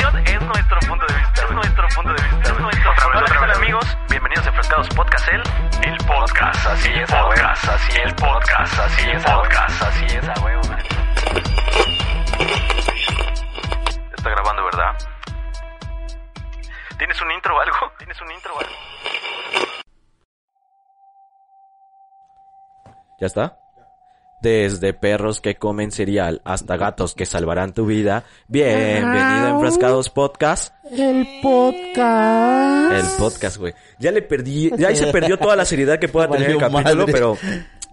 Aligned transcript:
información 0.00 0.26
es 0.26 0.42
nuestro 0.42 0.78
punto 0.88 1.06
de 1.06 1.18
vista. 1.18 1.44
Es 1.44 1.50
nuestro 1.50 1.88
punto 1.94 2.12
de 2.14 2.22
vista. 2.22 2.52
Es 2.52 2.60
nuestro 2.60 2.90
otra 2.90 3.08
vez, 3.08 3.22
otra 3.22 3.46
vez, 3.46 3.56
amigos. 3.56 3.98
Bienvenidos 4.08 4.46
a 4.46 4.48
Enfrascados 4.48 4.88
Podcast, 4.88 5.28
el, 5.28 5.42
el 5.88 5.98
podcast. 5.98 6.66
Así 6.66 6.92
es, 6.92 7.10
podcast. 7.10 7.68
Así 7.68 7.92
es, 8.00 8.14
podcast. 8.14 8.78
Así 8.78 9.10
es, 9.10 9.24
podcast. 9.24 9.82
Así 9.82 10.04
es, 10.06 10.28
a 10.28 10.44
huevo. 10.44 10.62
Está 14.16 14.30
grabando, 14.30 14.64
¿verdad? 14.64 14.96
¿Tienes 16.98 17.20
un 17.20 17.32
intro 17.32 17.56
o 17.56 17.60
algo? 17.60 17.92
¿Tienes 17.98 18.20
un 18.20 18.32
intro 18.32 18.54
o 18.54 18.58
algo? 18.58 18.72
¿Ya 23.20 23.26
está? 23.26 23.58
Desde 24.40 24.94
perros 24.94 25.42
que 25.42 25.56
comen 25.56 25.92
cereal 25.92 26.40
hasta 26.44 26.78
gatos 26.78 27.14
que 27.14 27.26
salvarán 27.26 27.74
tu 27.74 27.84
vida. 27.84 28.24
Bienvenido 28.48 29.46
a 29.46 29.50
Enfrascados 29.50 30.08
Podcast. 30.08 30.74
El 30.90 31.26
podcast. 31.42 32.92
El 32.94 33.18
podcast, 33.18 33.56
güey. 33.58 33.74
Ya 33.98 34.10
le 34.12 34.22
perdí, 34.22 34.70
ya 34.78 34.88
ahí 34.88 34.96
se 34.96 35.06
perdió 35.12 35.36
toda 35.38 35.56
la 35.56 35.66
seriedad 35.66 35.98
que 35.98 36.08
pueda 36.08 36.26
tener 36.30 36.52
el 36.52 36.56
capítulo, 36.58 36.96
madre. 37.02 37.12
pero 37.12 37.36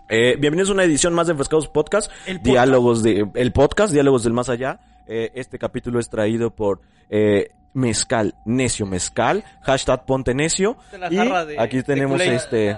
eh, 0.07 0.37
bienvenidos 0.39 0.69
a 0.69 0.73
una 0.73 0.83
edición 0.85 1.13
más 1.13 1.27
de 1.27 1.31
Enfrascados 1.31 1.67
Podcast. 1.67 2.09
El 2.25 2.37
podcast. 2.37 2.45
Diálogos 2.45 3.03
de, 3.03 3.27
el 3.33 3.51
podcast, 3.51 3.91
Diálogos 3.91 4.23
del 4.23 4.31
Más 4.33 4.47
Allá. 4.47 4.79
Eh, 5.05 5.31
este 5.35 5.59
capítulo 5.59 5.99
es 5.99 6.09
traído 6.09 6.51
por 6.55 6.79
eh, 7.09 7.51
Mezcal, 7.73 8.35
Necio 8.45 8.85
Mezcal, 8.85 9.43
hashtag 9.63 10.05
Ponte 10.05 10.33
Necio. 10.33 10.77
Y 11.11 11.17
jarra 11.17 11.45
de- 11.45 11.59
aquí 11.59 11.83
tenemos 11.83 12.21
este... 12.21 12.77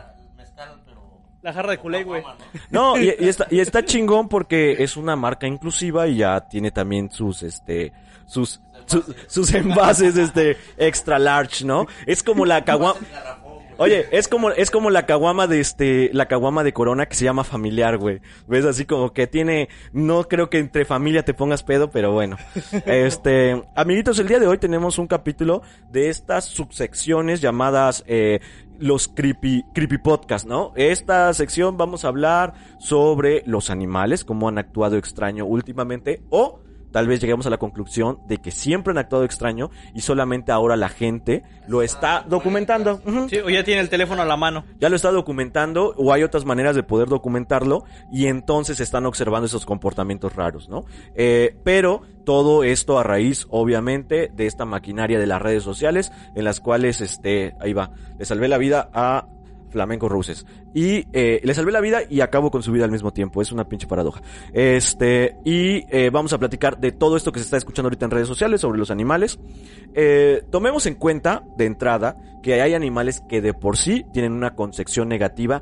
La 1.42 1.54
jarra 1.54 1.72
de 1.72 1.78
culé, 1.78 2.04
güey. 2.04 2.24
No, 2.70 2.98
y, 2.98 3.06
y 3.06 3.10
está, 3.30 3.48
y 3.50 3.60
está 3.60 3.86
chingón 3.86 4.28
porque 4.28 4.84
es 4.84 4.98
una 4.98 5.16
marca 5.16 5.48
inclusiva 5.48 6.08
y 6.08 6.18
ya 6.18 6.42
tiene 6.42 6.72
también 6.72 7.10
sus, 7.12 7.44
este, 7.44 7.94
sus, 8.26 8.62
sus, 8.86 9.06
sus 9.28 9.54
envases, 9.54 10.18
este, 10.18 10.58
extra 10.78 11.18
large, 11.20 11.66
¿no? 11.66 11.88
Es 12.06 12.24
como 12.24 12.46
la 12.46 12.64
caguama... 12.66 13.00
Oye, 13.80 14.08
es 14.12 14.28
como, 14.28 14.52
es 14.52 14.72
como 14.72 14.90
la 14.90 15.06
caguama 15.06 15.48
de 15.48 15.62
este, 15.62 16.10
la 16.14 16.28
caguama 16.28 16.66
de 16.66 16.74
Corona 16.74 17.06
que 17.06 17.16
se 17.16 17.24
llama 17.24 17.46
familiar, 17.46 17.98
güey. 17.98 18.20
Ves 18.46 18.66
así 18.66 18.84
como 18.84 19.14
que 19.14 19.26
tiene, 19.26 19.70
no 19.94 20.28
creo 20.28 20.50
que 20.50 20.60
entre 20.60 20.84
familia 20.84 21.24
te 21.24 21.34
pongas 21.34 21.64
pedo, 21.64 21.90
pero 21.90 22.12
bueno. 22.12 22.38
Este, 22.86 23.64
amiguitos, 23.76 24.20
el 24.20 24.28
día 24.28 24.40
de 24.40 24.48
hoy 24.48 24.58
tenemos 24.58 24.98
un 24.98 25.08
capítulo 25.08 25.62
de 25.92 26.10
estas 26.10 26.46
subsecciones 26.46 27.40
llamadas, 27.40 28.04
eh, 28.08 28.42
los 28.80 29.08
creepy, 29.08 29.64
creepy 29.74 29.98
podcast, 29.98 30.46
¿no? 30.46 30.74
Esta 30.76 31.34
sección 31.34 31.78
vamos 31.78 32.04
a 32.04 32.10
hablar 32.10 32.54
sobre 32.80 33.44
los 33.46 33.70
animales, 33.70 34.26
cómo 34.26 34.50
han 34.50 34.58
actuado 34.58 34.98
extraño 34.98 35.46
últimamente, 35.46 36.22
o 36.30 36.62
tal 36.92 37.08
vez 37.08 37.20
lleguemos 37.20 37.46
a 37.46 37.50
la 37.50 37.58
conclusión 37.58 38.20
de 38.28 38.38
que 38.38 38.52
siempre 38.52 38.92
han 38.92 38.98
actuado 38.98 39.24
extraño 39.24 39.70
y 39.94 40.02
solamente 40.02 40.52
ahora 40.52 40.76
la 40.76 40.90
gente 40.90 41.44
lo 41.68 41.82
está 41.82 42.26
documentando. 42.28 43.02
Sí, 43.30 43.38
o 43.38 43.50
ya 43.50 43.64
tiene 43.64 43.82
el 43.82 43.90
teléfono 43.90 44.22
a 44.22 44.26
la 44.26 44.38
mano. 44.38 44.66
Ya 44.80 44.90
lo 44.90 44.96
está 44.96 45.12
documentando 45.12 45.94
o 45.98 46.14
hay 46.14 46.24
otras 46.24 46.46
maneras 46.46 46.76
de 46.76 46.84
poder 46.84 47.08
documentarlo 47.08 47.84
y 48.12 48.28
entonces 48.28 48.80
están 48.80 49.06
observando 49.06 49.46
esos 49.46 49.66
comportamientos 49.66 50.36
raros, 50.36 50.70
¿no? 50.70 50.86
Eh, 51.16 51.58
pero 51.64 52.02
todo 52.26 52.64
esto 52.64 53.00
a 53.00 53.04
raíz, 53.04 53.48
obviamente, 53.50 54.32
de 54.34 54.46
esta 54.46 54.66
maquinaria 54.66 55.20
de 55.20 55.28
las 55.28 55.42
redes 55.42 55.64
sociales 55.64 56.12
en 56.36 56.44
las 56.44 56.60
cuales, 56.60 57.02
este, 57.02 57.56
ahí 57.60 57.74
va, 57.74 57.92
le 58.18 58.26
salvé 58.26 58.48
la 58.48 58.58
vida 58.58 58.90
a 58.94 59.28
Flamenco 59.70 60.10
Ruses. 60.10 60.46
Y 60.74 61.06
eh, 61.14 61.40
le 61.44 61.54
salvé 61.54 61.72
la 61.72 61.82
vida 61.82 62.02
y 62.10 62.22
acabo 62.22 62.52
con 62.52 62.64
su 62.64 62.72
vida 62.72 62.86
al 62.86 62.92
mismo 62.92 63.12
tiempo. 63.12 63.42
Es 63.42 63.52
una 63.52 63.68
pinche 63.68 63.88
paradoja. 63.88 64.22
Este, 64.54 65.38
y 65.46 65.84
eh, 65.90 66.10
vamos 66.12 66.34
a 66.34 66.38
platicar 66.38 66.80
de 66.80 66.92
todo 66.92 67.18
esto 67.18 67.32
que 67.32 67.40
se 67.40 67.46
está 67.46 67.58
escuchando 67.58 67.88
ahorita 67.88 68.06
en 68.06 68.12
redes 68.12 68.28
sociales 68.28 68.62
sobre 68.62 68.80
los 68.80 68.92
animales. 68.92 69.40
Eh, 69.94 70.44
tomemos 70.50 70.86
en 70.86 70.96
cuenta, 70.96 71.44
de 71.58 71.66
entrada, 71.66 72.18
que 72.44 72.62
hay 72.62 72.74
animales 72.74 73.22
que 73.28 73.42
de 73.42 73.54
por 73.54 73.78
sí 73.78 74.06
tienen 74.14 74.34
una 74.34 74.56
concepción 74.56 75.10
negativa 75.10 75.62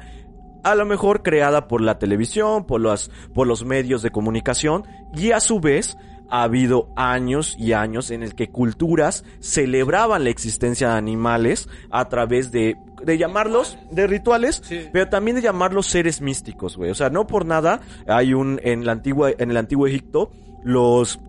a 0.63 0.75
lo 0.75 0.85
mejor 0.85 1.23
creada 1.23 1.69
por 1.69 1.79
la 1.79 1.97
televisión, 1.97 2.65
por 2.65 2.81
los, 2.81 3.09
por 3.33 3.47
los 3.47 3.63
medios 3.63 4.01
de 4.01 4.11
comunicación, 4.11 4.83
y 5.15 5.31
a 5.31 5.39
su 5.39 5.61
vez 5.61 5.97
ha 6.29 6.43
habido 6.43 6.89
años 6.95 7.55
y 7.57 7.73
años 7.73 8.11
en 8.11 8.23
el 8.23 8.35
que 8.35 8.49
culturas 8.49 9.23
celebraban 9.39 10.23
la 10.23 10.29
existencia 10.29 10.89
de 10.89 10.95
animales 10.95 11.69
a 11.89 12.09
través 12.09 12.51
de, 12.51 12.75
de 13.03 13.17
llamarlos, 13.17 13.77
de 13.91 14.07
rituales, 14.07 14.61
Sí. 14.65 14.87
pero 14.91 15.07
también 15.09 15.35
de 15.35 15.41
llamarlos 15.41 15.87
seres 15.87 16.21
místicos, 16.21 16.77
güey. 16.77 16.91
O 16.91 16.95
sea, 16.95 17.09
no 17.09 17.27
por 17.27 17.45
nada 17.45 17.81
hay 18.07 18.33
un, 18.33 18.59
en 18.63 18.85
la 18.85 18.91
antigua, 18.93 19.31
en 19.37 19.51
el 19.51 19.57
antiguo 19.57 19.87
Egipto, 19.87 20.31
los 20.63 21.19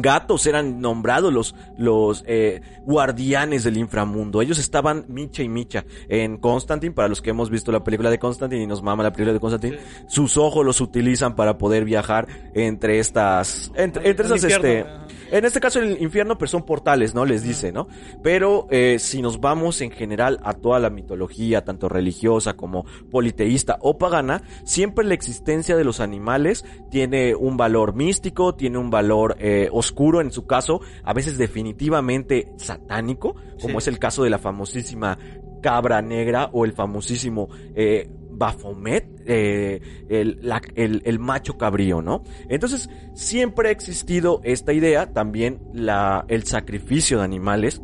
gatos 0.00 0.46
eran 0.46 0.80
nombrados 0.80 1.32
los, 1.32 1.56
los 1.76 2.22
eh, 2.28 2.60
guardianes 2.84 3.64
del 3.64 3.76
inframundo. 3.78 4.40
Ellos 4.40 4.58
estaban 4.60 5.06
micha 5.08 5.42
y 5.42 5.48
micha 5.48 5.84
en 6.08 6.36
Constantine, 6.36 6.92
para 6.94 7.08
los 7.08 7.20
que 7.20 7.30
hemos 7.30 7.50
visto 7.50 7.72
la 7.72 7.82
película 7.82 8.08
de 8.08 8.18
Constantine 8.20 8.62
y 8.62 8.66
nos 8.68 8.80
mama 8.80 9.02
la 9.02 9.12
película 9.12 9.32
de 9.32 9.40
Constantine, 9.40 9.78
sus 10.06 10.36
ojos 10.36 10.64
los 10.64 10.80
utilizan 10.80 11.34
para 11.34 11.58
poder 11.58 11.84
viajar 11.84 12.28
entre 12.54 13.00
estas, 13.00 13.72
entre, 13.74 14.08
entre 14.08 14.26
esas, 14.26 14.44
este. 14.44 14.86
En 15.38 15.44
este 15.44 15.60
caso 15.60 15.80
el 15.80 16.00
infierno, 16.02 16.36
pero 16.38 16.48
son 16.48 16.64
portales, 16.64 17.14
¿no? 17.14 17.24
Les 17.24 17.42
dice, 17.42 17.72
¿no? 17.72 17.88
Pero 18.22 18.66
eh, 18.70 18.98
si 18.98 19.22
nos 19.22 19.40
vamos 19.40 19.80
en 19.80 19.90
general 19.90 20.38
a 20.42 20.54
toda 20.54 20.78
la 20.78 20.90
mitología, 20.90 21.64
tanto 21.64 21.88
religiosa 21.88 22.54
como 22.54 22.84
politeísta 23.10 23.78
o 23.80 23.98
pagana, 23.98 24.42
siempre 24.64 25.04
la 25.04 25.14
existencia 25.14 25.76
de 25.76 25.84
los 25.84 26.00
animales 26.00 26.64
tiene 26.90 27.34
un 27.34 27.56
valor 27.56 27.94
místico, 27.94 28.54
tiene 28.54 28.78
un 28.78 28.90
valor 28.90 29.36
eh, 29.38 29.68
oscuro, 29.72 30.20
en 30.20 30.30
su 30.30 30.46
caso, 30.46 30.80
a 31.02 31.12
veces 31.12 31.38
definitivamente 31.38 32.52
satánico, 32.56 33.34
como 33.60 33.80
Sí. 33.80 33.84
es 33.84 33.88
el 33.88 33.98
caso 33.98 34.22
de 34.24 34.30
la 34.30 34.38
famosísima 34.38 35.18
cabra 35.62 36.02
negra 36.02 36.50
o 36.52 36.64
el 36.64 36.72
famosísimo 36.72 37.48
eh, 37.74 38.08
Baphomet, 38.32 39.06
eh, 39.26 39.80
el, 40.08 40.38
la- 40.42 40.62
el, 40.74 41.02
el 41.04 41.18
macho 41.18 41.56
cabrío, 41.58 42.02
¿no? 42.02 42.22
Entonces, 42.48 42.88
siempre 43.14 43.68
ha 43.68 43.72
existido 43.72 44.40
esta 44.44 44.72
idea, 44.72 45.12
también 45.12 45.60
la, 45.72 46.24
el 46.28 46.44
sacrificio 46.44 47.18
de 47.18 47.24
animales, 47.24 47.80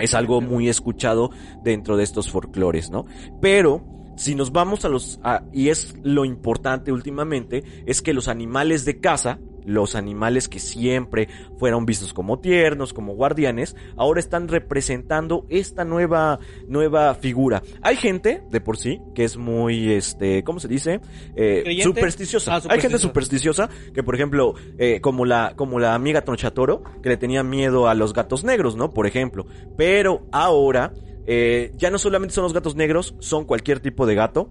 es 0.00 0.14
algo 0.14 0.40
muy 0.40 0.68
escuchado 0.68 1.30
dentro 1.64 1.96
de 1.96 2.04
estos 2.04 2.30
folclores, 2.30 2.90
¿no? 2.90 3.06
Pero 3.40 3.84
si 4.16 4.34
nos 4.34 4.52
vamos 4.52 4.84
a 4.84 4.88
los 4.88 5.18
a- 5.24 5.44
y 5.52 5.68
es 5.70 5.94
lo 6.02 6.24
importante 6.26 6.92
últimamente 6.92 7.64
es 7.86 8.02
que 8.02 8.12
los 8.12 8.28
animales 8.28 8.84
de 8.84 9.00
casa, 9.00 9.38
los 9.70 9.94
animales 9.94 10.48
que 10.48 10.58
siempre 10.58 11.28
fueron 11.58 11.86
vistos 11.86 12.12
como 12.12 12.38
tiernos, 12.40 12.92
como 12.92 13.14
guardianes, 13.14 13.76
ahora 13.96 14.20
están 14.20 14.48
representando 14.48 15.46
esta 15.48 15.84
nueva 15.84 16.38
nueva 16.68 17.14
figura. 17.14 17.62
Hay 17.82 17.96
gente 17.96 18.42
de 18.50 18.60
por 18.60 18.76
sí 18.76 19.00
que 19.14 19.24
es 19.24 19.36
muy 19.36 19.92
este, 19.92 20.42
¿cómo 20.44 20.60
se 20.60 20.68
dice? 20.68 21.00
Eh, 21.36 21.80
supersticiosa. 21.82 22.56
Ah, 22.56 22.62
Hay 22.68 22.80
gente 22.80 22.98
supersticiosa. 22.98 23.66
supersticiosa 23.68 23.92
que 23.94 24.02
por 24.02 24.14
ejemplo 24.14 24.54
eh, 24.78 25.00
como 25.00 25.24
la 25.24 25.54
como 25.56 25.78
la 25.78 25.94
amiga 25.94 26.22
Tronchatoro 26.22 26.82
que 27.02 27.08
le 27.08 27.16
tenía 27.16 27.42
miedo 27.42 27.88
a 27.88 27.94
los 27.94 28.12
gatos 28.12 28.44
negros 28.44 28.76
no 28.76 28.92
por 28.92 29.06
ejemplo 29.06 29.46
pero 29.76 30.26
ahora 30.32 30.92
eh, 31.26 31.72
ya 31.76 31.90
no 31.90 31.98
solamente 31.98 32.34
son 32.34 32.44
los 32.44 32.52
gatos 32.52 32.74
negros 32.76 33.14
son 33.20 33.44
cualquier 33.44 33.80
tipo 33.80 34.06
de 34.06 34.14
gato 34.14 34.50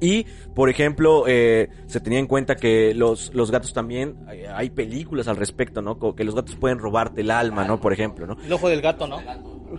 y, 0.00 0.24
por 0.54 0.70
ejemplo, 0.70 1.24
eh, 1.26 1.68
se 1.86 2.00
tenía 2.00 2.18
en 2.18 2.26
cuenta 2.26 2.56
que 2.56 2.94
los, 2.94 3.32
los 3.34 3.50
gatos 3.50 3.72
también, 3.72 4.16
hay, 4.26 4.44
hay 4.44 4.70
películas 4.70 5.28
al 5.28 5.36
respecto, 5.36 5.82
¿no? 5.82 5.98
Como 5.98 6.14
que 6.14 6.24
los 6.24 6.34
gatos 6.34 6.56
pueden 6.56 6.78
robarte 6.78 7.20
el 7.20 7.30
alma, 7.30 7.64
¿no? 7.64 7.80
Por 7.80 7.92
ejemplo, 7.92 8.26
¿no? 8.26 8.36
El 8.44 8.52
ojo 8.52 8.68
del 8.68 8.80
gato, 8.80 9.06
¿no? 9.06 9.18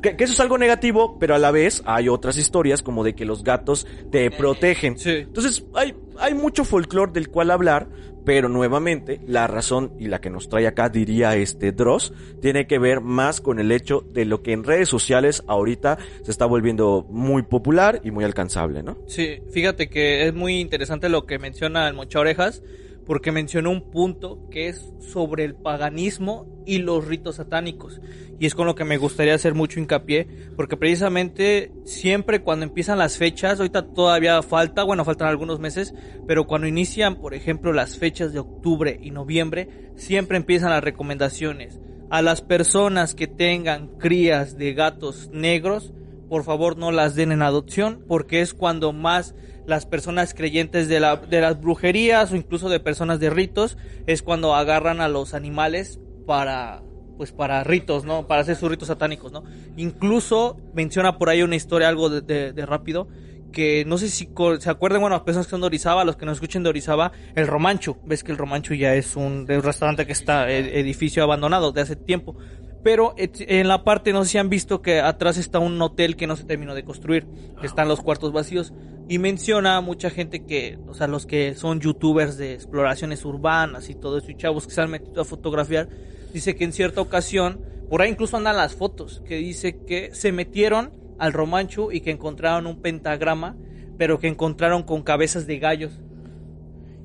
Que, 0.02 0.16
que 0.16 0.24
eso 0.24 0.34
es 0.34 0.40
algo 0.40 0.58
negativo, 0.58 1.18
pero 1.20 1.36
a 1.36 1.40
la 1.40 1.52
vez 1.52 1.82
hay 1.86 2.08
otras 2.08 2.38
historias 2.38 2.82
como 2.82 3.04
de 3.04 3.14
que 3.14 3.26
los 3.26 3.44
gatos 3.44 3.86
te 4.12 4.32
protegen. 4.32 4.98
Sí. 4.98 5.09
Entonces, 5.09 5.66
hay, 5.74 5.94
hay 6.18 6.34
mucho 6.34 6.64
folclore 6.64 7.12
del 7.12 7.29
cual 7.29 7.52
hablar, 7.52 7.88
pero 8.26 8.50
nuevamente, 8.50 9.20
la 9.26 9.47
razón 9.47 9.94
y 10.00 10.08
la 10.08 10.22
que 10.22 10.29
nos 10.29 10.50
trae 10.50 10.68
acá, 10.68 10.90
diría 10.90 11.35
este 11.35 11.72
Dross, 11.72 12.14
tiene 12.41 12.68
que 12.68 12.79
ver 12.79 13.02
más 13.02 13.41
con 13.41 13.59
el 13.59 13.72
hecho 13.72 14.06
de 14.14 14.26
lo 14.26 14.41
que 14.41 14.53
en 14.53 14.64
redes 14.64 14.90
sociales 14.90 15.44
ahorita 15.47 15.97
se 16.23 16.32
está 16.32 16.46
volviendo 16.46 17.06
muy 17.09 17.44
popular 17.44 18.02
y 18.03 18.12
muy 18.12 18.23
alcanzable, 18.23 18.84
¿no? 18.84 18.97
Sí, 19.08 19.40
fíjate 19.52 19.90
que 19.90 20.28
es 20.28 20.34
muy 20.34 20.59
interesante 20.59 21.09
lo 21.09 21.26
que 21.26 21.40
menciona 21.40 21.88
el 21.88 21.94
Mocha 21.94 22.20
Orejas, 22.20 22.64
porque 23.11 23.34
mencionó 23.34 23.72
un 23.72 23.91
punto 23.91 24.47
que 24.49 24.69
es 24.69 24.90
sobre 24.99 25.43
el 25.43 25.53
paganismo 25.53 26.47
y 26.66 26.78
los 26.78 27.05
ritos 27.05 27.35
satánicos. 27.35 27.99
Y 28.40 28.46
es 28.46 28.55
con 28.55 28.67
lo 28.67 28.73
que 28.73 28.85
me 28.85 28.96
gustaría 28.96 29.35
hacer 29.35 29.53
mucho 29.53 29.81
hincapié, 29.81 30.29
porque 30.55 30.78
precisamente 30.78 31.73
siempre 31.84 32.41
cuando 32.41 32.63
empiezan 32.63 32.99
las 32.99 33.17
fechas, 33.17 33.59
ahorita 33.59 33.87
todavía 33.87 34.41
falta, 34.41 34.84
bueno, 34.84 35.03
faltan 35.03 35.28
algunos 35.28 35.59
meses, 35.59 35.93
pero 36.25 36.47
cuando 36.47 36.67
inician, 36.67 37.17
por 37.17 37.34
ejemplo, 37.34 37.73
las 37.73 37.97
fechas 37.97 38.31
de 38.31 38.40
octubre 38.40 38.97
y 39.03 39.11
noviembre, 39.11 39.91
siempre 39.97 40.37
empiezan 40.37 40.69
las 40.69 40.81
recomendaciones. 40.81 41.81
A 42.09 42.22
las 42.22 42.41
personas 42.41 43.13
que 43.13 43.28
tengan 43.28 43.90
crías 43.97 44.58
de 44.58 44.73
gatos 44.73 45.29
negros, 45.34 45.91
por 46.29 46.46
favor 46.46 46.78
no 46.78 46.93
las 46.93 47.16
den 47.16 47.34
en 47.34 47.41
adopción 47.41 48.05
porque 48.08 48.40
es 48.40 48.53
cuando 48.53 48.93
más 48.93 49.35
las 49.66 49.85
personas 49.85 50.34
creyentes 50.34 50.87
de, 50.87 50.99
la, 50.99 51.17
de 51.17 51.41
las 51.41 51.59
brujerías 51.61 52.31
o 52.31 52.35
incluso 52.35 52.69
de 52.69 52.79
personas 52.79 53.19
de 53.19 53.29
ritos 53.29 53.78
es 54.08 54.22
cuando 54.22 54.55
agarran 54.55 55.02
a 55.02 55.08
los 55.08 55.34
animales 55.34 55.99
para 56.25 56.81
pues 57.17 57.31
para 57.31 57.63
ritos, 57.63 58.03
¿no? 58.03 58.25
Para 58.25 58.41
hacer 58.41 58.55
sus 58.55 58.67
ritos 58.67 58.87
satánicos, 58.87 59.31
¿no? 59.31 59.43
Incluso 59.78 60.58
menciona 60.73 61.19
por 61.19 61.29
ahí 61.29 61.43
una 61.43 61.55
historia 61.55 61.87
algo 61.87 62.09
de, 62.09 62.66
rápido 62.66 63.08
que 63.52 63.85
no 63.85 63.99
sé 63.99 64.09
si 64.09 64.28
se 64.59 64.69
acuerdan, 64.72 65.02
bueno, 65.02 65.16
las 65.17 65.23
personas 65.23 65.46
que 65.46 65.52
son 65.52 65.61
de 65.61 65.67
Orizaba, 65.67 66.03
los 66.03 66.16
que 66.16 66.25
nos 66.25 66.37
escuchen 66.37 66.63
de 66.63 66.69
Orizaba, 66.69 67.11
el 67.35 67.46
Romancho. 67.46 67.99
Ves 68.05 68.23
que 68.23 68.31
el 68.31 68.40
Romancho 68.40 68.73
ya 68.73 68.96
es 68.96 69.16
un, 69.16 69.46
un 69.47 69.61
restaurante 69.61 70.08
que 70.08 70.13
está 70.13 70.49
eh, 70.49 70.79
edificio 70.79 71.22
abandonado 71.22 71.72
de 71.72 71.81
hace 71.81 71.96
tiempo. 71.96 72.35
Pero 72.84 73.14
en 73.18 73.68
la 73.68 73.84
parte, 73.84 74.12
no 74.12 74.24
sé 74.24 74.32
si 74.32 74.38
han 74.40 74.50
visto 74.50 74.82
que 74.82 75.02
atrás 75.02 75.38
está 75.38 75.60
un 75.60 75.80
hotel 75.82 76.16
que 76.16 76.26
no 76.26 76.36
se 76.36 76.46
terminó 76.46 76.74
de 76.74 76.84
construir, 76.84 77.28
que 77.60 77.68
están 77.68 77.88
los 77.88 78.02
cuartos 78.02 78.34
vacíos. 78.34 78.74
Y 79.08 79.20
menciona 79.20 79.78
a 79.78 79.82
mucha 79.82 80.10
gente 80.10 80.46
que, 80.46 80.80
o 80.88 80.94
sea, 80.94 81.08
los 81.08 81.26
que 81.26 81.54
son 81.54 81.80
youtubers 81.80 82.38
de 82.38 82.54
exploraciones 82.54 83.24
urbanas 83.26 83.90
y 83.90 83.96
todo 83.96 84.18
eso, 84.18 84.32
y 84.32 84.36
chavos 84.36 84.66
que 84.66 84.74
se 84.74 84.82
han 84.82 84.90
metido 84.90 85.22
a 85.22 85.26
fotografiar, 85.26 85.90
dice 86.34 86.56
que 86.56 86.64
en 86.64 86.74
cierta 86.74 87.02
ocasión, 87.02 87.62
por 87.90 88.02
ahí 88.02 88.10
incluso 88.10 88.38
andan 88.38 88.58
las 88.58 88.74
fotos, 88.74 89.22
que 89.28 89.36
dice 89.36 89.84
que 89.86 90.10
se 90.14 90.32
metieron 90.32 90.94
al 91.20 91.34
Romancho 91.34 91.92
y 91.92 92.02
que 92.02 92.10
encontraron 92.10 92.66
un 92.66 92.82
pentagrama, 92.82 93.58
pero 93.98 94.18
que 94.18 94.28
encontraron 94.28 94.84
con 94.84 95.04
cabezas 95.04 95.46
de 95.46 95.60
gallos. 95.60 96.00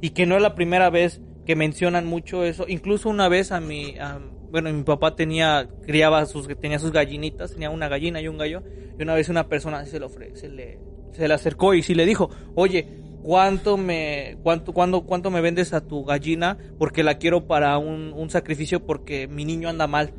Y 0.00 0.10
que 0.10 0.24
no 0.24 0.36
es 0.36 0.42
la 0.42 0.54
primera 0.54 0.88
vez 0.88 1.20
que 1.44 1.56
mencionan 1.56 2.06
mucho 2.06 2.44
eso. 2.44 2.64
Incluso 2.68 3.08
una 3.08 3.28
vez 3.28 3.52
a 3.52 3.60
mi, 3.60 3.98
a, 3.98 4.20
bueno, 4.56 4.72
mi 4.72 4.84
papá 4.84 5.14
tenía, 5.14 5.68
criaba 5.84 6.24
sus, 6.24 6.48
tenía 6.58 6.78
sus 6.78 6.90
gallinitas, 6.90 7.52
tenía 7.52 7.68
una 7.68 7.88
gallina 7.88 8.22
y 8.22 8.28
un 8.28 8.38
gallo, 8.38 8.62
y 8.98 9.02
una 9.02 9.14
vez 9.14 9.28
una 9.28 9.50
persona 9.50 9.84
se 9.84 10.00
le, 10.00 10.08
se 10.34 10.48
le, 10.48 10.78
se 11.12 11.28
le 11.28 11.34
acercó 11.34 11.74
y 11.74 11.82
sí 11.82 11.94
le 11.94 12.06
dijo, 12.06 12.30
oye, 12.54 12.88
¿cuánto 13.22 13.76
me, 13.76 14.38
cuánto, 14.42 14.72
cuándo, 14.72 15.02
cuánto 15.02 15.30
me 15.30 15.42
vendes 15.42 15.74
a 15.74 15.82
tu 15.82 16.06
gallina? 16.06 16.56
Porque 16.78 17.02
la 17.02 17.18
quiero 17.18 17.46
para 17.46 17.76
un, 17.76 18.14
un 18.14 18.30
sacrificio 18.30 18.86
porque 18.86 19.28
mi 19.28 19.44
niño 19.44 19.68
anda 19.68 19.86
mal. 19.86 20.14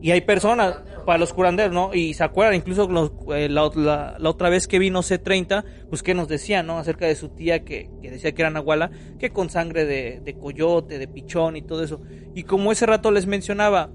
Y 0.00 0.12
hay 0.12 0.20
personas, 0.20 0.82
para 1.04 1.18
los 1.18 1.32
curanderos, 1.32 1.72
¿no? 1.72 1.94
Y 1.94 2.14
se 2.14 2.22
acuerdan, 2.22 2.54
incluso 2.54 2.88
eh, 3.34 3.48
la, 3.48 3.64
otra 3.64 4.48
vez 4.48 4.68
que 4.68 4.78
vino 4.78 5.00
C30, 5.00 5.64
pues 5.88 6.02
que 6.02 6.14
nos 6.14 6.28
decía, 6.28 6.62
¿no? 6.62 6.78
Acerca 6.78 7.06
de 7.06 7.14
su 7.14 7.30
tía 7.30 7.64
que, 7.64 7.90
decía 8.02 8.32
que 8.32 8.42
era 8.42 8.50
Nahuala, 8.50 8.90
que 9.18 9.30
con 9.30 9.50
sangre 9.50 9.86
de, 9.86 10.20
de, 10.20 10.34
coyote, 10.34 10.98
de 10.98 11.08
pichón 11.08 11.56
y 11.56 11.62
todo 11.62 11.82
eso. 11.82 12.00
Y 12.34 12.44
como 12.44 12.70
ese 12.72 12.86
rato 12.86 13.10
les 13.10 13.26
mencionaba, 13.26 13.90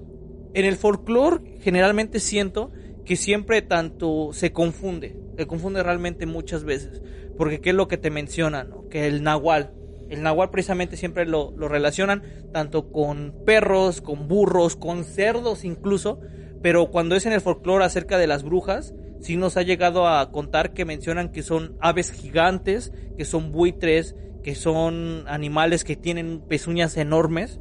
en 0.54 0.66
el 0.66 0.76
folclore 0.76 1.58
generalmente 1.62 2.20
siento 2.20 2.72
que 3.06 3.16
siempre 3.16 3.62
tanto 3.62 4.32
se 4.34 4.52
confunde, 4.52 5.18
se 5.38 5.48
confunde 5.48 5.84
realmente 5.84 6.26
muchas 6.26 6.64
veces. 6.64 7.02
Porque 7.38 7.62
¿qué 7.62 7.72
es 7.72 7.76
lo 7.76 7.88
que 7.88 7.98
te 7.98 8.12
menciona, 8.12 8.64
¿no? 8.64 8.88
Que 8.90 9.08
el 9.08 9.24
Nahual, 9.24 9.74
el 10.14 10.22
nahual 10.22 10.52
precisamente 10.52 10.96
siempre 10.96 11.26
lo, 11.26 11.52
relacionan 11.58 12.24
tanto 12.52 12.92
con 12.92 13.34
perros, 13.46 14.02
con 14.02 14.28
burros, 14.28 14.76
con 14.76 15.04
cerdos 15.04 15.66
incluso, 15.66 16.20
pero 16.62 16.92
cuando 16.92 17.16
es 17.16 17.26
en 17.26 17.34
el 17.34 17.42
folclore 17.42 17.84
acerca 17.84 18.18
de 18.18 18.28
las 18.28 18.44
brujas, 18.44 18.94
sí 19.22 19.38
nos 19.38 19.58
ha 19.58 19.64
llegado 19.64 20.08
a 20.08 20.32
contar 20.32 20.74
que 20.74 20.86
mencionan 20.86 21.32
que 21.32 21.44
son 21.44 21.76
aves 21.80 22.12
gigantes, 22.12 22.94
que 23.18 23.26
son 23.26 23.52
buitres, 23.52 24.16
que 24.44 24.56
son 24.56 25.26
animales 25.28 25.84
que 25.84 25.96
tienen 25.96 26.42
pezuñas 26.42 26.98
enormes 26.98 27.60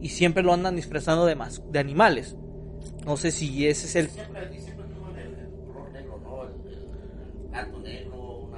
y 0.00 0.10
siempre 0.10 0.42
lo 0.42 0.52
andan 0.52 0.76
disfrazando 0.76 1.26
de, 1.26 1.36
de 1.70 1.78
animales. 1.78 2.36
No 3.04 3.16
sé 3.16 3.30
si 3.32 3.66
ese 3.66 3.86
es 3.86 3.96
el... 3.96 4.10
Siempre, 4.10 4.52
siempre 4.52 4.84
el, 4.84 4.92
color 5.72 5.90
negro, 5.92 6.20
¿no? 6.22 6.44
El, 6.44 6.54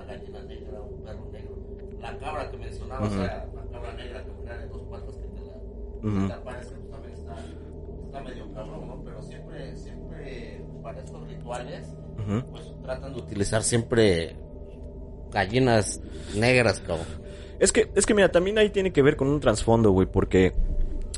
gallina 0.07 0.43
negra, 0.43 0.83
un 0.83 1.03
perro 1.03 1.31
negro, 1.33 1.57
la 2.01 2.19
cabra 2.19 2.51
que 2.51 2.57
mencionaba, 2.57 3.07
o 3.07 3.11
sea, 3.11 3.47
la 3.55 3.71
cabra 3.71 3.93
negra 3.95 4.25
que 4.25 4.53
de 4.59 4.67
dos 4.69 4.83
patas 4.83 5.15
que 5.17 5.27
te 5.29 5.41
la, 5.41 5.55
uh 5.55 6.29
-huh. 6.29 6.43
parece, 6.43 6.75
pues 6.75 6.91
también 6.91 7.15
está, 7.15 7.37
está 8.07 8.21
medio 8.23 8.53
cabrón, 8.53 8.89
¿no? 8.89 9.03
Pero 9.05 9.23
siempre, 9.23 9.77
siempre 9.77 10.65
para 10.83 10.99
estos 10.99 11.27
rituales, 11.29 11.87
pues 12.51 12.73
tratan 12.83 13.13
de 13.15 13.21
utilizar 13.21 13.63
siempre 13.63 14.37
gallinas 15.33 16.01
negras, 16.35 16.81
cabrón. 16.81 17.07
Es 17.59 17.73
que, 17.73 17.91
es 17.95 18.07
que 18.07 18.15
mira, 18.15 18.31
también 18.31 18.57
ahí 18.59 18.71
tiene 18.71 18.93
que 18.93 19.03
ver 19.03 19.17
con 19.17 19.29
un 19.29 19.41
trasfondo, 19.41 19.91
güey, 19.91 20.07
porque 20.07 20.55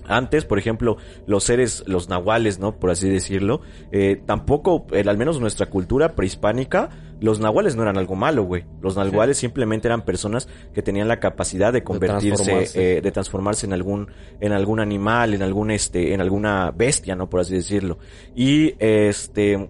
antes, 0.07 0.45
por 0.45 0.59
ejemplo, 0.59 0.97
los 1.27 1.45
seres, 1.45 1.85
los 1.87 2.09
nahuales, 2.09 2.59
¿no? 2.59 2.77
Por 2.77 2.91
así 2.91 3.09
decirlo, 3.09 3.61
eh, 3.93 4.21
tampoco, 4.27 4.87
al 4.93 5.17
menos 5.17 5.41
nuestra 5.41 5.67
cultura 5.67 6.15
prehispánica, 6.15 6.91
los 7.23 7.41
nahuales 7.41 7.77
no 7.77 7.83
eran 7.83 7.97
algo 7.97 8.17
malo, 8.17 8.43
güey. 8.43 8.65
Los 8.81 8.97
nahuales 8.97 9.39
simplemente 9.39 9.89
eran 9.89 10.03
personas 10.03 10.49
que 10.75 10.83
tenían 10.83 11.09
la 11.09 11.21
capacidad 11.21 11.73
de 11.73 11.85
convertirse, 11.85 12.29
de 12.29 12.35
transformarse. 12.35 12.97
Eh, 12.97 13.01
de 13.01 13.13
transformarse, 13.13 13.67
en 13.67 13.73
algún, 13.73 14.09
en 14.41 14.53
algún 14.53 14.81
animal, 14.81 15.35
en 15.35 15.43
algún, 15.43 15.71
este, 15.71 16.15
en 16.15 16.21
alguna 16.21 16.73
bestia, 16.73 17.15
¿no? 17.15 17.31
Por 17.31 17.41
así 17.41 17.55
decirlo. 17.55 17.99
Y, 18.35 18.75
este, 18.79 19.69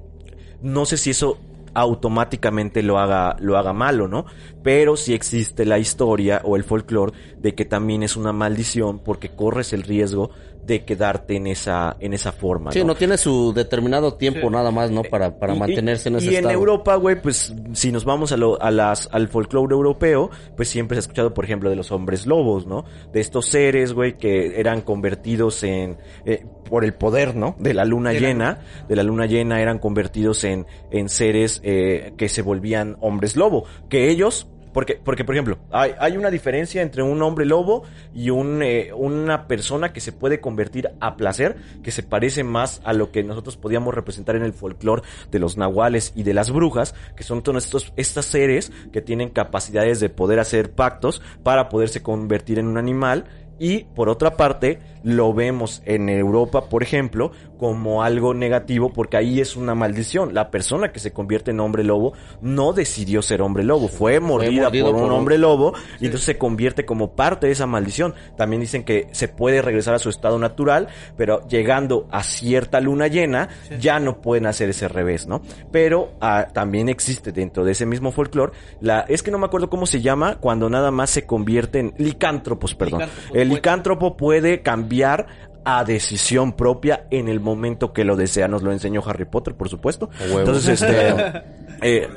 no 0.62 0.86
sé 0.86 0.96
si 0.96 1.10
eso 1.10 1.38
automáticamente 1.74 2.82
lo 2.82 2.98
haga, 2.98 3.36
lo 3.40 3.56
haga 3.56 3.72
malo, 3.72 4.08
¿no? 4.08 4.26
Pero 4.62 4.96
si 4.96 5.14
existe 5.14 5.64
la 5.64 5.78
historia 5.78 6.40
o 6.44 6.56
el 6.56 6.64
folclore 6.64 7.12
de 7.38 7.54
que 7.54 7.64
también 7.64 8.02
es 8.02 8.16
una 8.16 8.32
maldición 8.32 8.98
porque 8.98 9.30
corres 9.30 9.72
el 9.72 9.82
riesgo 9.82 10.30
de 10.64 10.84
quedarte 10.84 11.36
en 11.36 11.46
esa, 11.46 11.96
en 12.00 12.12
esa 12.12 12.32
forma. 12.32 12.72
Sí, 12.72 12.84
no, 12.84 12.94
tiene 12.94 13.18
su 13.18 13.52
determinado 13.52 14.14
tiempo 14.14 14.48
nada 14.50 14.70
más, 14.70 14.90
¿no? 14.90 15.02
Para, 15.02 15.38
para 15.38 15.54
mantenerse 15.54 16.08
en 16.08 16.16
ese 16.16 16.26
y 16.26 16.28
estado. 16.34 16.50
Y 16.50 16.54
en 16.54 16.58
Europa, 16.58 16.96
güey, 16.96 17.20
pues 17.20 17.54
si 17.72 17.90
nos 17.90 18.04
vamos 18.04 18.32
a, 18.32 18.36
lo, 18.36 18.60
a 18.60 18.70
las, 18.70 19.08
al 19.12 19.28
folclore 19.28 19.74
europeo, 19.74 20.30
pues 20.56 20.68
siempre 20.68 20.96
se 20.96 20.98
ha 20.98 21.02
escuchado, 21.02 21.34
por 21.34 21.44
ejemplo, 21.44 21.68
de 21.70 21.76
los 21.76 21.90
hombres 21.90 22.26
lobos, 22.26 22.66
¿no? 22.66 22.84
De 23.12 23.20
estos 23.20 23.46
seres, 23.46 23.92
güey, 23.92 24.16
que 24.16 24.60
eran 24.60 24.82
convertidos 24.82 25.62
en, 25.64 25.98
eh, 26.24 26.44
por 26.68 26.84
el 26.84 26.94
poder, 26.94 27.34
¿no? 27.34 27.56
De 27.58 27.74
la 27.74 27.84
luna 27.84 28.12
llena, 28.12 28.60
de 28.88 28.96
la 28.96 29.02
luna 29.02 29.26
llena 29.26 29.60
eran 29.60 29.78
convertidos 29.78 30.44
en, 30.44 30.66
en 30.90 31.08
seres 31.08 31.60
eh, 31.64 32.14
que 32.16 32.28
se 32.28 32.42
volvían 32.42 32.96
hombres 33.00 33.36
lobo, 33.36 33.64
que 33.88 34.08
ellos 34.08 34.48
porque, 34.72 35.00
porque 35.02 35.24
por 35.24 35.34
ejemplo, 35.34 35.58
hay, 35.70 36.16
una 36.16 36.30
diferencia 36.30 36.82
entre 36.82 37.02
un 37.02 37.22
hombre 37.22 37.44
lobo 37.44 37.84
y 38.14 38.30
un, 38.30 38.62
eh, 38.62 38.92
una 38.94 39.46
persona 39.46 39.92
que 39.92 40.00
se 40.00 40.12
puede 40.12 40.40
convertir 40.40 40.90
a 41.00 41.16
placer, 41.16 41.56
que 41.82 41.90
se 41.90 42.02
parece 42.02 42.44
más 42.44 42.80
a 42.84 42.92
lo 42.92 43.10
que 43.10 43.22
nosotros 43.22 43.56
podíamos 43.56 43.94
representar 43.94 44.36
en 44.36 44.42
el 44.42 44.52
folclore 44.52 45.02
de 45.30 45.38
los 45.38 45.56
nahuales 45.56 46.12
y 46.14 46.22
de 46.22 46.34
las 46.34 46.50
brujas, 46.50 46.94
que 47.16 47.22
son 47.22 47.42
todos 47.42 47.64
estos, 47.64 47.92
estas 47.96 48.26
seres 48.26 48.72
que 48.92 49.00
tienen 49.00 49.30
capacidades 49.30 50.00
de 50.00 50.08
poder 50.08 50.38
hacer 50.38 50.72
pactos 50.72 51.22
para 51.42 51.68
poderse 51.68 52.02
convertir 52.02 52.58
en 52.58 52.66
un 52.66 52.78
animal 52.78 53.24
y 53.62 53.84
por 53.84 54.08
otra 54.08 54.36
parte, 54.36 54.80
lo 55.04 55.32
vemos 55.32 55.82
en 55.84 56.08
Europa, 56.08 56.68
por 56.68 56.82
ejemplo, 56.82 57.30
como 57.58 58.02
algo 58.02 58.34
negativo 58.34 58.92
porque 58.92 59.16
ahí 59.16 59.40
es 59.40 59.54
una 59.54 59.76
maldición. 59.76 60.34
La 60.34 60.50
persona 60.50 60.90
que 60.90 60.98
se 60.98 61.12
convierte 61.12 61.52
en 61.52 61.60
hombre 61.60 61.84
lobo 61.84 62.12
no 62.40 62.72
decidió 62.72 63.22
ser 63.22 63.40
hombre 63.40 63.62
lobo, 63.62 63.86
fue 63.86 64.18
mordida 64.18 64.68
por 64.68 64.96
un 64.96 65.12
hombre 65.12 65.38
lobo 65.38 65.74
y 66.00 66.06
entonces 66.06 66.26
se 66.26 66.38
convierte 66.38 66.84
como 66.84 67.14
parte 67.14 67.46
de 67.46 67.52
esa 67.52 67.68
maldición. 67.68 68.14
También 68.36 68.60
dicen 68.60 68.82
que 68.82 69.06
se 69.12 69.28
puede 69.28 69.62
regresar 69.62 69.94
a 69.94 70.00
su 70.00 70.08
estado 70.08 70.40
natural, 70.40 70.88
pero 71.16 71.46
llegando 71.46 72.08
a 72.10 72.24
cierta 72.24 72.80
luna 72.80 73.06
llena 73.06 73.48
ya 73.78 74.00
no 74.00 74.20
pueden 74.20 74.46
hacer 74.46 74.70
ese 74.70 74.88
revés, 74.88 75.28
¿no? 75.28 75.40
Pero 75.70 76.14
ah, 76.20 76.48
también 76.52 76.88
existe 76.88 77.30
dentro 77.30 77.64
de 77.64 77.70
ese 77.70 77.86
mismo 77.86 78.10
folclore, 78.10 78.54
la, 78.80 79.02
es 79.02 79.22
que 79.22 79.30
no 79.30 79.38
me 79.38 79.46
acuerdo 79.46 79.70
cómo 79.70 79.86
se 79.86 80.00
llama 80.00 80.38
cuando 80.40 80.68
nada 80.68 80.90
más 80.90 81.10
se 81.10 81.26
convierte 81.26 81.78
en 81.78 81.94
licántropos, 81.96 82.74
perdón. 82.74 83.02
El 83.32 83.51
licántropo 83.54 84.16
puede 84.16 84.62
cambiar 84.62 85.26
a 85.64 85.84
decisión 85.84 86.52
propia 86.52 87.06
en 87.10 87.28
el 87.28 87.40
momento 87.40 87.92
que 87.92 88.04
lo 88.04 88.16
desea. 88.16 88.48
Nos 88.48 88.62
lo 88.62 88.72
enseñó 88.72 89.02
Harry 89.06 89.24
Potter, 89.24 89.54
por 89.54 89.68
supuesto. 89.68 90.10
Entonces, 90.20 90.82
este... 90.82 91.42
eh, 91.82 92.08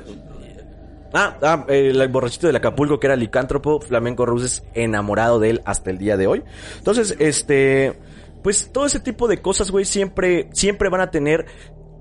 Ah, 1.15 1.37
ah 1.41 1.65
el 1.69 2.05
borrachito 2.09 2.47
del 2.47 2.57
Acapulco 2.57 2.99
que 2.99 3.07
era 3.07 3.15
licántropo, 3.15 3.79
Flamenco 3.79 4.25
Ruses 4.25 4.63
enamorado 4.73 5.39
de 5.39 5.51
él 5.51 5.61
hasta 5.63 5.89
el 5.89 5.97
día 5.97 6.17
de 6.17 6.27
hoy. 6.27 6.43
Entonces, 6.77 7.15
este, 7.19 7.97
pues 8.43 8.69
todo 8.73 8.85
ese 8.85 8.99
tipo 8.99 9.29
de 9.29 9.41
cosas, 9.41 9.71
güey, 9.71 9.85
siempre, 9.85 10.49
siempre 10.51 10.89
van 10.89 10.99
a 10.99 11.11
tener 11.11 11.45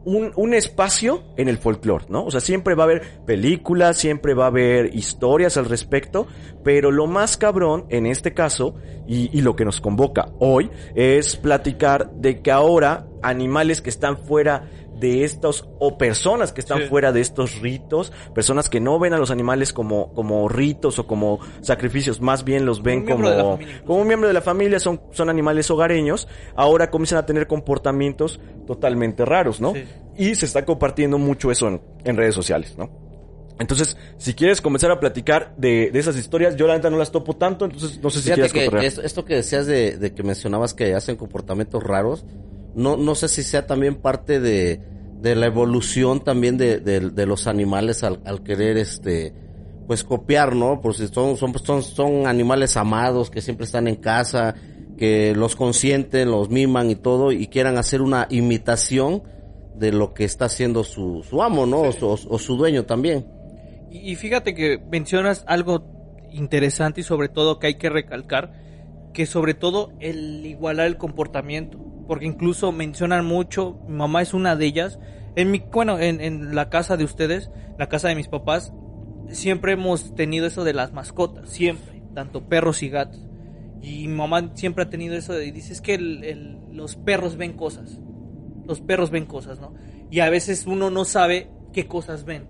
un, 0.05 0.33
un 0.37 0.55
espacio 0.55 1.23
en 1.37 1.49
el 1.49 1.59
folclore, 1.59 2.07
¿no? 2.09 2.25
O 2.25 2.31
sea, 2.31 2.41
siempre 2.41 2.75
va 2.75 2.85
a 2.85 2.87
haber 2.87 3.25
películas, 3.25 3.97
siempre 3.97 4.35
va 4.35 4.45
a 4.45 4.49
haber 4.49 4.95
historias 4.95 5.57
al 5.57 5.67
respecto, 5.67 6.27
pero 6.63 6.91
lo 6.91 7.07
más 7.07 7.37
cabrón 7.37 7.87
en 7.89 8.07
este 8.07 8.35
caso, 8.35 8.75
y, 9.07 9.37
y 9.37 9.43
lo 9.43 9.57
que 9.57 9.65
nos 9.65 9.81
convoca 9.81 10.29
hoy, 10.39 10.71
es 10.95 11.37
platicar 11.37 12.11
de 12.13 12.41
que 12.41 12.51
ahora 12.51 13.07
animales 13.23 13.81
que 13.81 13.91
están 13.91 14.19
fuera 14.19 14.71
de 14.99 15.25
estos 15.25 15.69
o 15.79 15.99
personas 15.99 16.53
que 16.53 16.61
están 16.61 16.83
fuera 16.89 17.13
de 17.13 17.21
estos 17.21 17.61
ritos, 17.61 18.13
personas 18.35 18.69
que 18.69 18.81
no 18.81 18.99
ven 18.99 19.13
a 19.13 19.19
los 19.19 19.31
animales 19.31 19.73
como 19.73 20.13
como 20.13 20.49
ritos 20.49 20.99
o 20.99 21.07
como 21.07 21.41
sacrificios, 21.61 22.21
más 22.21 22.45
bien 22.45 22.65
los 22.67 22.83
ven 22.83 23.05
como 23.05 23.59
como 23.85 24.01
un 24.01 24.07
miembro 24.07 24.29
de 24.29 24.35
la 24.35 24.43
familia, 24.43 24.79
son 24.79 25.01
son 25.13 25.31
animales 25.31 25.71
hogareños, 25.71 26.29
ahora 26.55 26.91
comienzan 26.91 27.19
a 27.19 27.27
tener 27.27 27.47
comportamientos 27.47 28.41
totalmente 28.67 29.25
raros, 29.25 29.61
¿no? 29.61 29.75
Y 30.17 30.35
se 30.35 30.47
está 30.47 30.65
compartiendo 30.65 31.19
mucho 31.19 31.51
eso 31.51 31.69
en, 31.69 31.81
en 32.05 32.17
redes 32.17 32.35
sociales, 32.35 32.77
¿no? 32.79 33.05
Entonces, 33.59 33.97
si 34.19 34.35
quieres 34.35 34.61
comenzar 34.61 34.91
a 34.91 34.99
platicar 34.99 35.55
de, 35.57 35.91
de, 35.93 35.99
esas 35.99 36.17
historias, 36.17 36.57
yo 36.57 36.67
la 36.67 36.75
neta 36.75 36.91
no 36.91 36.99
las 36.99 37.13
topo 37.13 37.37
tanto, 37.37 37.65
entonces 37.65 38.01
no 38.03 38.11
sé 38.11 38.21
si 38.21 38.31
quieres 38.31 38.53
que 38.53 38.67
esto, 38.85 39.03
esto, 39.03 39.25
que 39.25 39.37
decías 39.37 39.67
de, 39.67 39.97
de, 39.97 40.13
que 40.13 40.25
mencionabas 40.25 40.75
que 40.75 40.95
hacen 40.95 41.17
comportamientos 41.17 41.83
raros, 41.83 42.25
no, 42.75 42.97
no 42.97 43.15
sé 43.15 43.29
si 43.29 43.43
sea 43.43 43.67
también 43.67 43.97
parte 43.97 44.41
de, 44.41 44.81
de 45.21 45.35
la 45.35 45.47
evolución 45.47 46.23
también 46.23 46.57
de, 46.59 46.81
de, 46.81 47.01
de 47.01 47.27
los 47.27 47.47
animales 47.47 48.03
al, 48.05 48.21
al, 48.25 48.43
querer 48.43 48.77
este 48.77 49.33
pues 49.87 50.05
copiar, 50.05 50.55
¿no? 50.55 50.81
Porque 50.81 51.09
son, 51.09 51.37
son, 51.37 51.59
son, 51.59 51.83
son 51.83 52.27
animales 52.27 52.77
amados 52.77 53.31
que 53.31 53.41
siempre 53.41 53.67
están 53.67 53.87
en 53.87 53.97
casa, 53.97 54.55
que 54.97 55.35
los 55.35 55.57
consienten, 55.57 56.31
los 56.31 56.51
miman 56.51 56.91
y 56.91 56.95
todo, 56.95 57.33
y 57.33 57.49
quieran 57.49 57.77
hacer 57.77 58.01
una 58.01 58.27
imitación 58.31 59.23
de 59.77 59.93
lo 59.93 60.15
que 60.15 60.25
está 60.25 60.47
haciendo 60.47 60.85
su, 60.85 61.23
su 61.29 61.43
amo, 61.43 61.67
¿no? 61.67 61.83
Sí. 61.93 61.99
O, 62.03 62.17
su, 62.17 62.29
o, 62.31 62.39
su, 62.39 62.57
dueño 62.57 62.85
también. 62.85 63.27
Y, 63.91 64.13
y 64.13 64.17
fíjate 64.17 64.55
que 64.55 64.79
mencionas 64.91 65.45
algo 65.47 65.85
interesante 66.33 67.03
y 67.03 67.05
sobre 67.05 67.29
todo 67.29 67.59
que 67.59 67.69
hay 67.69 67.75
que 67.75 67.91
recalcar, 67.91 68.53
que 69.13 69.27
sobre 69.27 69.55
todo 69.55 69.93
el 70.01 70.45
igualar 70.47 70.87
el 70.87 70.97
comportamiento, 70.97 71.79
porque 72.07 72.27
incluso 72.27 72.73
mencionan 72.73 73.25
mucho, 73.25 73.81
mi 73.89 73.95
mamá 73.95 74.23
es 74.23 74.35
una 74.35 74.57
de 74.57 74.67
ellas, 74.67 74.99
en 75.37 75.51
mi, 75.51 75.63
bueno, 75.73 75.99
en, 75.99 76.21
en 76.21 76.55
la 76.55 76.71
casa 76.71 76.97
de 76.97 77.05
ustedes, 77.05 77.51
la 77.79 77.89
casa 77.89 78.09
de 78.09 78.15
mis 78.15 78.29
papás, 78.29 78.73
siempre 79.29 79.73
hemos 79.73 80.15
tenido 80.15 80.47
eso 80.47 80.65
de 80.65 80.75
las 80.75 80.93
mascotas, 80.93 81.49
siempre, 81.49 82.03
tanto 82.15 82.49
perros 82.49 82.83
y 82.83 82.89
gatos. 82.89 83.27
Y 83.83 84.09
mi 84.09 84.15
mamá 84.15 84.53
siempre 84.55 84.85
ha 84.85 84.91
tenido 84.91 85.15
eso 85.15 85.33
de, 85.33 85.53
dice, 85.53 85.73
es 85.73 85.81
que 85.81 85.95
el, 85.95 86.25
el, 86.25 86.59
los 86.73 86.97
perros 86.97 87.37
ven 87.37 87.53
cosas, 87.53 88.01
los 88.67 88.81
perros 88.81 89.11
ven 89.11 89.27
cosas, 89.27 89.61
¿no? 89.61 89.75
Y 90.11 90.21
a 90.21 90.31
veces 90.31 90.67
uno 90.67 90.91
no 90.91 91.05
sabe 91.05 91.51
qué 91.73 91.87
cosas 91.87 92.25
ven. 92.25 92.47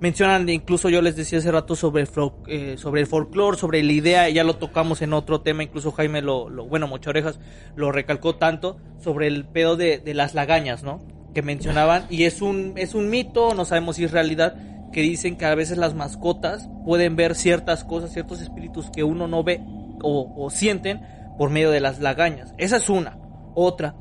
Mencionan, 0.00 0.48
incluso 0.48 0.88
yo 0.88 1.02
les 1.02 1.14
decía 1.14 1.38
hace 1.38 1.52
rato 1.52 1.76
sobre 1.76 2.06
eh, 2.46 2.76
sobre 2.78 3.00
el 3.02 3.06
folclore, 3.06 3.58
sobre 3.58 3.82
la 3.82 3.92
idea, 3.92 4.30
ya 4.30 4.44
lo 4.44 4.56
tocamos 4.56 5.02
en 5.02 5.12
otro 5.12 5.42
tema, 5.42 5.62
incluso 5.62 5.92
Jaime 5.92 6.22
lo, 6.22 6.48
lo 6.48 6.64
bueno, 6.64 6.88
Mochorejas 6.88 7.38
lo 7.76 7.92
recalcó 7.92 8.36
tanto, 8.36 8.78
sobre 8.98 9.26
el 9.26 9.44
pedo 9.44 9.76
de, 9.76 9.98
de 9.98 10.14
las 10.14 10.34
lagañas, 10.34 10.82
¿no? 10.82 11.02
Que 11.34 11.42
mencionaban, 11.42 12.06
y 12.08 12.24
es 12.24 12.40
un, 12.40 12.72
es 12.76 12.94
un 12.94 13.10
mito, 13.10 13.54
no 13.54 13.66
sabemos 13.66 13.96
si 13.96 14.04
es 14.04 14.10
realidad, 14.10 14.56
que 14.90 15.02
dicen 15.02 15.36
que 15.36 15.44
a 15.44 15.54
veces 15.54 15.76
las 15.76 15.94
mascotas 15.94 16.68
pueden 16.86 17.14
ver 17.14 17.34
ciertas 17.34 17.84
cosas, 17.84 18.12
ciertos 18.12 18.40
espíritus 18.40 18.90
que 18.90 19.04
uno 19.04 19.28
no 19.28 19.44
ve 19.44 19.60
o, 20.02 20.32
o 20.34 20.48
sienten 20.48 21.02
por 21.36 21.50
medio 21.50 21.70
de 21.70 21.80
las 21.80 22.00
lagañas. 22.00 22.54
Esa 22.58 22.78
es 22.78 22.88
una. 22.88 23.18
Otra. 23.54 23.94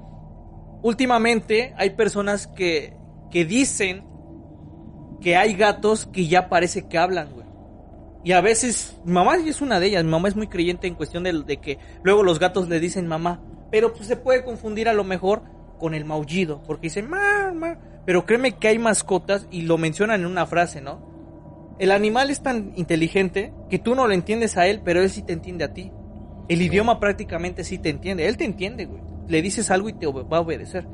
Últimamente 0.81 1.73
hay 1.77 1.91
personas 1.91 2.47
que, 2.47 2.95
que 3.31 3.45
dicen 3.45 4.05
que 5.21 5.35
hay 5.35 5.53
gatos 5.53 6.05
que 6.05 6.27
ya 6.27 6.49
parece 6.49 6.87
que 6.87 6.97
hablan, 6.97 7.31
güey. 7.33 7.45
Y 8.23 8.33
a 8.33 8.41
veces, 8.41 8.97
mamá 9.05 9.37
es 9.37 9.61
una 9.61 9.79
de 9.79 9.87
ellas, 9.87 10.03
mi 10.03 10.11
mamá 10.11 10.27
es 10.27 10.35
muy 10.35 10.47
creyente 10.47 10.87
en 10.87 10.95
cuestión 10.95 11.23
de, 11.23 11.43
de, 11.43 11.57
que 11.57 11.79
luego 12.03 12.23
los 12.23 12.39
gatos 12.39 12.67
le 12.67 12.79
dicen 12.79 13.07
mamá, 13.07 13.41
pero 13.71 13.93
pues 13.93 14.07
se 14.07 14.17
puede 14.17 14.43
confundir 14.43 14.89
a 14.89 14.93
lo 14.93 15.05
mejor 15.05 15.43
con 15.79 15.93
el 15.93 16.03
maullido, 16.03 16.61
porque 16.67 16.87
dicen 16.87 17.09
mamá, 17.09 17.79
pero 18.05 18.25
créeme 18.25 18.57
que 18.57 18.67
hay 18.67 18.77
mascotas 18.77 19.47
y 19.51 19.61
lo 19.61 19.77
mencionan 19.77 20.21
en 20.21 20.27
una 20.27 20.45
frase, 20.45 20.81
¿no? 20.81 21.07
El 21.79 21.91
animal 21.91 22.29
es 22.29 22.41
tan 22.41 22.73
inteligente 22.75 23.53
que 23.69 23.79
tú 23.79 23.95
no 23.95 24.05
lo 24.05 24.13
entiendes 24.13 24.57
a 24.57 24.67
él, 24.67 24.81
pero 24.83 25.01
él 25.01 25.09
sí 25.09 25.21
te 25.21 25.31
entiende 25.31 25.63
a 25.63 25.73
ti. 25.73 25.91
El 26.49 26.61
idioma 26.61 26.99
prácticamente 26.99 27.63
sí 27.63 27.77
te 27.77 27.89
entiende, 27.89 28.27
él 28.27 28.35
te 28.35 28.43
entiende, 28.43 28.85
güey. 28.85 29.01
Le 29.29 29.41
dices 29.41 29.71
algo 29.71 29.87
y 29.87 29.93
te 29.93 30.07
va 30.07 30.37
a 30.37 30.41
obedecer. 30.41 30.85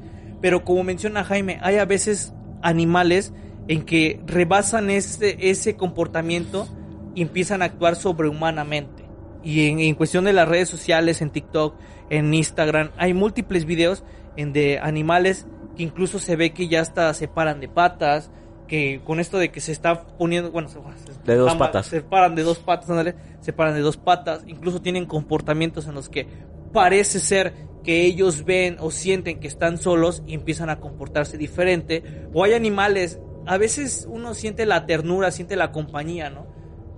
Pero 0.42 0.64
como 0.64 0.84
menciona 0.84 1.24
Jaime, 1.24 1.58
hay 1.62 1.78
a 1.78 1.86
veces 1.86 2.34
animales 2.62 3.34
en 3.68 3.84
que 3.84 4.22
rebasan 4.26 4.90
ese, 4.90 5.38
ese 5.50 5.76
comportamiento 5.76 6.68
y 7.14 7.22
empiezan 7.22 7.62
a 7.62 7.66
actuar 7.66 7.96
sobrehumanamente. 7.96 9.04
Y 9.44 9.70
en, 9.70 9.80
en, 9.80 9.96
cuestión 9.96 10.26
de 10.26 10.34
las 10.34 10.48
redes 10.48 10.70
sociales, 10.70 11.22
en 11.22 11.30
TikTok, 11.30 11.76
en 12.10 12.34
Instagram, 12.34 12.92
hay 12.98 13.14
múltiples 13.14 13.66
videos 13.66 14.04
en 14.38 14.54
de 14.54 14.80
animales 14.80 15.48
que 15.76 15.84
incluso 15.84 16.20
se 16.20 16.36
ve 16.36 16.52
que 16.52 16.68
ya 16.68 16.82
hasta 16.82 17.14
se 17.14 17.28
paran 17.28 17.60
de 17.60 17.68
patas, 17.68 18.32
que 18.68 19.02
con 19.04 19.20
esto 19.20 19.38
de 19.38 19.52
que 19.52 19.62
se 19.62 19.72
está 19.72 20.04
poniendo, 20.18 20.52
bueno, 20.52 20.70
se, 20.70 20.80
de 21.26 21.36
dos 21.36 21.56
patas. 21.56 21.88
Se 21.88 22.02
paran 22.02 22.36
de 22.36 22.44
dos 22.44 22.60
patas, 22.60 22.90
ándale, 22.90 23.16
se 23.42 23.54
paran 23.54 23.76
de 23.76 23.82
dos 23.82 23.98
patas, 23.98 24.44
incluso 24.48 24.82
tienen 24.82 25.06
comportamientos 25.06 25.88
en 25.88 25.94
los 25.94 26.10
que 26.10 26.28
parece 26.74 27.20
ser 27.20 27.54
que 27.84 28.06
ellos 28.06 28.46
ven 28.46 28.78
o 28.80 28.90
sienten 28.90 29.40
que 29.40 29.48
están 29.48 29.78
solos 29.78 30.24
y 30.26 30.34
empiezan 30.34 30.70
a 30.70 30.80
comportarse 30.80 31.38
diferente, 31.38 32.04
o 32.34 32.44
hay 32.44 32.54
animales 32.54 33.20
a 33.46 33.58
veces 33.58 34.08
uno 34.10 34.34
siente 34.34 34.66
la 34.66 34.86
ternura, 34.86 35.32
siente 35.32 35.56
la 35.56 35.72
compañía, 35.72 36.30
¿no? 36.30 36.48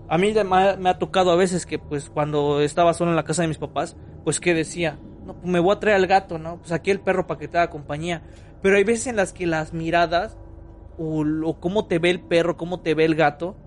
A 0.09 0.17
mí 0.17 0.33
me 0.33 0.39
ha, 0.39 0.77
me 0.77 0.89
ha, 0.89 0.99
tocado 0.99 1.31
a 1.31 1.35
veces 1.35 1.65
que, 1.65 1.79
pues, 1.79 2.09
cuando 2.09 2.61
estaba 2.61 2.93
solo 2.93 3.11
en 3.11 3.17
la 3.17 3.25
casa 3.25 3.41
de 3.41 3.49
mis 3.49 3.57
papás, 3.57 3.97
pues, 4.23 4.39
¿qué 4.39 4.53
decía? 4.53 4.99
No, 5.25 5.33
pues 5.35 5.47
me 5.47 5.59
voy 5.59 5.75
a 5.75 5.79
traer 5.79 5.97
al 5.97 6.07
gato, 6.07 6.39
¿no? 6.39 6.59
Pues 6.59 6.71
aquí 6.71 6.91
el 6.91 7.01
perro 7.01 7.27
para 7.27 7.39
que 7.39 7.49
te 7.49 7.57
haga 7.57 7.69
compañía. 7.69 8.23
Pero 8.61 8.77
hay 8.77 8.85
veces 8.85 9.07
en 9.07 9.17
las 9.17 9.33
que 9.33 9.45
las 9.45 9.73
miradas, 9.73 10.37
o, 10.97 11.25
o 11.45 11.59
cómo 11.59 11.87
te 11.87 11.99
ve 11.99 12.09
el 12.09 12.21
perro, 12.21 12.55
cómo 12.55 12.79
te 12.79 12.93
ve 12.93 13.03
el 13.03 13.15
gato, 13.15 13.57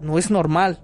no 0.00 0.18
es 0.18 0.30
normal. 0.30 0.80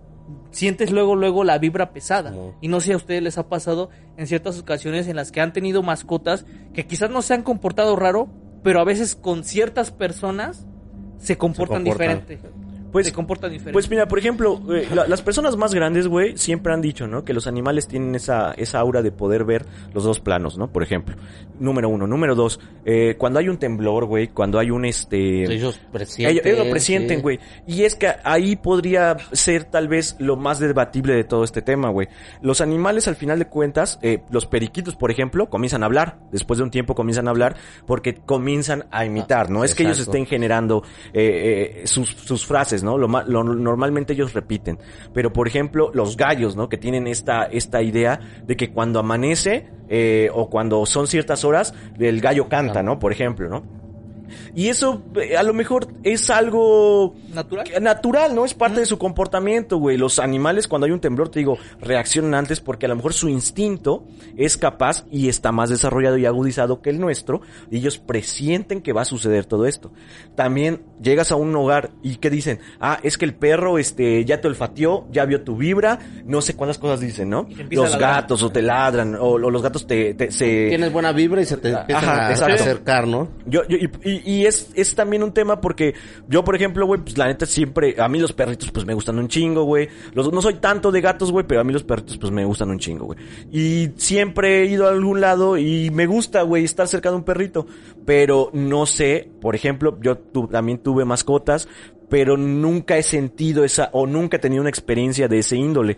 Sientes 0.52 0.92
luego, 0.92 1.16
luego 1.16 1.42
la 1.42 1.58
vibra 1.58 1.92
pesada. 1.92 2.30
No. 2.30 2.54
Y 2.60 2.68
no 2.68 2.80
sé 2.80 2.92
a 2.92 2.96
ustedes 2.96 3.22
les 3.22 3.38
ha 3.38 3.48
pasado 3.48 3.90
en 4.16 4.28
ciertas 4.28 4.60
ocasiones 4.60 5.08
en 5.08 5.16
las 5.16 5.32
que 5.32 5.40
han 5.40 5.52
tenido 5.52 5.82
mascotas 5.82 6.46
que 6.72 6.86
quizás 6.86 7.10
no 7.10 7.22
se 7.22 7.34
han 7.34 7.42
comportado 7.42 7.96
raro, 7.96 8.28
pero 8.62 8.80
a 8.80 8.84
veces 8.84 9.16
con 9.16 9.42
ciertas 9.42 9.90
personas 9.90 10.68
se 11.20 11.36
comportan, 11.36 11.84
se 11.84 11.90
comportan. 11.90 12.24
diferente. 12.24 12.38
Pues, 12.92 13.06
se 13.06 13.12
comportan 13.12 13.50
diferente. 13.50 13.72
Pues 13.72 13.88
mira, 13.88 14.06
por 14.08 14.18
ejemplo, 14.18 14.60
la, 14.94 15.06
las 15.06 15.22
personas 15.22 15.56
más 15.56 15.74
grandes, 15.74 16.06
güey, 16.08 16.36
siempre 16.36 16.72
han 16.72 16.80
dicho, 16.80 17.06
¿no? 17.06 17.24
Que 17.24 17.32
los 17.32 17.46
animales 17.46 17.86
tienen 17.86 18.14
esa, 18.14 18.52
esa 18.52 18.78
aura 18.80 19.02
de 19.02 19.12
poder 19.12 19.44
ver 19.44 19.66
los 19.94 20.04
dos 20.04 20.20
planos, 20.20 20.58
¿no? 20.58 20.72
Por 20.72 20.82
ejemplo, 20.82 21.16
número 21.58 21.88
uno. 21.88 22.06
Número 22.06 22.34
dos, 22.34 22.60
eh, 22.84 23.14
cuando 23.18 23.38
hay 23.38 23.48
un 23.48 23.58
temblor, 23.58 24.06
güey, 24.06 24.28
cuando 24.28 24.58
hay 24.58 24.70
un 24.70 24.84
este... 24.84 25.44
Ellos 25.44 25.80
presienten. 25.92 26.32
Ellos, 26.32 26.46
ellos 26.46 26.66
lo 26.66 26.70
presienten, 26.70 27.22
güey. 27.22 27.38
Y 27.66 27.84
es 27.84 27.94
que 27.94 28.12
ahí 28.24 28.56
podría 28.56 29.16
ser 29.32 29.64
tal 29.64 29.88
vez 29.88 30.16
lo 30.18 30.36
más 30.36 30.58
debatible 30.58 31.14
de 31.14 31.24
todo 31.24 31.44
este 31.44 31.62
tema, 31.62 31.90
güey. 31.90 32.08
Los 32.42 32.60
animales, 32.60 33.08
al 33.08 33.16
final 33.16 33.38
de 33.38 33.46
cuentas, 33.46 33.98
eh, 34.02 34.22
los 34.30 34.46
periquitos, 34.46 34.96
por 34.96 35.10
ejemplo, 35.10 35.48
comienzan 35.48 35.82
a 35.82 35.86
hablar. 35.86 36.18
Después 36.32 36.58
de 36.58 36.64
un 36.64 36.70
tiempo 36.70 36.94
comienzan 36.94 37.28
a 37.28 37.30
hablar 37.30 37.56
porque 37.86 38.14
comienzan 38.14 38.86
a 38.90 39.04
imitar, 39.04 39.50
¿no? 39.50 39.64
Es 39.64 39.72
exacto. 39.72 39.76
que 39.76 39.82
ellos 39.84 40.00
estén 40.00 40.26
generando 40.26 40.82
eh, 41.12 41.82
sus, 41.84 42.10
sus 42.10 42.46
frases, 42.46 42.79
¿no? 42.82 42.98
Lo, 42.98 43.08
lo, 43.08 43.44
normalmente 43.44 44.12
ellos 44.12 44.34
repiten. 44.34 44.78
Pero, 45.12 45.32
por 45.32 45.48
ejemplo, 45.48 45.90
los 45.94 46.16
gallos, 46.16 46.56
¿no? 46.56 46.68
Que 46.68 46.76
tienen 46.76 47.06
esta, 47.06 47.44
esta 47.44 47.82
idea 47.82 48.20
de 48.46 48.56
que 48.56 48.72
cuando 48.72 48.98
amanece, 48.98 49.68
eh, 49.88 50.30
o 50.32 50.48
cuando 50.50 50.84
son 50.86 51.06
ciertas 51.06 51.44
horas, 51.44 51.74
el 51.98 52.20
gallo 52.20 52.48
canta, 52.48 52.82
¿no? 52.82 52.98
Por 52.98 53.12
ejemplo, 53.12 53.48
¿no? 53.48 53.79
Y 54.54 54.68
eso 54.68 55.02
eh, 55.16 55.36
a 55.36 55.42
lo 55.42 55.54
mejor 55.54 55.88
es 56.02 56.30
algo 56.30 57.14
natural, 57.32 57.66
natural 57.80 58.34
¿no? 58.34 58.44
Es 58.44 58.54
parte 58.54 58.76
mm. 58.76 58.80
de 58.80 58.86
su 58.86 58.98
comportamiento, 58.98 59.78
güey. 59.78 59.96
Los 59.96 60.18
animales 60.18 60.68
cuando 60.68 60.86
hay 60.86 60.92
un 60.92 61.00
temblor, 61.00 61.28
te 61.28 61.40
digo, 61.40 61.58
reaccionan 61.80 62.34
antes 62.34 62.60
porque 62.60 62.86
a 62.86 62.88
lo 62.88 62.96
mejor 62.96 63.12
su 63.12 63.28
instinto 63.28 64.04
es 64.36 64.56
capaz 64.56 65.04
y 65.10 65.28
está 65.28 65.52
más 65.52 65.70
desarrollado 65.70 66.16
y 66.16 66.26
agudizado 66.26 66.82
que 66.82 66.90
el 66.90 67.00
nuestro. 67.00 67.40
Y 67.70 67.78
ellos 67.78 67.98
presienten 67.98 68.82
que 68.82 68.92
va 68.92 69.02
a 69.02 69.06
suceder 69.06 69.44
todo 69.44 69.66
esto. 69.66 69.92
También 70.34 70.82
llegas 71.02 71.32
a 71.32 71.36
un 71.36 71.54
hogar 71.54 71.90
y 72.02 72.16
que 72.16 72.30
dicen, 72.30 72.60
ah, 72.80 72.98
es 73.02 73.18
que 73.18 73.24
el 73.24 73.34
perro 73.34 73.78
este 73.78 74.24
ya 74.24 74.40
te 74.40 74.48
olfateó, 74.48 75.06
ya 75.10 75.24
vio 75.24 75.42
tu 75.42 75.56
vibra, 75.56 75.98
no 76.24 76.40
sé 76.40 76.54
cuántas 76.54 76.78
cosas 76.78 77.00
dicen, 77.00 77.30
¿no? 77.30 77.48
Los 77.70 77.96
gatos 77.98 78.42
o 78.42 78.50
te 78.50 78.62
ladran 78.62 79.14
o, 79.14 79.30
o 79.30 79.38
los 79.38 79.62
gatos 79.62 79.86
te, 79.86 80.14
te 80.14 80.30
se... 80.30 80.68
Tienes 80.68 80.92
buena 80.92 81.12
vibra 81.12 81.40
y 81.42 81.44
se 81.44 81.56
te 81.56 81.70
empiezan 81.70 82.04
Ajá, 82.04 82.28
a 82.28 82.30
exacto. 82.30 82.54
acercar, 82.54 83.06
¿no? 83.06 83.28
Yo, 83.46 83.66
yo 83.68 83.76
y, 83.76 83.90
y, 84.02 84.19
y 84.24 84.46
es, 84.46 84.70
es 84.74 84.94
también 84.94 85.22
un 85.22 85.32
tema 85.32 85.60
porque 85.60 85.94
yo, 86.28 86.44
por 86.44 86.56
ejemplo, 86.56 86.86
güey, 86.86 87.00
pues 87.00 87.16
la 87.18 87.26
neta 87.26 87.46
siempre, 87.46 87.96
a 87.98 88.08
mí 88.08 88.18
los 88.18 88.32
perritos 88.32 88.70
pues 88.70 88.84
me 88.84 88.94
gustan 88.94 89.18
un 89.18 89.28
chingo, 89.28 89.64
güey. 89.64 89.88
No 90.14 90.42
soy 90.42 90.54
tanto 90.54 90.90
de 90.90 91.00
gatos, 91.00 91.32
güey, 91.32 91.46
pero 91.46 91.60
a 91.60 91.64
mí 91.64 91.72
los 91.72 91.82
perritos 91.82 92.18
pues 92.18 92.32
me 92.32 92.44
gustan 92.44 92.70
un 92.70 92.78
chingo, 92.78 93.06
güey. 93.06 93.18
Y 93.50 93.90
siempre 93.96 94.62
he 94.62 94.66
ido 94.66 94.86
a 94.86 94.90
algún 94.90 95.20
lado 95.20 95.56
y 95.58 95.90
me 95.90 96.06
gusta, 96.06 96.42
güey, 96.42 96.64
estar 96.64 96.88
cerca 96.88 97.10
de 97.10 97.16
un 97.16 97.24
perrito. 97.24 97.66
Pero 98.04 98.50
no 98.52 98.86
sé, 98.86 99.30
por 99.40 99.54
ejemplo, 99.54 99.98
yo 100.02 100.18
tu, 100.18 100.48
también 100.48 100.78
tuve 100.78 101.04
mascotas, 101.04 101.68
pero 102.08 102.36
nunca 102.36 102.98
he 102.98 103.02
sentido 103.02 103.64
esa, 103.64 103.90
o 103.92 104.06
nunca 104.06 104.36
he 104.36 104.40
tenido 104.40 104.60
una 104.60 104.70
experiencia 104.70 105.28
de 105.28 105.38
ese 105.38 105.56
índole. 105.56 105.96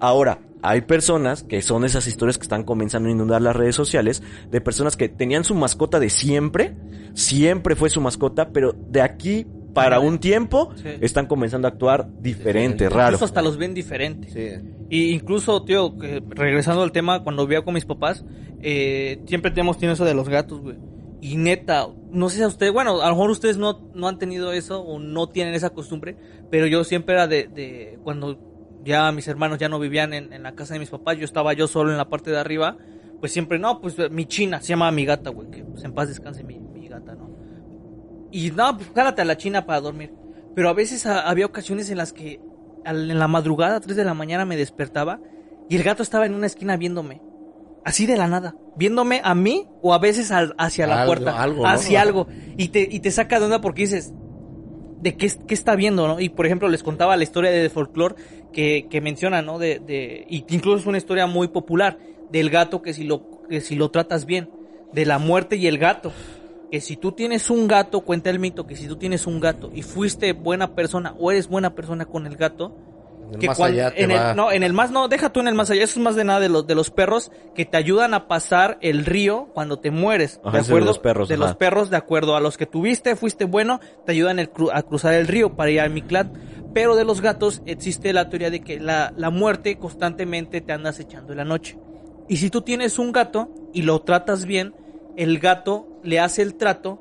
Ahora, 0.00 0.38
hay 0.62 0.82
personas 0.82 1.42
que 1.42 1.62
son 1.62 1.84
esas 1.84 2.06
historias 2.06 2.38
que 2.38 2.42
están 2.42 2.64
comenzando 2.64 3.08
a 3.08 3.12
inundar 3.12 3.42
las 3.42 3.54
redes 3.54 3.76
sociales, 3.76 4.22
de 4.50 4.60
personas 4.60 4.96
que 4.96 5.08
tenían 5.08 5.44
su 5.44 5.54
mascota 5.54 6.00
de 6.00 6.10
siempre, 6.10 6.76
siempre 7.14 7.76
fue 7.76 7.90
su 7.90 8.00
mascota, 8.00 8.50
pero 8.50 8.72
de 8.72 9.02
aquí 9.02 9.46
para 9.74 10.00
un 10.00 10.18
tiempo 10.18 10.72
sí. 10.76 10.88
están 11.00 11.26
comenzando 11.26 11.68
a 11.68 11.70
actuar 11.70 12.08
diferente, 12.20 12.88
sí, 12.88 12.88
raro. 12.88 13.08
Incluso 13.08 13.24
hasta 13.26 13.42
los 13.42 13.56
ven 13.56 13.74
diferentes. 13.74 14.32
Sí. 14.32 14.48
Y 14.90 15.10
incluso, 15.10 15.62
tío, 15.64 15.94
regresando 16.30 16.82
al 16.82 16.92
tema, 16.92 17.22
cuando 17.22 17.46
vivía 17.46 17.62
con 17.62 17.74
mis 17.74 17.84
papás, 17.84 18.24
eh, 18.60 19.20
siempre 19.26 19.50
tenemos 19.50 19.78
tenido 19.78 19.94
eso 19.94 20.04
de 20.04 20.14
los 20.14 20.28
gatos, 20.28 20.60
güey. 20.60 20.76
Y 21.20 21.36
neta, 21.36 21.88
no 22.10 22.28
sé 22.28 22.36
si 22.36 22.42
a 22.42 22.48
ustedes, 22.48 22.72
bueno, 22.72 23.02
a 23.02 23.08
lo 23.08 23.14
mejor 23.14 23.30
ustedes 23.30 23.56
no, 23.56 23.90
no 23.92 24.08
han 24.08 24.18
tenido 24.18 24.52
eso 24.52 24.80
o 24.80 24.98
no 24.98 25.28
tienen 25.28 25.54
esa 25.54 25.70
costumbre, 25.70 26.16
pero 26.50 26.66
yo 26.66 26.84
siempre 26.84 27.14
era 27.14 27.26
de, 27.26 27.48
de 27.48 27.98
cuando 28.04 28.47
ya 28.88 29.12
mis 29.12 29.28
hermanos 29.28 29.58
ya 29.58 29.68
no 29.68 29.78
vivían 29.78 30.12
en, 30.12 30.32
en, 30.32 30.42
la 30.42 30.52
casa 30.56 30.74
de 30.74 30.80
mis 30.80 30.90
papás, 30.90 31.16
yo 31.16 31.24
estaba 31.24 31.52
yo 31.52 31.68
solo 31.68 31.90
en 31.92 31.96
la 31.96 32.08
parte 32.08 32.30
de 32.32 32.38
arriba, 32.38 32.76
pues 33.20 33.32
siempre, 33.32 33.58
no, 33.58 33.80
pues 33.80 33.96
mi 34.10 34.26
china, 34.26 34.60
se 34.60 34.68
llama 34.68 34.90
mi 34.90 35.04
gata, 35.04 35.30
güey, 35.30 35.50
que 35.50 35.62
pues, 35.64 35.84
en 35.84 35.92
paz 35.92 36.08
descanse 36.08 36.42
mi, 36.44 36.58
mi 36.58 36.88
gata, 36.88 37.14
¿no? 37.14 37.30
Y 38.30 38.50
no, 38.50 38.76
pues 38.76 38.90
jálate 38.94 39.22
a 39.22 39.24
la 39.24 39.36
china 39.36 39.64
para 39.66 39.80
dormir. 39.80 40.12
Pero 40.54 40.68
a 40.68 40.72
veces 40.74 41.06
a- 41.06 41.28
había 41.28 41.46
ocasiones 41.46 41.90
en 41.90 41.98
las 41.98 42.12
que 42.12 42.40
al- 42.84 43.10
en 43.10 43.18
la 43.18 43.28
madrugada, 43.28 43.76
a 43.76 43.80
3 43.80 43.96
de 43.96 44.04
la 44.04 44.14
mañana, 44.14 44.44
me 44.44 44.56
despertaba 44.56 45.20
y 45.68 45.76
el 45.76 45.82
gato 45.82 46.02
estaba 46.02 46.26
en 46.26 46.34
una 46.34 46.46
esquina 46.46 46.76
viéndome. 46.76 47.22
Así 47.84 48.06
de 48.06 48.16
la 48.16 48.26
nada. 48.28 48.54
Viéndome 48.76 49.20
a 49.24 49.34
mí 49.34 49.66
o 49.82 49.94
a 49.94 49.98
veces 49.98 50.30
al- 50.30 50.54
hacia 50.58 50.86
la 50.86 51.02
Algo, 51.02 51.14
puerta. 51.14 51.42
algo, 51.42 51.62
¿no? 51.62 51.68
hacia 51.68 52.02
algo. 52.02 52.26
Y 52.56 52.68
te, 52.68 52.86
y 52.90 53.00
te 53.00 53.10
saca 53.10 53.38
de 53.38 53.46
onda 53.46 53.60
porque 53.60 53.82
dices, 53.82 54.12
de 55.00 55.16
qué, 55.16 55.30
qué 55.46 55.54
está 55.54 55.76
viendo, 55.76 56.06
¿no? 56.06 56.20
Y 56.20 56.28
por 56.28 56.46
ejemplo, 56.46 56.68
les 56.68 56.82
contaba 56.82 57.16
la 57.16 57.22
historia 57.22 57.50
de 57.50 57.70
folclore 57.70 58.16
que, 58.52 58.86
que 58.90 59.00
menciona, 59.00 59.42
¿no? 59.42 59.58
De, 59.58 59.78
de, 59.78 60.26
y 60.28 60.42
que 60.42 60.56
incluso 60.56 60.78
es 60.78 60.86
una 60.86 60.98
historia 60.98 61.26
muy 61.26 61.48
popular 61.48 61.98
del 62.30 62.50
gato 62.50 62.82
que 62.82 62.92
si 62.92 63.04
lo, 63.04 63.42
que 63.48 63.60
si 63.60 63.76
lo 63.76 63.90
tratas 63.90 64.26
bien, 64.26 64.50
de 64.92 65.06
la 65.06 65.18
muerte 65.18 65.56
y 65.56 65.66
el 65.66 65.78
gato. 65.78 66.12
Que 66.70 66.80
si 66.80 66.96
tú 66.96 67.12
tienes 67.12 67.48
un 67.48 67.66
gato, 67.66 68.02
cuenta 68.02 68.28
el 68.28 68.38
mito, 68.38 68.66
que 68.66 68.76
si 68.76 68.86
tú 68.86 68.96
tienes 68.96 69.26
un 69.26 69.40
gato 69.40 69.70
y 69.74 69.82
fuiste 69.82 70.32
buena 70.32 70.74
persona 70.74 71.14
o 71.18 71.30
eres 71.30 71.48
buena 71.48 71.74
persona 71.74 72.04
con 72.04 72.26
el 72.26 72.36
gato, 72.36 72.76
el 73.32 73.38
que 73.38 73.46
más 73.48 73.60
allá 73.60 73.90
te 73.94 74.04
en 74.04 74.10
va- 74.10 74.30
el, 74.30 74.36
no, 74.36 74.52
en 74.52 74.62
el 74.62 74.72
más 74.72 74.90
no, 74.90 75.08
deja 75.08 75.30
tú 75.32 75.40
en 75.40 75.48
el 75.48 75.54
más 75.54 75.70
allá, 75.70 75.84
eso 75.84 75.98
es 75.98 76.04
más 76.04 76.16
de 76.16 76.24
nada 76.24 76.40
de 76.40 76.48
los 76.48 76.66
de 76.66 76.74
los 76.74 76.90
perros 76.90 77.30
que 77.54 77.64
te 77.64 77.76
ayudan 77.76 78.14
a 78.14 78.28
pasar 78.28 78.78
el 78.80 79.04
río 79.04 79.48
cuando 79.54 79.78
te 79.78 79.90
mueres, 79.90 80.40
Ajá, 80.42 80.52
de 80.56 80.58
ese 80.62 80.68
de 80.68 80.72
acuerdo 80.74 80.86
los 80.86 80.98
perros, 80.98 81.28
de 81.28 81.34
ajá. 81.34 81.44
los 81.44 81.56
perros 81.56 81.90
de 81.90 81.96
acuerdo 81.96 82.36
a 82.36 82.40
los 82.40 82.56
que 82.56 82.66
tuviste, 82.66 83.16
fuiste 83.16 83.44
bueno, 83.44 83.80
te 84.06 84.12
ayudan 84.12 84.38
el 84.38 84.50
a 84.72 84.82
cruzar 84.82 85.14
el 85.14 85.26
río 85.26 85.54
para 85.56 85.70
ir 85.70 85.80
a 85.80 85.88
Mictlán. 85.88 86.32
Pero 86.74 86.96
de 86.96 87.04
los 87.04 87.22
gatos 87.22 87.62
existe 87.64 88.12
la 88.12 88.28
teoría 88.28 88.50
de 88.50 88.60
que 88.60 88.78
la, 88.78 89.12
la 89.16 89.30
muerte 89.30 89.78
constantemente 89.78 90.60
te 90.60 90.72
anda 90.72 90.90
acechando 90.90 91.32
en 91.32 91.38
la 91.38 91.44
noche. 91.44 91.78
Y 92.28 92.36
si 92.36 92.50
tú 92.50 92.60
tienes 92.60 92.98
un 92.98 93.10
gato 93.10 93.48
y 93.72 93.82
lo 93.82 94.00
tratas 94.02 94.44
bien, 94.44 94.74
el 95.16 95.38
gato 95.38 95.88
le 96.04 96.20
hace 96.20 96.42
el 96.42 96.54
trato 96.56 97.00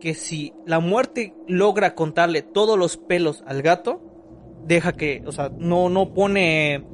que 0.00 0.14
si 0.14 0.52
la 0.66 0.80
muerte 0.80 1.32
logra 1.46 1.94
contarle 1.94 2.42
todos 2.42 2.76
los 2.76 2.96
pelos 2.96 3.42
al 3.46 3.62
gato, 3.62 4.02
deja 4.66 4.92
que, 4.92 5.22
o 5.26 5.32
sea, 5.32 5.50
no, 5.58 5.88
no 5.88 6.14
pone 6.14 6.84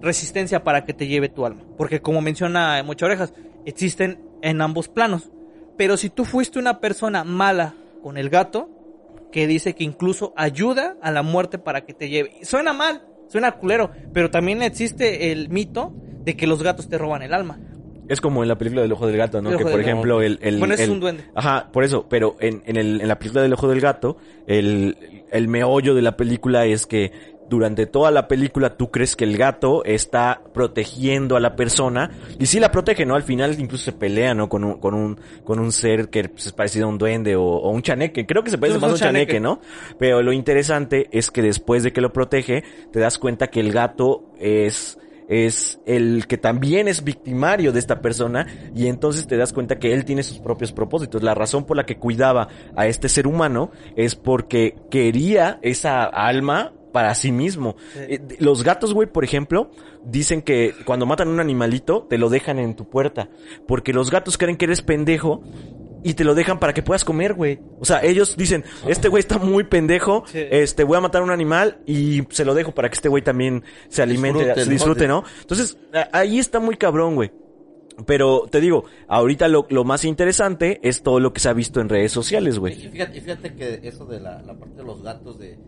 resistencia 0.00 0.64
para 0.64 0.84
que 0.84 0.94
te 0.94 1.06
lleve 1.06 1.28
tu 1.28 1.44
alma. 1.46 1.62
Porque 1.76 2.00
como 2.00 2.20
menciona 2.20 2.82
Mucha 2.82 3.06
Orejas, 3.06 3.34
existen 3.64 4.20
en 4.42 4.60
ambos 4.60 4.88
planos. 4.88 5.30
Pero 5.76 5.96
si 5.96 6.10
tú 6.10 6.24
fuiste 6.24 6.58
una 6.58 6.80
persona 6.80 7.24
mala 7.24 7.74
con 8.02 8.16
el 8.16 8.30
gato, 8.30 8.68
que 9.30 9.46
dice 9.46 9.74
que 9.74 9.84
incluso 9.84 10.32
ayuda 10.36 10.96
a 11.02 11.10
la 11.10 11.22
muerte 11.22 11.58
para 11.58 11.82
que 11.82 11.94
te 11.94 12.08
lleve. 12.08 12.32
Suena 12.42 12.72
mal, 12.72 13.02
suena 13.28 13.52
culero, 13.52 13.90
pero 14.12 14.30
también 14.30 14.62
existe 14.62 15.32
el 15.32 15.48
mito 15.48 15.94
de 16.24 16.36
que 16.36 16.46
los 16.46 16.62
gatos 16.62 16.88
te 16.88 16.98
roban 16.98 17.22
el 17.22 17.32
alma. 17.32 17.58
Es 18.10 18.20
como 18.20 18.42
en 18.42 18.48
la 18.48 18.58
película 18.58 18.82
del 18.82 18.92
ojo 18.92 19.06
del 19.06 19.16
gato, 19.16 19.40
¿no? 19.40 19.50
El 19.50 19.56
Que 19.56 19.64
por 19.64 19.80
ejemplo 19.80 20.20
el, 20.20 20.38
el- 20.42 20.58
Bueno, 20.58 20.74
es 20.74 20.88
un 20.88 21.00
duende. 21.00 21.24
Ajá, 21.34 21.70
por 21.72 21.84
eso, 21.84 22.06
pero 22.08 22.36
en, 22.40 22.62
en, 22.66 22.76
el, 22.76 23.00
en 23.00 23.08
la 23.08 23.18
película 23.18 23.42
del 23.42 23.52
ojo 23.54 23.68
del 23.68 23.80
gato, 23.80 24.16
el, 24.46 24.96
el 25.30 25.48
meollo 25.48 25.94
de 25.94 26.02
la 26.02 26.16
película 26.16 26.66
es 26.66 26.86
que 26.86 27.12
durante 27.48 27.86
toda 27.86 28.12
la 28.12 28.28
película 28.28 28.76
tú 28.76 28.92
crees 28.92 29.16
que 29.16 29.24
el 29.24 29.36
gato 29.36 29.84
está 29.84 30.40
protegiendo 30.54 31.36
a 31.36 31.40
la 31.40 31.56
persona 31.56 32.10
y 32.38 32.46
sí 32.46 32.60
la 32.60 32.70
protege, 32.70 33.04
¿no? 33.04 33.16
Al 33.16 33.24
final 33.24 33.56
incluso 33.58 33.86
se 33.86 33.92
pelea, 33.92 34.34
¿no? 34.34 34.48
Con 34.48 34.62
un, 34.62 34.78
con 34.78 34.94
un, 34.94 35.18
con 35.42 35.58
un 35.58 35.72
ser 35.72 36.10
que 36.10 36.28
pues, 36.28 36.46
es 36.46 36.52
parecido 36.52 36.86
a 36.86 36.88
un 36.88 36.98
duende 36.98 37.34
o, 37.34 37.42
o 37.42 37.70
un 37.70 37.82
chaneque. 37.82 38.24
Creo 38.24 38.44
que 38.44 38.50
se 38.50 38.58
parece 38.58 38.78
más 38.78 38.84
a 38.84 38.86
un 38.86 38.92
un 38.92 38.98
chaneque, 38.98 39.32
chaneque. 39.34 39.40
¿no? 39.40 39.60
Pero 39.98 40.22
lo 40.22 40.32
interesante 40.32 41.08
es 41.10 41.32
que 41.32 41.42
después 41.42 41.82
de 41.82 41.92
que 41.92 42.00
lo 42.00 42.12
protege, 42.12 42.62
te 42.92 43.00
das 43.00 43.18
cuenta 43.18 43.48
que 43.48 43.58
el 43.58 43.72
gato 43.72 44.24
es 44.38 44.96
es 45.30 45.80
el 45.86 46.26
que 46.26 46.36
también 46.36 46.88
es 46.88 47.04
victimario 47.04 47.72
de 47.72 47.78
esta 47.78 48.02
persona 48.02 48.48
y 48.74 48.88
entonces 48.88 49.28
te 49.28 49.36
das 49.36 49.52
cuenta 49.52 49.78
que 49.78 49.94
él 49.94 50.04
tiene 50.04 50.24
sus 50.24 50.40
propios 50.40 50.72
propósitos. 50.72 51.22
La 51.22 51.34
razón 51.34 51.64
por 51.64 51.76
la 51.76 51.86
que 51.86 51.98
cuidaba 51.98 52.48
a 52.74 52.88
este 52.88 53.08
ser 53.08 53.28
humano 53.28 53.70
es 53.96 54.16
porque 54.16 54.74
quería 54.90 55.60
esa 55.62 56.02
alma 56.02 56.72
para 56.92 57.14
sí 57.14 57.30
mismo. 57.30 57.76
Sí. 57.92 58.00
Eh, 58.08 58.20
Los 58.40 58.64
gatos, 58.64 58.92
güey, 58.92 59.06
por 59.06 59.22
ejemplo, 59.22 59.70
dicen 60.04 60.42
que 60.42 60.74
cuando 60.84 61.06
matan 61.06 61.28
a 61.28 61.30
un 61.30 61.38
animalito, 61.38 62.08
te 62.10 62.18
lo 62.18 62.28
dejan 62.28 62.58
en 62.58 62.74
tu 62.74 62.90
puerta. 62.90 63.28
Porque 63.68 63.92
los 63.92 64.10
gatos 64.10 64.36
creen 64.36 64.56
que 64.56 64.64
eres 64.64 64.82
pendejo 64.82 65.42
y 66.02 66.14
te 66.14 66.24
lo 66.24 66.34
dejan 66.34 66.58
para 66.58 66.72
que 66.74 66.82
puedas 66.82 67.04
comer, 67.04 67.34
güey. 67.34 67.58
O 67.78 67.84
sea, 67.84 68.02
ellos 68.02 68.36
dicen, 68.36 68.64
este 68.88 69.08
güey 69.08 69.20
está 69.20 69.38
muy 69.38 69.64
pendejo, 69.64 70.24
Sí. 70.26 70.38
este, 70.50 70.84
voy 70.84 70.96
a 70.96 71.00
matar 71.00 71.20
a 71.20 71.24
un 71.24 71.30
animal 71.30 71.78
y 71.86 72.22
se 72.30 72.44
lo 72.44 72.54
dejo 72.54 72.72
para 72.72 72.88
que 72.88 72.94
este 72.94 73.08
güey 73.08 73.22
también 73.22 73.62
se 73.88 74.02
alimente, 74.02 74.38
Disfrute, 74.40 74.64
se 74.64 74.70
disfrute, 74.70 75.08
¿no? 75.08 75.24
Entonces, 75.42 75.76
ahí 76.12 76.38
está 76.38 76.58
muy 76.60 76.76
cabrón, 76.76 77.14
güey. 77.16 77.30
Pero 78.06 78.46
te 78.50 78.60
digo, 78.62 78.84
ahorita 79.08 79.46
lo, 79.48 79.66
lo 79.68 79.84
más 79.84 80.04
interesante 80.06 80.80
es 80.82 81.02
todo 81.02 81.20
lo 81.20 81.34
que 81.34 81.40
se 81.40 81.50
ha 81.50 81.52
visto 81.52 81.80
en 81.82 81.88
redes 81.90 82.12
sociales, 82.12 82.56
Y 82.56 82.58
güey. 82.58 82.74
fíjate, 82.90 83.18
y 83.18 83.20
fíjate 83.20 83.54
que 83.54 83.80
eso 83.82 84.06
de 84.06 84.20
la, 84.20 84.40
la 84.42 84.54
parte 84.54 84.76
de 84.76 84.84
los 84.84 85.02
gatos, 85.02 85.38
de, 85.38 85.58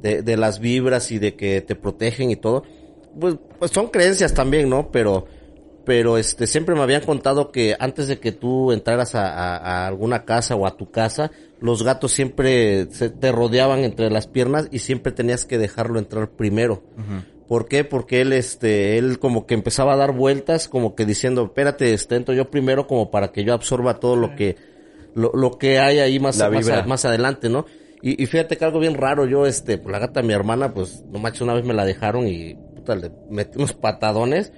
de, 0.00 0.22
de 0.22 0.36
las 0.38 0.58
vibras 0.58 1.10
y 1.12 1.18
de 1.18 1.34
que 1.34 1.60
te 1.60 1.74
protegen 1.74 2.30
y 2.30 2.36
todo, 2.36 2.62
pues, 3.20 3.36
pues 3.58 3.70
son 3.72 3.88
creencias 3.88 4.32
también, 4.32 4.70
¿no? 4.70 4.90
Pero, 4.90 5.26
pero 5.84 6.18
este, 6.18 6.46
siempre 6.46 6.74
me 6.74 6.82
habían 6.82 7.02
contado 7.02 7.50
que 7.50 7.74
antes 7.78 8.06
de 8.08 8.18
que 8.18 8.32
tú 8.32 8.72
entraras 8.72 9.14
a, 9.14 9.26
a- 9.28 9.56
a 9.56 9.86
alguna 9.86 10.24
casa 10.24 10.54
o 10.56 10.66
a 10.66 10.76
tu 10.76 10.90
casa, 10.90 11.30
los 11.60 11.82
gatos 11.82 12.12
siempre 12.12 12.86
se 12.90 13.10
te 13.10 13.32
rodeaban 13.32 13.80
entre 13.84 14.10
las 14.10 14.26
piernas 14.26 14.68
y 14.70 14.78
siempre 14.80 15.12
tenías 15.12 15.44
que 15.44 15.58
dejarlo 15.58 15.98
entrar 15.98 16.30
primero. 16.30 16.82
¿Por 17.48 17.66
qué? 17.68 17.84
Porque 17.84 18.20
él, 18.22 18.32
este, 18.32 18.96
él 18.98 19.18
como 19.18 19.46
que 19.46 19.54
empezaba 19.54 19.92
a 19.92 19.96
dar 19.96 20.12
vueltas, 20.12 20.68
como 20.68 20.94
que 20.94 21.04
diciendo, 21.04 21.44
espérate, 21.44 21.92
este, 21.92 22.16
entro 22.16 22.34
yo 22.34 22.50
primero 22.50 22.86
como 22.86 23.10
para 23.10 23.30
que 23.32 23.44
yo 23.44 23.52
absorba 23.52 24.00
todo 24.00 24.16
lo 24.16 24.34
que, 24.36 24.56
lo, 25.14 25.32
lo 25.34 25.58
que 25.58 25.78
hay 25.78 25.98
ahí 25.98 26.18
más, 26.18 26.38
más, 26.86 27.04
adelante, 27.04 27.48
¿no? 27.50 27.66
Y, 28.00 28.20
y 28.22 28.26
fíjate 28.26 28.56
que 28.56 28.64
algo 28.64 28.78
bien 28.80 28.94
raro, 28.94 29.26
yo, 29.26 29.46
este, 29.46 29.80
la 29.86 29.98
gata 29.98 30.20
de 30.22 30.26
mi 30.26 30.32
hermana, 30.32 30.72
pues, 30.72 31.04
no 31.10 31.18
manches, 31.18 31.42
una 31.42 31.52
vez 31.54 31.64
me 31.64 31.74
la 31.74 31.84
dejaron 31.84 32.26
y, 32.26 32.54
puta, 32.54 32.94
le 32.96 33.10
metí 33.30 33.58
unos 33.58 33.74
patadones. 33.74 34.52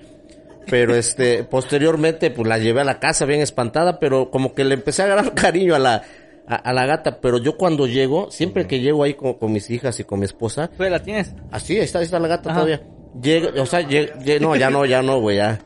Pero 0.70 0.94
este, 0.94 1.44
posteriormente, 1.44 2.30
pues 2.30 2.48
la 2.48 2.58
llevé 2.58 2.80
a 2.80 2.84
la 2.84 2.98
casa 3.00 3.24
bien 3.26 3.40
espantada, 3.40 3.98
pero 3.98 4.30
como 4.30 4.54
que 4.54 4.64
le 4.64 4.74
empecé 4.74 5.02
a 5.02 5.06
agarrar 5.06 5.34
cariño 5.34 5.74
a 5.74 5.78
la, 5.78 6.02
a, 6.46 6.54
a 6.56 6.72
la 6.72 6.86
gata. 6.86 7.20
Pero 7.20 7.38
yo 7.38 7.56
cuando 7.56 7.86
llego, 7.86 8.30
siempre 8.30 8.66
que 8.66 8.80
llego 8.80 9.02
ahí 9.04 9.14
con, 9.14 9.34
con 9.34 9.52
mis 9.52 9.70
hijas 9.70 9.98
y 10.00 10.04
con 10.04 10.18
mi 10.20 10.24
esposa, 10.26 10.68
¿Tú 10.76 10.82
la 10.84 11.02
tienes? 11.02 11.34
Así, 11.50 11.74
ahí 11.76 11.84
está, 11.84 11.98
ahí 12.00 12.04
está 12.04 12.18
la 12.18 12.28
gata 12.28 12.50
Ajá. 12.50 12.60
todavía. 12.60 12.82
Llega, 13.22 13.62
o 13.62 13.66
sea, 13.66 13.80
llega, 13.80 14.14
lle- 14.18 14.40
no, 14.40 14.56
ya 14.56 14.70
no, 14.70 14.84
ya 14.86 15.02
no, 15.02 15.20
güey, 15.20 15.36
ya. 15.36 15.60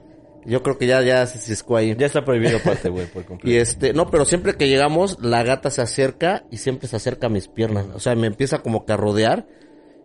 Yo 0.44 0.62
creo 0.62 0.78
que 0.78 0.86
ya, 0.86 1.02
ya 1.02 1.26
se 1.26 1.38
ciscó 1.38 1.76
ahí. 1.76 1.94
Ya 1.98 2.06
está 2.06 2.24
prohibido 2.24 2.56
aparte, 2.58 2.88
güey, 2.88 3.06
por 3.06 3.22
Y 3.24 3.26
completo. 3.26 3.62
este, 3.62 3.92
no, 3.92 4.10
pero 4.10 4.24
siempre 4.24 4.54
que 4.54 4.68
llegamos, 4.68 5.18
la 5.20 5.42
gata 5.42 5.70
se 5.70 5.82
acerca 5.82 6.44
y 6.50 6.56
siempre 6.58 6.88
se 6.88 6.96
acerca 6.96 7.26
a 7.26 7.30
mis 7.30 7.48
piernas. 7.48 7.86
O 7.94 8.00
sea, 8.00 8.14
me 8.14 8.26
empieza 8.26 8.58
como 8.60 8.86
que 8.86 8.92
a 8.92 8.96
rodear 8.96 9.46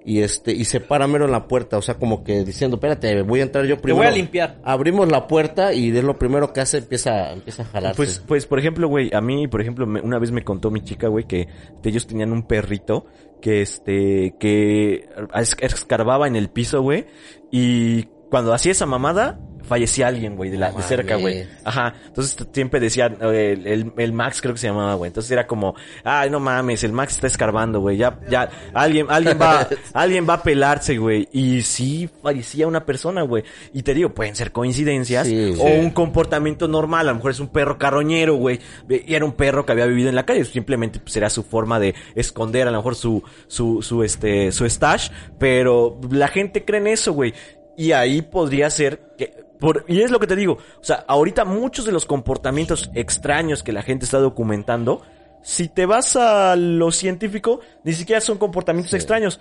y 0.05 0.19
este, 0.21 0.51
y 0.51 0.65
se 0.65 0.79
para 0.79 1.07
mero 1.07 1.25
en 1.25 1.31
la 1.31 1.47
puerta. 1.47 1.77
O 1.77 1.81
sea, 1.81 1.95
como 1.95 2.23
que 2.23 2.43
diciendo, 2.43 2.75
espérate, 2.77 3.21
voy 3.21 3.39
a 3.39 3.43
entrar 3.43 3.65
yo 3.65 3.77
primero. 3.79 3.97
voy 4.03 4.07
a 4.07 4.11
limpiar. 4.15 4.59
Abrimos 4.63 5.09
la 5.09 5.27
puerta 5.27 5.73
y 5.73 5.91
de 5.91 6.03
lo 6.03 6.17
primero 6.17 6.51
que 6.53 6.61
hace 6.61 6.79
empieza, 6.79 7.31
empieza 7.31 7.63
a 7.63 7.65
jalarse. 7.65 7.95
Pues, 7.97 8.23
pues, 8.27 8.45
por 8.45 8.59
ejemplo, 8.59 8.87
güey, 8.87 9.13
a 9.13 9.21
mí, 9.21 9.47
por 9.47 9.61
ejemplo, 9.61 9.85
me- 9.87 10.01
una 10.01 10.19
vez 10.19 10.31
me 10.31 10.43
contó 10.43 10.71
mi 10.71 10.81
chica, 10.81 11.07
güey, 11.07 11.25
que 11.25 11.47
ellos 11.83 12.05
tenían 12.07 12.31
un 12.31 12.43
perrito 12.43 13.05
que, 13.41 13.61
este, 13.61 14.35
que 14.39 15.09
es- 15.35 15.55
escarbaba 15.59 16.27
en 16.27 16.35
el 16.35 16.49
piso, 16.49 16.81
güey, 16.81 17.05
y 17.51 18.03
cuando 18.29 18.53
hacía 18.53 18.71
esa 18.71 18.85
mamada, 18.85 19.39
fallecía 19.63 20.07
alguien, 20.07 20.35
güey, 20.35 20.49
de, 20.49 20.57
la, 20.57 20.71
No 20.71 20.77
de 20.77 20.83
cerca, 20.83 21.15
güey. 21.15 21.47
Ajá. 21.63 21.93
Entonces 22.07 22.37
siempre 22.51 22.79
decían, 22.79 23.17
eh, 23.21 23.57
el, 23.57 23.67
el, 23.67 23.93
el 23.97 24.13
Max 24.13 24.41
creo 24.41 24.53
que 24.53 24.59
se 24.59 24.67
llamaba, 24.67 24.95
güey. 24.95 25.07
Entonces 25.09 25.31
era 25.31 25.47
como, 25.47 25.75
ay, 26.03 26.29
no 26.29 26.39
mames, 26.39 26.83
el 26.83 26.91
Max 26.91 27.13
está 27.13 27.27
escarbando, 27.27 27.79
güey. 27.79 27.97
Ya, 27.97 28.19
ya, 28.29 28.49
alguien, 28.73 29.07
alguien 29.09 29.37
va, 29.41 29.67
alguien 29.93 30.27
va 30.27 30.35
a 30.35 30.43
pelarse, 30.43 30.97
güey. 30.97 31.27
Y 31.31 31.61
sí 31.63 32.09
fallecía 32.21 32.67
una 32.67 32.85
persona, 32.85 33.21
güey. 33.23 33.43
Y 33.73 33.83
te 33.83 33.93
digo, 33.93 34.13
pueden 34.13 34.35
ser 34.35 34.51
coincidencias 34.51 35.27
Sí, 35.27 35.51
o 35.59 35.67
sí. 35.67 35.73
un 35.79 35.91
comportamiento 35.91 36.67
normal. 36.67 37.07
A 37.07 37.11
lo 37.11 37.15
mejor 37.15 37.31
es 37.31 37.39
un 37.39 37.47
perro 37.47 37.77
carroñero, 37.77 38.35
güey. 38.35 38.59
Y 38.89 39.13
era 39.13 39.25
un 39.25 39.33
perro 39.33 39.65
que 39.65 39.71
había 39.71 39.85
vivido 39.85 40.09
en 40.09 40.15
la 40.15 40.25
calle. 40.25 40.45
Simplemente 40.45 40.99
pues, 40.99 41.15
era 41.17 41.29
su 41.29 41.43
forma 41.43 41.79
de 41.79 41.95
esconder 42.15 42.67
a 42.67 42.71
lo 42.71 42.77
mejor 42.77 42.95
su, 42.95 43.23
su, 43.47 43.81
su, 43.81 44.03
este, 44.03 44.51
su 44.51 44.65
stash. 44.69 45.09
Pero 45.39 45.99
la 46.11 46.27
gente 46.27 46.65
cree 46.65 46.79
en 46.81 46.87
eso, 46.87 47.13
güey. 47.13 47.33
Y 47.77 47.91
ahí 47.91 48.21
podría 48.21 48.69
ser 48.69 49.01
que, 49.17 49.42
por, 49.63 49.85
y 49.87 50.01
es 50.01 50.11
lo 50.11 50.19
que 50.19 50.27
te 50.27 50.35
digo. 50.35 50.57
O 50.79 50.83
sea, 50.83 51.05
ahorita 51.07 51.45
muchos 51.45 51.85
de 51.85 51.93
los 51.93 52.05
comportamientos 52.05 52.91
extraños 52.93 53.63
que 53.63 53.71
la 53.71 53.81
gente 53.81 54.03
está 54.03 54.19
documentando, 54.19 55.01
si 55.41 55.69
te 55.69 55.85
vas 55.85 56.17
a 56.17 56.57
lo 56.57 56.91
científico, 56.91 57.61
ni 57.85 57.93
siquiera 57.93 58.19
son 58.19 58.37
comportamientos 58.37 58.93
extraños. 58.93 59.39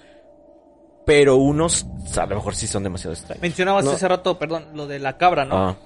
Pero 1.04 1.36
unos, 1.36 1.84
a 2.16 2.26
lo 2.26 2.36
mejor 2.36 2.54
sí 2.54 2.68
son 2.68 2.84
demasiado 2.84 3.14
extraños. 3.14 3.42
Mencionabas 3.42 3.84
No. 3.84 3.90
hace 3.90 4.06
rato, 4.06 4.38
perdón, 4.38 4.66
lo 4.74 4.86
de 4.86 5.00
la 5.00 5.18
cabra, 5.18 5.44
¿no? 5.44 5.56
Ah, 5.56 5.76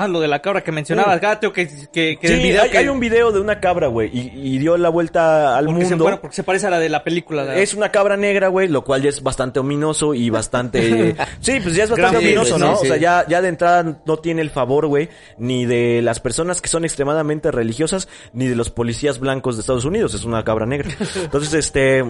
Ah, 0.00 0.06
lo 0.06 0.20
de 0.20 0.28
la 0.28 0.40
cabra 0.40 0.62
que 0.62 0.70
mencionabas, 0.70 1.20
gato, 1.20 1.52
que, 1.52 1.66
que, 1.92 2.18
que 2.20 2.28
Sí, 2.28 2.34
el 2.34 2.40
video 2.40 2.62
hay, 2.62 2.70
que- 2.70 2.78
hay 2.78 2.88
un 2.88 3.00
video 3.00 3.32
de 3.32 3.40
una 3.40 3.58
cabra, 3.58 3.88
güey, 3.88 4.08
y, 4.12 4.54
y 4.54 4.58
dio 4.58 4.76
la 4.76 4.88
vuelta 4.90 5.56
al 5.58 5.66
porque 5.66 5.84
se, 5.84 5.90
mundo. 5.90 6.04
bueno, 6.04 6.20
porque 6.20 6.36
se 6.36 6.44
parece 6.44 6.68
a 6.68 6.70
la 6.70 6.78
de 6.78 6.88
la 6.88 7.02
película. 7.02 7.44
la- 7.44 7.56
Es 7.56 7.74
una 7.74 7.90
cabra 7.90 8.16
negra, 8.16 8.46
güey, 8.48 8.68
lo 8.68 8.84
cual 8.84 9.02
ya 9.02 9.08
es 9.08 9.22
bastante 9.22 9.58
ominoso 9.58 10.14
y 10.14 10.30
bastante... 10.30 11.16
sí, 11.40 11.58
pues 11.60 11.74
ya 11.74 11.84
es 11.84 11.90
bastante 11.90 12.16
Gran 12.18 12.24
ominoso, 12.24 12.58
¿no? 12.58 12.76
sí, 12.76 12.84
O 12.86 12.88
sea, 12.88 12.96
ya, 12.96 13.24
ya 13.28 13.42
de 13.42 13.48
entrada 13.48 14.00
no 14.06 14.16
tiene 14.18 14.40
el 14.42 14.50
favor, 14.50 14.86
güey, 14.86 15.08
ni 15.36 15.66
de 15.66 16.00
las 16.02 16.20
personas 16.20 16.62
que 16.62 16.68
son 16.68 16.84
extremadamente 16.84 17.50
religiosas, 17.50 18.08
ni 18.32 18.46
de 18.46 18.54
los 18.54 18.70
policías 18.70 19.18
blancos 19.18 19.56
de 19.56 19.62
Estados 19.62 19.84
Unidos. 19.84 20.14
Es 20.14 20.24
una 20.24 20.44
cabra 20.44 20.64
negra. 20.66 20.88
Entonces, 21.16 21.52
este... 21.54 22.04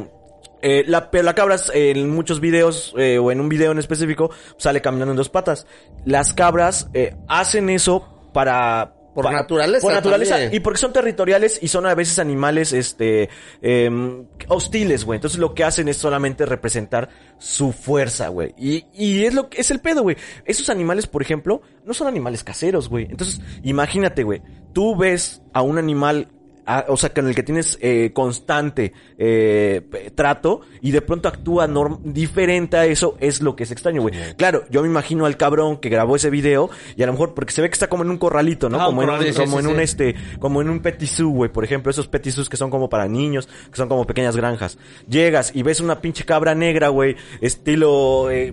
Eh, 0.60 0.84
la, 0.86 1.10
pero 1.10 1.24
la 1.24 1.34
cabra 1.34 1.56
eh, 1.72 1.92
en 1.94 2.10
muchos 2.10 2.40
videos, 2.40 2.94
eh, 2.98 3.18
o 3.18 3.30
en 3.30 3.40
un 3.40 3.48
video 3.48 3.72
en 3.72 3.78
específico, 3.78 4.30
sale 4.56 4.80
caminando 4.80 5.12
en 5.12 5.16
dos 5.16 5.28
patas. 5.28 5.66
Las 6.04 6.32
cabras 6.32 6.88
eh, 6.94 7.14
hacen 7.28 7.70
eso 7.70 8.06
para... 8.32 8.94
Por 9.14 9.32
naturaleza 9.32 9.82
Por 9.84 9.94
naturaleza. 9.94 10.34
también. 10.34 10.54
Y 10.54 10.60
porque 10.60 10.78
son 10.78 10.92
territoriales 10.92 11.58
y 11.60 11.66
son 11.66 11.86
a 11.86 11.94
veces 11.96 12.20
animales, 12.20 12.72
este, 12.72 13.28
em, 13.60 14.26
hostiles, 14.46 15.04
güey. 15.04 15.16
Entonces 15.16 15.40
lo 15.40 15.54
que 15.54 15.64
hacen 15.64 15.88
es 15.88 15.96
solamente 15.96 16.46
representar 16.46 17.08
su 17.36 17.72
fuerza, 17.72 18.28
güey. 18.28 18.54
Y, 18.56 18.84
y 18.94 19.24
es 19.24 19.34
lo 19.34 19.48
que, 19.48 19.60
es 19.60 19.72
el 19.72 19.80
pedo, 19.80 20.02
güey. 20.02 20.16
Esos 20.44 20.68
animales, 20.68 21.08
por 21.08 21.20
ejemplo, 21.20 21.62
no 21.84 21.94
son 21.94 22.06
animales 22.06 22.44
caseros, 22.44 22.88
güey. 22.88 23.08
Entonces, 23.10 23.40
imagínate, 23.64 24.22
güey. 24.22 24.40
Tú 24.72 24.94
ves 24.94 25.42
a 25.52 25.62
un 25.62 25.78
animal 25.78 26.28
a- 26.68 26.84
o 26.88 26.96
sea, 26.96 27.14
con 27.14 27.26
el 27.26 27.34
que 27.34 27.42
tienes 27.42 27.78
eh, 27.80 28.10
constante 28.12 28.92
eh, 29.16 30.10
trato 30.14 30.60
y 30.82 30.90
de 30.90 31.00
pronto 31.00 31.28
actúa 31.28 31.66
norm- 31.66 31.98
diferente 32.04 32.76
a 32.76 32.84
eso, 32.84 33.16
es 33.20 33.40
lo 33.40 33.56
que 33.56 33.64
es 33.64 33.70
extraño, 33.70 34.02
güey. 34.02 34.14
Claro, 34.36 34.64
yo 34.70 34.82
me 34.82 34.88
imagino 34.88 35.24
al 35.26 35.36
cabrón 35.36 35.78
que 35.78 35.88
grabó 35.88 36.16
ese 36.16 36.30
video 36.30 36.68
y 36.96 37.02
a 37.02 37.06
lo 37.06 37.12
mejor 37.12 37.32
porque 37.34 37.52
se 37.52 37.62
ve 37.62 37.68
que 37.70 37.74
está 37.74 37.88
como 37.88 38.02
en 38.04 38.10
un 38.10 38.18
corralito, 38.18 38.68
¿no? 38.68 38.80
Ah, 38.80 38.86
como 38.86 39.02
en 39.02 39.08
un, 39.08 39.14
como 39.46 39.58
en 39.60 39.66
un 39.66 39.80
este, 39.80 40.14
como 40.38 40.60
en 40.62 40.68
un 40.68 40.80
petit 40.80 41.08
zoo, 41.08 41.30
güey, 41.30 41.50
por 41.50 41.64
ejemplo, 41.64 41.90
esos 41.90 42.06
petit 42.06 42.32
zoos 42.34 42.48
que 42.48 42.56
son 42.58 42.70
como 42.70 42.88
para 42.90 43.08
niños, 43.08 43.48
que 43.70 43.76
son 43.76 43.88
como 43.88 44.06
pequeñas 44.06 44.36
granjas. 44.36 44.76
Llegas 45.08 45.52
y 45.54 45.62
ves 45.62 45.80
una 45.80 46.00
pinche 46.02 46.24
cabra 46.24 46.54
negra, 46.54 46.88
güey, 46.88 47.16
estilo 47.40 48.30
eh, 48.30 48.52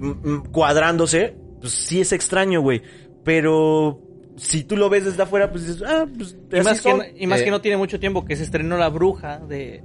cuadrándose, 0.51 1.35
pues 1.59 1.73
sí 1.73 1.99
es 2.01 2.11
extraño, 2.13 2.61
güey, 2.61 2.81
pero 3.23 3.99
si 4.37 4.63
tú 4.63 4.75
lo 4.77 4.89
ves 4.89 5.05
desde 5.05 5.23
afuera, 5.23 5.49
pues 5.51 5.67
dices, 5.67 5.83
ah, 5.87 6.05
pues 6.17 6.37
Y 6.51 6.61
más, 6.61 6.81
que, 6.81 6.93
no- 6.93 7.03
y 7.17 7.27
más 7.27 7.41
Eh. 7.41 7.45
que 7.45 7.51
no 7.51 7.61
tiene 7.61 7.77
mucho 7.77 7.99
tiempo 7.99 8.25
que 8.25 8.35
se 8.35 8.43
estrenó 8.43 8.77
La 8.77 8.89
Bruja 8.89 9.39
de, 9.39 9.83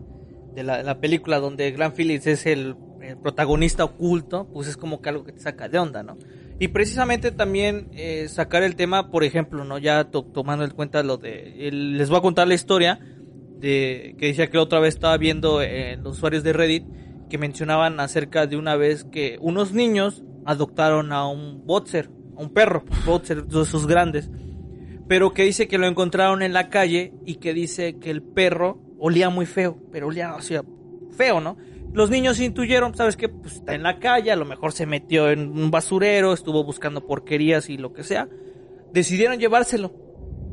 de 0.55 0.63
la, 0.63 0.83
la 0.83 1.01
película 1.01 1.39
donde 1.39 1.71
Glenn 1.73 1.93
Phillips 1.93 2.27
es 2.27 2.47
el, 2.47 2.75
el 3.01 3.17
protagonista 3.19 3.85
oculto, 3.85 4.49
pues 4.53 4.67
es 4.69 4.77
como 4.77 5.01
que 5.01 5.09
algo 5.09 5.25
que 5.25 5.33
te 5.33 5.41
saca 5.41 5.69
de 5.69 5.79
onda, 5.79 6.03
¿no? 6.03 6.17
Y 6.59 6.69
precisamente 6.69 7.31
también 7.31 7.89
eh, 7.93 8.29
sacar 8.29 8.63
el 8.63 8.77
tema, 8.77 9.11
por 9.11 9.25
ejemplo, 9.25 9.65
¿no? 9.65 9.79
Ya 9.79 10.05
to- 10.11 10.25
tomando 10.25 10.65
en 10.65 10.71
cuenta 10.73 11.03
lo 11.03 11.17
de... 11.17 11.69
el- 11.69 11.97
les 11.97 12.09
voy 12.11 12.19
a 12.19 12.23
contar 12.23 12.47
la 12.49 12.55
historia 12.55 12.99
de 13.59 14.15
que 14.19 14.27
decía 14.27 14.49
que 14.51 14.57
la 14.57 14.63
otra 14.65 14.81
vez 14.81 14.95
estaba 14.95 15.17
viendo 15.17 15.63
en 15.63 16.03
los 16.03 16.17
usuarios 16.19 16.43
de 16.43 16.53
Reddit 16.53 16.85
que 17.29 17.39
mencionaban 17.39 18.01
acerca 18.01 18.47
de 18.47 18.57
una 18.57 18.75
vez 18.77 19.05
que 19.05 19.39
unos 19.41 19.73
niños 19.73 20.23
adoptaron 20.45 21.13
a 21.13 21.27
un 21.29 21.65
boxer, 21.67 22.11
un 22.41 22.51
perro, 22.51 22.85
boxer 23.07 23.45
de 23.45 23.63
esos 23.63 23.87
grandes 23.87 24.31
pero 25.11 25.35
que 25.35 25.43
dice 25.43 25.67
que 25.67 25.77
lo 25.77 25.89
encontraron 25.89 26.41
en 26.41 26.53
la 26.53 26.69
calle 26.69 27.13
y 27.27 27.35
que 27.39 27.53
dice 27.53 27.99
que 27.99 28.13
el 28.13 28.23
perro 28.23 28.79
olía 29.01 29.29
muy 29.29 29.45
feo, 29.45 29.77
pero 29.91 30.07
olía 30.07 30.37
o 30.37 30.41
sea, 30.41 30.63
feo, 31.17 31.41
¿no? 31.41 31.57
Los 31.93 32.11
niños 32.11 32.39
intuyeron, 32.39 32.95
¿sabes 32.95 33.17
qué? 33.17 33.29
Pues 33.29 33.55
está 33.55 33.75
en 33.75 33.83
la 33.83 33.99
calle, 33.99 34.31
a 34.31 34.37
lo 34.37 34.45
mejor 34.45 34.71
se 34.71 34.87
metió 34.87 35.29
en 35.29 35.51
un 35.51 35.73
basurero, 35.73 36.33
estuvo 36.33 36.63
buscando 36.63 37.09
porquerías 37.09 37.69
y 37.71 37.77
lo 37.77 37.93
que 37.93 38.05
sea. 38.05 38.29
Decidieron 38.93 39.41
llevárselo. 39.41 39.93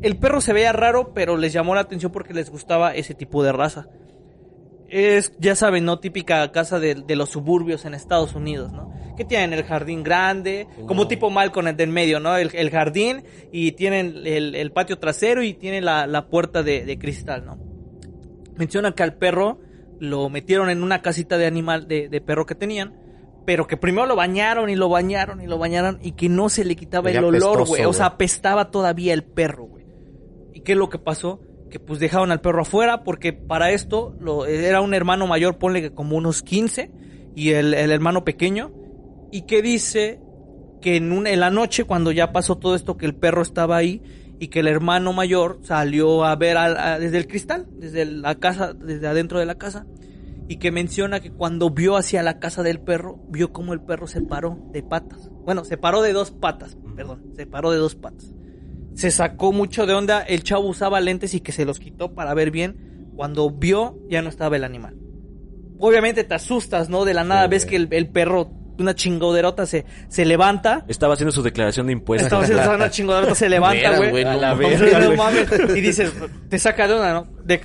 El 0.01 0.17
perro 0.17 0.41
se 0.41 0.53
veía 0.53 0.73
raro, 0.73 1.13
pero 1.13 1.37
les 1.37 1.53
llamó 1.53 1.75
la 1.75 1.81
atención 1.81 2.11
porque 2.11 2.33
les 2.33 2.49
gustaba 2.49 2.95
ese 2.95 3.13
tipo 3.13 3.43
de 3.43 3.51
raza. 3.51 3.89
Es, 4.89 5.33
ya 5.39 5.55
saben, 5.55 5.85
¿no? 5.85 5.99
Típica 5.99 6.51
casa 6.51 6.79
de, 6.79 6.95
de 6.95 7.15
los 7.15 7.29
suburbios 7.29 7.85
en 7.85 7.93
Estados 7.93 8.35
Unidos, 8.35 8.71
¿no? 8.71 8.93
Que 9.17 9.25
tienen 9.25 9.53
el 9.53 9.63
jardín 9.63 10.03
grande, 10.03 10.67
como 10.85 11.07
tipo 11.07 11.29
Malcolm 11.29 11.67
el 11.67 11.75
del 11.77 11.89
medio, 11.89 12.19
¿no? 12.19 12.37
El, 12.37 12.51
el 12.53 12.69
jardín 12.69 13.23
y 13.51 13.73
tienen 13.73 14.21
el, 14.25 14.55
el 14.55 14.71
patio 14.71 14.97
trasero 14.99 15.43
y 15.43 15.53
tienen 15.53 15.85
la, 15.85 16.07
la 16.07 16.27
puerta 16.27 16.63
de, 16.63 16.85
de 16.85 16.97
cristal, 16.97 17.45
¿no? 17.45 17.57
Menciona 18.55 18.93
que 18.93 19.03
al 19.03 19.15
perro 19.15 19.59
lo 19.99 20.29
metieron 20.29 20.69
en 20.69 20.83
una 20.83 21.01
casita 21.01 21.37
de 21.37 21.47
animal, 21.47 21.87
de, 21.87 22.07
de 22.09 22.21
perro 22.21 22.45
que 22.45 22.55
tenían, 22.55 22.95
pero 23.45 23.65
que 23.67 23.77
primero 23.77 24.05
lo 24.05 24.15
bañaron 24.15 24.69
y 24.69 24.75
lo 24.75 24.89
bañaron 24.89 25.41
y 25.41 25.47
lo 25.47 25.57
bañaron 25.57 25.99
y 26.01 26.11
que 26.13 26.29
no 26.29 26.49
se 26.49 26.65
le 26.65 26.75
quitaba 26.75 27.09
el 27.09 27.23
olor, 27.23 27.65
güey. 27.65 27.85
O 27.85 27.93
sea, 27.93 28.07
apestaba 28.07 28.71
todavía 28.71 29.13
el 29.13 29.23
perro, 29.23 29.65
güey. 29.65 29.85
¿Y 30.53 30.61
qué 30.61 30.73
es 30.73 30.77
lo 30.77 30.89
que 30.89 30.99
pasó? 30.99 31.41
Que 31.69 31.79
pues 31.79 31.99
dejaron 31.99 32.31
al 32.31 32.39
perro 32.41 32.61
afuera 32.61 33.03
porque 33.03 33.33
para 33.33 33.71
esto 33.71 34.15
lo, 34.19 34.45
era 34.45 34.81
un 34.81 34.93
hermano 34.93 35.27
mayor, 35.27 35.57
ponle 35.57 35.81
que 35.81 35.91
como 35.91 36.15
unos 36.15 36.41
15, 36.43 36.91
y 37.35 37.51
el, 37.51 37.73
el 37.73 37.91
hermano 37.91 38.23
pequeño, 38.23 38.71
y 39.31 39.41
que 39.43 39.61
dice 39.61 40.19
que 40.81 40.95
en, 40.95 41.11
un- 41.11 41.27
en 41.27 41.39
la 41.39 41.49
noche 41.51 41.83
cuando 41.83 42.11
ya 42.11 42.31
pasó 42.31 42.55
todo 42.57 42.75
esto 42.75 42.97
que 42.97 43.05
el 43.05 43.15
perro 43.15 43.41
estaba 43.41 43.75
ahí 43.77 44.01
y 44.39 44.47
que 44.47 44.59
el 44.61 44.67
hermano 44.67 45.11
mayor 45.13 45.59
salió 45.63 46.23
a 46.23 46.35
ver 46.35 46.57
a- 46.57 46.99
desde 46.99 47.17
el 47.17 47.27
cristal, 47.27 47.67
desde 47.71 48.05
la 48.05 48.35
casa, 48.35 48.73
desde 48.73 49.07
adentro 49.07 49.39
de 49.39 49.45
la 49.45 49.55
casa, 49.55 49.85
y 50.47 50.57
que 50.57 50.71
menciona 50.71 51.19
que 51.19 51.31
cuando 51.31 51.69
vio 51.71 51.97
hacia 51.97 52.23
la 52.23 52.39
casa 52.39 52.63
del 52.63 52.79
perro, 52.79 53.19
vio 53.29 53.51
como 53.51 53.73
el 53.73 53.81
perro 53.81 54.07
se 54.07 54.21
paró 54.21 54.57
de 54.71 54.81
patas. 54.83 55.29
Bueno, 55.43 55.65
se 55.65 55.77
paró 55.77 56.01
de 56.01 56.13
dos 56.13 56.31
patas, 56.31 56.77
perdón, 56.95 57.23
se 57.35 57.45
paró 57.45 57.71
de 57.71 57.77
dos 57.79 57.95
patas. 57.95 58.31
Se 58.97 59.11
sacó 59.11 59.51
mucho 59.53 59.85
de 59.85 59.93
onda, 59.93 60.21
el 60.21 60.43
chavo 60.43 60.67
usaba 60.67 60.99
lentes 60.99 61.33
y 61.33 61.39
que 61.39 61.51
se 61.51 61.65
los 61.65 61.79
quitó 61.79 62.13
para 62.15 62.33
ver 62.33 62.49
bien. 62.51 63.11
Cuando 63.15 63.49
vio, 63.51 63.97
ya 64.09 64.21
no 64.21 64.29
estaba 64.29 64.55
el 64.55 64.63
animal. 64.63 64.95
Obviamente 65.79 66.23
te 66.23 66.33
asustas, 66.35 66.89
¿no? 66.89 67.05
De 67.05 67.13
la 67.13 67.23
nada 67.23 67.43
Sí, 67.43 67.49
ves 67.49 67.65
que 67.67 67.75
el, 67.75 67.87
el 67.91 68.09
perro, 68.09 68.49
una 68.79 68.95
chingoderota, 68.95 69.65
se, 69.67 69.85
se 70.07 70.25
levanta 70.25 70.83
Estaba 70.87 71.13
haciendo 71.13 71.31
su 71.31 71.43
declaración 71.43 71.85
de 71.87 71.93
impuestos. 71.93 72.25
estaba 72.25 72.43
haciendo 72.43 72.75
una 72.75 72.89
chingoderota, 72.91 73.35
se 73.35 73.49
levanta, 73.49 73.97
güey. 73.97 74.23
no. 74.25 75.75
Y 75.75 75.81
dices, 75.81 76.11
te 76.49 76.57
saca 76.59 76.87
de 76.87 76.93
onda, 76.95 77.13
¿no? 77.13 77.27
De, 77.45 77.61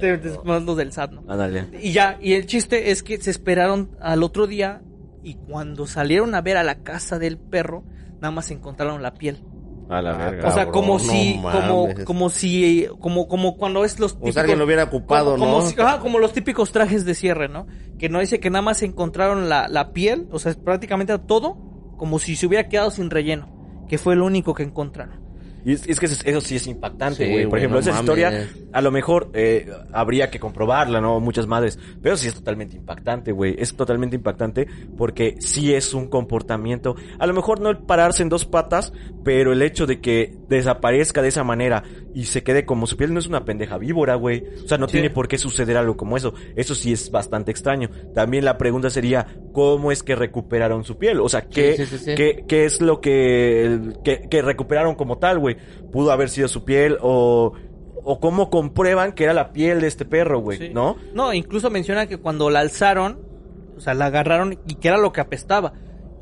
de, 0.00 0.16
de- 0.16 0.38
más 0.44 0.62
los 0.62 0.76
del 0.76 0.92
SAT, 0.92 1.12
¿no? 1.12 1.24
Ándale. 1.30 1.66
Y 1.82 1.92
ya, 1.92 2.18
y 2.20 2.32
el 2.32 2.46
chiste 2.46 2.90
es 2.90 3.02
que 3.02 3.18
se 3.20 3.30
esperaron 3.30 3.90
al 4.00 4.22
otro 4.22 4.46
día 4.46 4.80
y 5.22 5.34
cuando 5.34 5.86
salieron 5.86 6.34
a 6.34 6.40
ver 6.40 6.56
a 6.56 6.62
la 6.64 6.76
casa 6.82 7.18
del 7.18 7.36
perro, 7.36 7.84
nada 8.20 8.30
más 8.30 8.50
encontraron 8.50 9.02
la 9.02 9.12
piel. 9.14 9.44
A 9.90 10.00
la 10.00 10.10
Ah, 10.12 10.30
verga. 10.30 10.48
O 10.48 10.52
sea, 10.52 10.64
Cabrón, 10.66 10.72
como 10.72 10.92
no 10.94 10.98
si, 11.00 11.34
como, 11.42 11.88
como 12.04 12.30
si, 12.30 12.86
como, 13.00 13.26
como 13.28 13.56
cuando 13.56 13.84
es 13.84 13.98
los 13.98 14.16
O 14.20 14.32
sea, 14.32 14.42
alguien 14.42 14.58
lo 14.58 14.64
hubiera 14.64 14.84
ocupado, 14.84 15.32
como, 15.32 15.44
como 15.46 15.60
¿no? 15.60 15.66
si- 15.66 15.80
ajá, 15.80 15.98
como 15.98 16.18
los 16.18 16.32
típicos 16.32 16.70
trajes 16.72 17.04
de 17.04 17.14
cierre, 17.14 17.48
¿no? 17.48 17.66
Que 17.98 18.08
no 18.08 18.20
dice 18.20 18.38
que 18.40 18.50
nada 18.50 18.62
más 18.62 18.82
encontraron 18.82 19.48
la, 19.48 19.68
la 19.68 19.92
piel, 19.92 20.28
o 20.30 20.38
sea, 20.38 20.54
prácticamente 20.54 21.18
todo, 21.18 21.56
como 21.96 22.18
si 22.18 22.36
se 22.36 22.46
hubiera 22.46 22.68
quedado 22.68 22.90
sin 22.90 23.10
relleno, 23.10 23.84
que 23.88 23.98
fue 23.98 24.14
lo 24.16 24.24
único 24.26 24.54
que 24.54 24.62
encontraron. 24.62 25.19
Y 25.64 25.72
es, 25.72 25.86
es 25.86 26.00
que 26.00 26.06
eso, 26.06 26.22
eso 26.24 26.40
sí 26.40 26.56
es 26.56 26.66
impactante, 26.66 27.24
Sí, 27.26 27.30
güey. 27.32 27.46
Por 27.46 27.58
ejemplo, 27.58 27.76
no 27.76 27.80
esa 27.80 27.90
mames. 27.90 28.02
historia, 28.02 28.48
a 28.72 28.80
lo 28.80 28.90
mejor 28.90 29.30
eh, 29.34 29.68
habría 29.92 30.30
que 30.30 30.38
comprobarla, 30.40 31.00
¿no? 31.00 31.20
Muchas 31.20 31.46
madres. 31.46 31.78
Pero 32.02 32.16
sí 32.16 32.28
es 32.28 32.34
totalmente 32.34 32.76
impactante, 32.76 33.32
güey. 33.32 33.54
Es 33.58 33.74
totalmente 33.74 34.16
impactante 34.16 34.66
porque 34.96 35.36
sí 35.40 35.74
es 35.74 35.94
un 35.94 36.08
comportamiento. 36.08 36.96
A 37.18 37.26
lo 37.26 37.34
mejor 37.34 37.60
no 37.60 37.70
el 37.70 37.78
pararse 37.78 38.22
en 38.22 38.28
dos 38.28 38.44
patas, 38.46 38.92
pero 39.24 39.52
el 39.52 39.62
hecho 39.62 39.86
de 39.86 40.00
que 40.00 40.34
desaparezca 40.48 41.22
de 41.22 41.28
esa 41.28 41.44
manera 41.44 41.82
y 42.14 42.24
se 42.24 42.42
quede 42.42 42.64
como 42.64 42.86
su 42.86 42.96
piel 42.96 43.12
no 43.12 43.20
es 43.20 43.26
una 43.26 43.44
pendeja 43.44 43.78
víbora, 43.78 44.14
güey. 44.16 44.42
O 44.64 44.68
sea, 44.68 44.78
no 44.78 44.86
Sí. 44.88 44.92
tiene 44.92 45.10
por 45.10 45.28
qué 45.28 45.38
suceder 45.38 45.76
algo 45.76 45.96
como 45.96 46.16
eso. 46.16 46.34
Eso 46.56 46.74
sí 46.74 46.92
es 46.92 47.10
bastante 47.10 47.50
extraño. 47.50 47.88
También 48.14 48.44
la 48.44 48.58
pregunta 48.58 48.90
sería, 48.90 49.26
¿cómo 49.52 49.92
es 49.92 50.02
que 50.02 50.14
recuperaron 50.16 50.84
su 50.84 50.98
piel? 50.98 51.20
O 51.20 51.28
sea, 51.28 51.42
¿qué, 51.42 51.76
sí. 51.86 52.14
qué- 52.16 52.44
qué 52.48 52.64
es 52.64 52.80
lo 52.80 53.00
que, 53.00 53.80
que, 54.04 54.22
que 54.28 54.42
recuperaron 54.42 54.94
como 54.94 55.18
tal, 55.18 55.38
güey? 55.38 55.49
Pudo 55.92 56.12
haber 56.12 56.28
sido 56.28 56.48
su 56.48 56.64
piel 56.64 56.98
o, 57.00 57.52
o 58.02 58.20
cómo 58.20 58.50
comprueban 58.50 59.12
que 59.12 59.24
era 59.24 59.32
la 59.32 59.52
piel 59.52 59.80
de 59.80 59.86
este 59.86 60.04
perro, 60.04 60.40
güey, 60.40 60.58
Sí. 60.58 60.68
¿no? 60.72 60.96
No, 61.14 61.32
incluso 61.32 61.70
menciona 61.70 62.06
que 62.06 62.18
cuando 62.18 62.50
la 62.50 62.60
alzaron, 62.60 63.20
o 63.76 63.80
sea, 63.80 63.94
la 63.94 64.06
agarraron 64.06 64.58
y 64.66 64.74
que 64.76 64.88
era 64.88 64.98
lo 64.98 65.12
que 65.12 65.20
apestaba. 65.20 65.72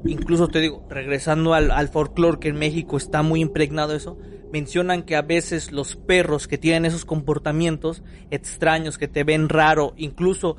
Incluso 0.04 0.48
te 0.48 0.60
digo, 0.60 0.86
regresando 0.88 1.54
al, 1.54 1.70
al 1.70 1.88
folclore 1.88 2.38
que 2.38 2.48
en 2.48 2.56
México 2.56 2.96
está 2.96 3.22
muy 3.22 3.40
impregnado 3.40 3.94
eso, 3.94 4.16
mencionan 4.52 5.02
que 5.02 5.16
a 5.16 5.22
veces 5.22 5.72
los 5.72 5.96
perros 5.96 6.46
que 6.48 6.56
tienen 6.56 6.84
esos 6.84 7.04
comportamientos 7.04 8.02
extraños, 8.30 8.96
que 8.96 9.08
te 9.08 9.24
ven 9.24 9.48
raro, 9.48 9.94
incluso 9.96 10.56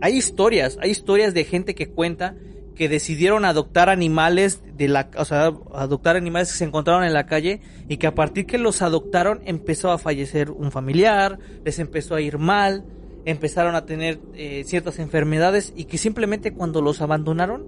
hay 0.00 0.16
historias, 0.16 0.76
hay 0.80 0.90
historias 0.90 1.34
de 1.34 1.44
gente 1.44 1.74
que 1.74 1.88
cuenta 1.88 2.34
que 2.74 2.88
decidieron 2.88 3.44
adoptar 3.44 3.88
animales 3.88 4.62
de 4.76 4.88
la, 4.88 5.08
o 5.16 5.24
sea, 5.24 5.52
adoptar 5.74 6.16
animales 6.16 6.50
que 6.50 6.58
se 6.58 6.64
encontraron 6.64 7.04
en 7.04 7.12
la 7.12 7.26
calle 7.26 7.60
y 7.88 7.96
que 7.96 8.06
a 8.06 8.14
partir 8.14 8.46
que 8.46 8.58
los 8.58 8.82
adoptaron 8.82 9.40
empezó 9.44 9.90
a 9.90 9.98
fallecer 9.98 10.50
un 10.50 10.72
familiar, 10.72 11.38
les 11.64 11.78
empezó 11.78 12.14
a 12.14 12.20
ir 12.20 12.38
mal, 12.38 12.84
empezaron 13.24 13.74
a 13.74 13.86
tener 13.86 14.20
eh, 14.34 14.64
ciertas 14.66 14.98
enfermedades 14.98 15.72
y 15.76 15.84
que 15.84 15.98
simplemente 15.98 16.52
cuando 16.52 16.82
los 16.82 17.00
abandonaron 17.00 17.66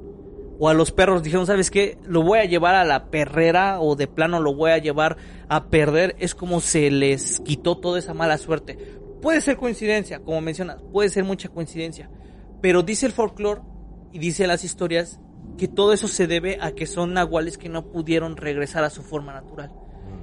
o 0.58 0.68
a 0.68 0.74
los 0.74 0.90
perros 0.90 1.22
dijeron, 1.22 1.46
¿sabes 1.46 1.70
qué? 1.70 1.98
Lo 2.06 2.22
voy 2.22 2.38
a 2.38 2.44
llevar 2.44 2.74
a 2.74 2.84
la 2.84 3.06
perrera 3.10 3.80
o 3.80 3.94
de 3.94 4.06
plano 4.06 4.40
lo 4.40 4.54
voy 4.54 4.70
a 4.70 4.78
llevar 4.78 5.16
a 5.48 5.66
perder. 5.66 6.16
Es 6.18 6.34
como 6.34 6.60
se 6.60 6.90
les 6.90 7.40
quitó 7.40 7.76
toda 7.76 7.98
esa 7.98 8.14
mala 8.14 8.38
suerte. 8.38 8.78
Puede 9.20 9.40
ser 9.40 9.56
coincidencia, 9.56 10.20
como 10.20 10.40
mencionas, 10.40 10.82
puede 10.92 11.10
ser 11.10 11.24
mucha 11.24 11.48
coincidencia. 11.48 12.10
Pero 12.62 12.82
dice 12.82 13.06
el 13.06 13.12
folclore 13.12 13.60
y 14.16 14.18
dice 14.18 14.46
las 14.46 14.64
historias 14.64 15.20
que 15.58 15.68
todo 15.68 15.92
eso 15.92 16.08
se 16.08 16.26
debe 16.26 16.56
a 16.62 16.70
que 16.72 16.86
son 16.86 17.12
nahuales 17.12 17.58
que 17.58 17.68
no 17.68 17.84
pudieron 17.92 18.36
regresar 18.38 18.82
a 18.82 18.88
su 18.90 19.02
forma 19.02 19.34
natural. 19.34 19.70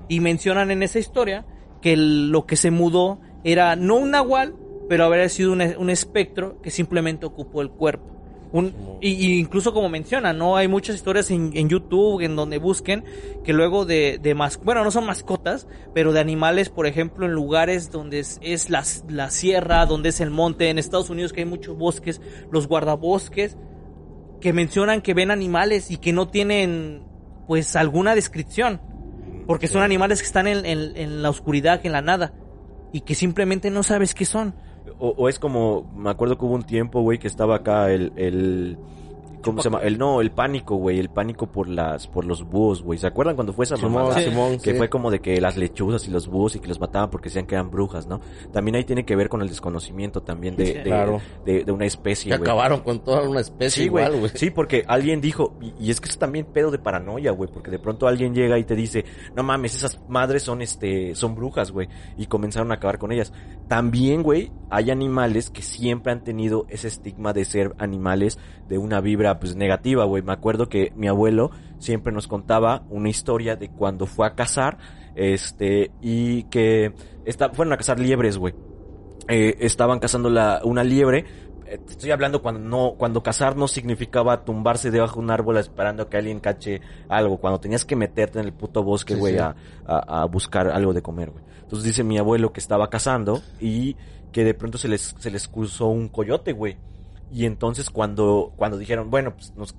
Y 0.10 0.20
mencionan 0.20 0.72
en 0.72 0.82
esa 0.82 0.98
historia 0.98 1.46
que 1.80 1.94
el- 1.94 2.30
lo 2.32 2.46
que 2.48 2.56
se 2.56 2.72
mudó 2.72 3.20
era 3.44 3.76
no 3.76 3.98
un 3.98 4.10
nahual, 4.12 4.56
pero 4.90 5.06
habría 5.06 5.30
sido 5.30 5.52
un, 5.54 5.62
un 5.62 5.90
espectro 5.92 6.60
que 6.64 6.72
simplemente 6.72 7.26
ocupó 7.28 7.62
el 7.62 7.70
cuerpo. 7.70 8.10
Un- 8.52 8.74
y, 9.02 9.10
y 9.10 9.40
incluso 9.40 9.74
como 9.74 9.90
menciona, 9.90 10.32
¿no? 10.34 10.56
Hay 10.58 10.68
muchas 10.68 10.96
historias 10.96 11.32
en, 11.32 11.52
en 11.58 11.70
YouTube 11.70 12.22
en 12.22 12.36
donde 12.36 12.60
busquen 12.60 13.04
que 13.44 13.52
luego 13.54 13.86
de, 13.86 14.20
de 14.22 14.36
mas, 14.36 14.60
bueno, 14.64 14.84
no 14.84 14.92
son 14.92 15.06
mascotas, 15.08 15.68
pero 15.94 16.14
de 16.14 16.20
animales, 16.20 16.70
por 16.70 16.86
ejemplo, 16.86 17.26
en 17.26 17.32
lugares 17.32 17.92
donde 17.92 18.20
es, 18.20 18.40
es 18.44 18.70
la, 18.70 18.84
la 19.10 19.30
sierra, 19.32 19.86
donde 19.88 20.10
es 20.10 20.20
el 20.22 20.30
monte, 20.30 20.70
en 20.70 20.78
Estados 20.78 21.10
Unidos 21.10 21.34
que 21.34 21.42
hay 21.42 21.48
muchos 21.48 21.76
bosques, 21.78 22.22
los 22.52 22.68
guardabosques, 22.68 23.58
que 24.44 24.52
mencionan 24.52 25.02
que 25.02 25.14
ven 25.14 25.32
animales 25.32 25.90
y 25.90 25.96
que 25.98 26.12
no 26.12 26.28
tienen, 26.28 27.02
pues, 27.48 27.78
alguna 27.78 28.14
descripción. 28.14 28.82
Porque 29.48 29.68
son 29.70 29.84
animales 29.84 30.20
que 30.20 30.26
están 30.26 30.48
en, 30.48 30.66
en- 30.66 30.98
en 30.98 31.22
la 31.24 31.30
oscuridad, 31.30 31.80
en 31.86 31.94
la 31.94 32.02
nada. 32.02 32.34
Y 32.92 33.02
que 33.02 33.16
simplemente 33.16 33.72
no 33.72 33.84
sabes 33.84 34.14
qué 34.14 34.26
son. 34.26 34.54
O, 35.00 35.14
o 35.18 35.30
es 35.30 35.40
como, 35.40 35.90
me 35.96 36.10
acuerdo 36.10 36.38
que 36.38 36.44
hubo 36.44 36.56
un 36.56 36.64
tiempo, 36.64 37.02
güey, 37.02 37.20
que 37.20 37.28
estaba 37.28 37.56
acá 37.56 37.90
el, 37.90 38.12
el 38.18 38.78
¿cómo 39.44 39.62
se 39.62 39.70
llama? 39.70 39.84
El 39.84 39.98
no, 39.98 40.22
el 40.22 40.32
pánico, 40.32 40.76
güey, 40.76 41.00
el 41.00 41.10
pánico 41.10 41.48
por 41.48 41.68
las, 41.68 42.08
por 42.08 42.26
los 42.26 42.44
búhos, 42.44 42.82
güey. 42.82 42.98
¿Se 43.00 43.08
acuerdan 43.08 43.36
cuando 43.36 43.54
fue 43.54 43.66
esa 43.66 43.78
mamada? 43.78 44.20
Simón, 44.20 44.58
que 44.60 44.72
sí. 44.72 44.78
fue 44.78 44.90
como 44.90 45.12
de 45.12 45.20
que 45.20 45.40
las 45.42 45.58
lechuzas 45.58 46.08
y 46.08 46.12
los 46.12 46.28
búhos 46.28 46.56
y 46.56 46.60
que 46.60 46.68
los 46.68 46.80
mataban 46.80 47.10
porque 47.10 47.30
decían 47.30 47.46
que 47.46 47.56
eran 47.56 47.70
brujas, 47.70 48.08
¿no? 48.08 48.22
También 48.52 48.76
ahí 48.76 48.84
tiene 48.84 49.06
que 49.06 49.16
ver 49.16 49.30
con 49.30 49.42
el 49.42 49.50
desconocimiento 49.50 50.22
también 50.24 50.56
de, 50.56 50.66
Sí. 50.66 50.74
de, 50.74 50.84
Claro. 50.84 51.22
de, 51.46 51.64
de 51.64 51.72
una 51.72 51.86
especie, 51.86 52.30
Que 52.30 52.36
acabaron 52.36 52.82
con 52.82 53.00
toda 53.04 53.28
una 53.28 53.42
especie 53.42 53.86
igual, 53.86 54.18
güey. 54.20 54.32
Sí, 54.36 54.50
porque 54.50 54.84
alguien 54.88 55.22
dijo, 55.22 55.56
y, 55.62 55.74
y 55.88 55.92
es 55.92 56.00
que 56.02 56.10
es 56.10 56.18
también 56.18 56.46
pedo 56.46 56.72
de 56.72 56.80
paranoia, 56.80 57.32
güey, 57.32 57.50
porque 57.52 57.70
de 57.72 57.80
pronto 57.80 58.08
alguien 58.08 58.34
llega 58.34 58.58
y 58.58 58.64
te 58.64 58.76
dice, 58.76 59.06
no 59.36 59.44
mames, 59.44 59.76
esas 59.76 60.00
madres 60.08 60.44
son 60.44 60.62
este, 60.62 61.16
son 61.16 61.36
brujas, 61.36 61.72
güey, 61.72 61.88
y 62.18 62.26
comenzaron 62.28 62.72
a 62.72 62.76
acabar 62.76 62.98
con 62.98 63.12
ellas. 63.12 63.34
También, 63.68 64.24
güey, 64.24 64.52
hay 64.70 64.92
animales 64.92 65.50
que 65.50 65.62
siempre 65.62 66.12
han 66.12 66.24
tenido 66.24 66.66
ese 66.70 66.88
estigma 66.88 67.34
de 67.34 67.46
ser 67.46 67.74
animales 67.78 68.38
de 68.68 68.78
una 68.78 69.02
vibra, 69.02 69.33
pues, 69.40 69.56
negativa, 69.56 70.06
güey. 70.06 70.24
Me 70.24 70.34
acuerdo 70.34 70.70
que 70.70 70.92
mi 70.96 71.08
abuelo 71.08 71.52
siempre 71.80 72.14
nos 72.14 72.28
contaba 72.28 72.84
una 72.90 73.10
historia 73.10 73.56
de 73.56 73.70
cuando 73.70 74.06
fue 74.06 74.28
a 74.28 74.36
cazar, 74.36 74.78
este, 75.16 75.92
y 76.02 76.44
que 76.44 76.94
esta, 77.26 77.50
fueron 77.52 77.74
a 77.74 77.78
cazar 77.78 78.00
liebres, 78.00 78.38
güey 78.38 78.54
eh, 79.28 79.56
estaban 79.60 80.00
cazando 80.00 80.30
la, 80.30 80.62
una 80.64 80.84
liebre. 80.84 81.26
Eh, 81.66 81.80
Estoy 81.90 82.12
hablando 82.12 82.42
cuando 82.42 82.60
no, 82.60 82.96
cuando 82.98 83.24
cazar 83.24 83.56
no 83.56 83.68
significaba 83.68 84.44
tumbarse 84.44 84.92
debajo 84.92 85.16
de 85.20 85.26
un 85.26 85.32
árbol 85.32 85.58
esperando 85.58 86.10
que 86.10 86.18
alguien 86.18 86.40
cache 86.40 86.82
algo, 87.08 87.38
cuando 87.38 87.60
tenías 87.60 87.86
que 87.86 87.96
meterte 87.96 88.40
en 88.40 88.46
el 88.46 88.54
puto 88.54 88.84
bosque, 88.84 89.14
Sí, 89.14 89.20
güey, 89.20 89.34
sí. 89.36 89.40
a, 89.40 89.56
a, 89.86 90.22
a 90.22 90.26
buscar 90.26 90.68
algo 90.68 90.94
de 90.94 91.02
comer, 91.02 91.32
güey. 91.32 91.44
Entonces 91.62 91.86
dice 91.86 92.04
mi 92.04 92.18
abuelo 92.18 92.52
que 92.52 92.60
estaba 92.60 92.90
cazando 92.90 93.42
y 93.60 93.96
que 94.32 94.44
de 94.44 94.54
pronto 94.54 94.78
se 94.78 94.88
les, 94.88 95.16
se 95.18 95.32
les 95.32 95.48
cruzó 95.48 95.88
un 95.88 96.10
coyote, 96.10 96.52
güey. 96.54 96.78
Y 97.32 97.46
entonces 97.46 97.90
cuando, 97.90 98.54
cuando 98.56 98.78
dijeron, 98.78 99.10
bueno, 99.10 99.34
pues 99.36 99.54
nos, 99.56 99.76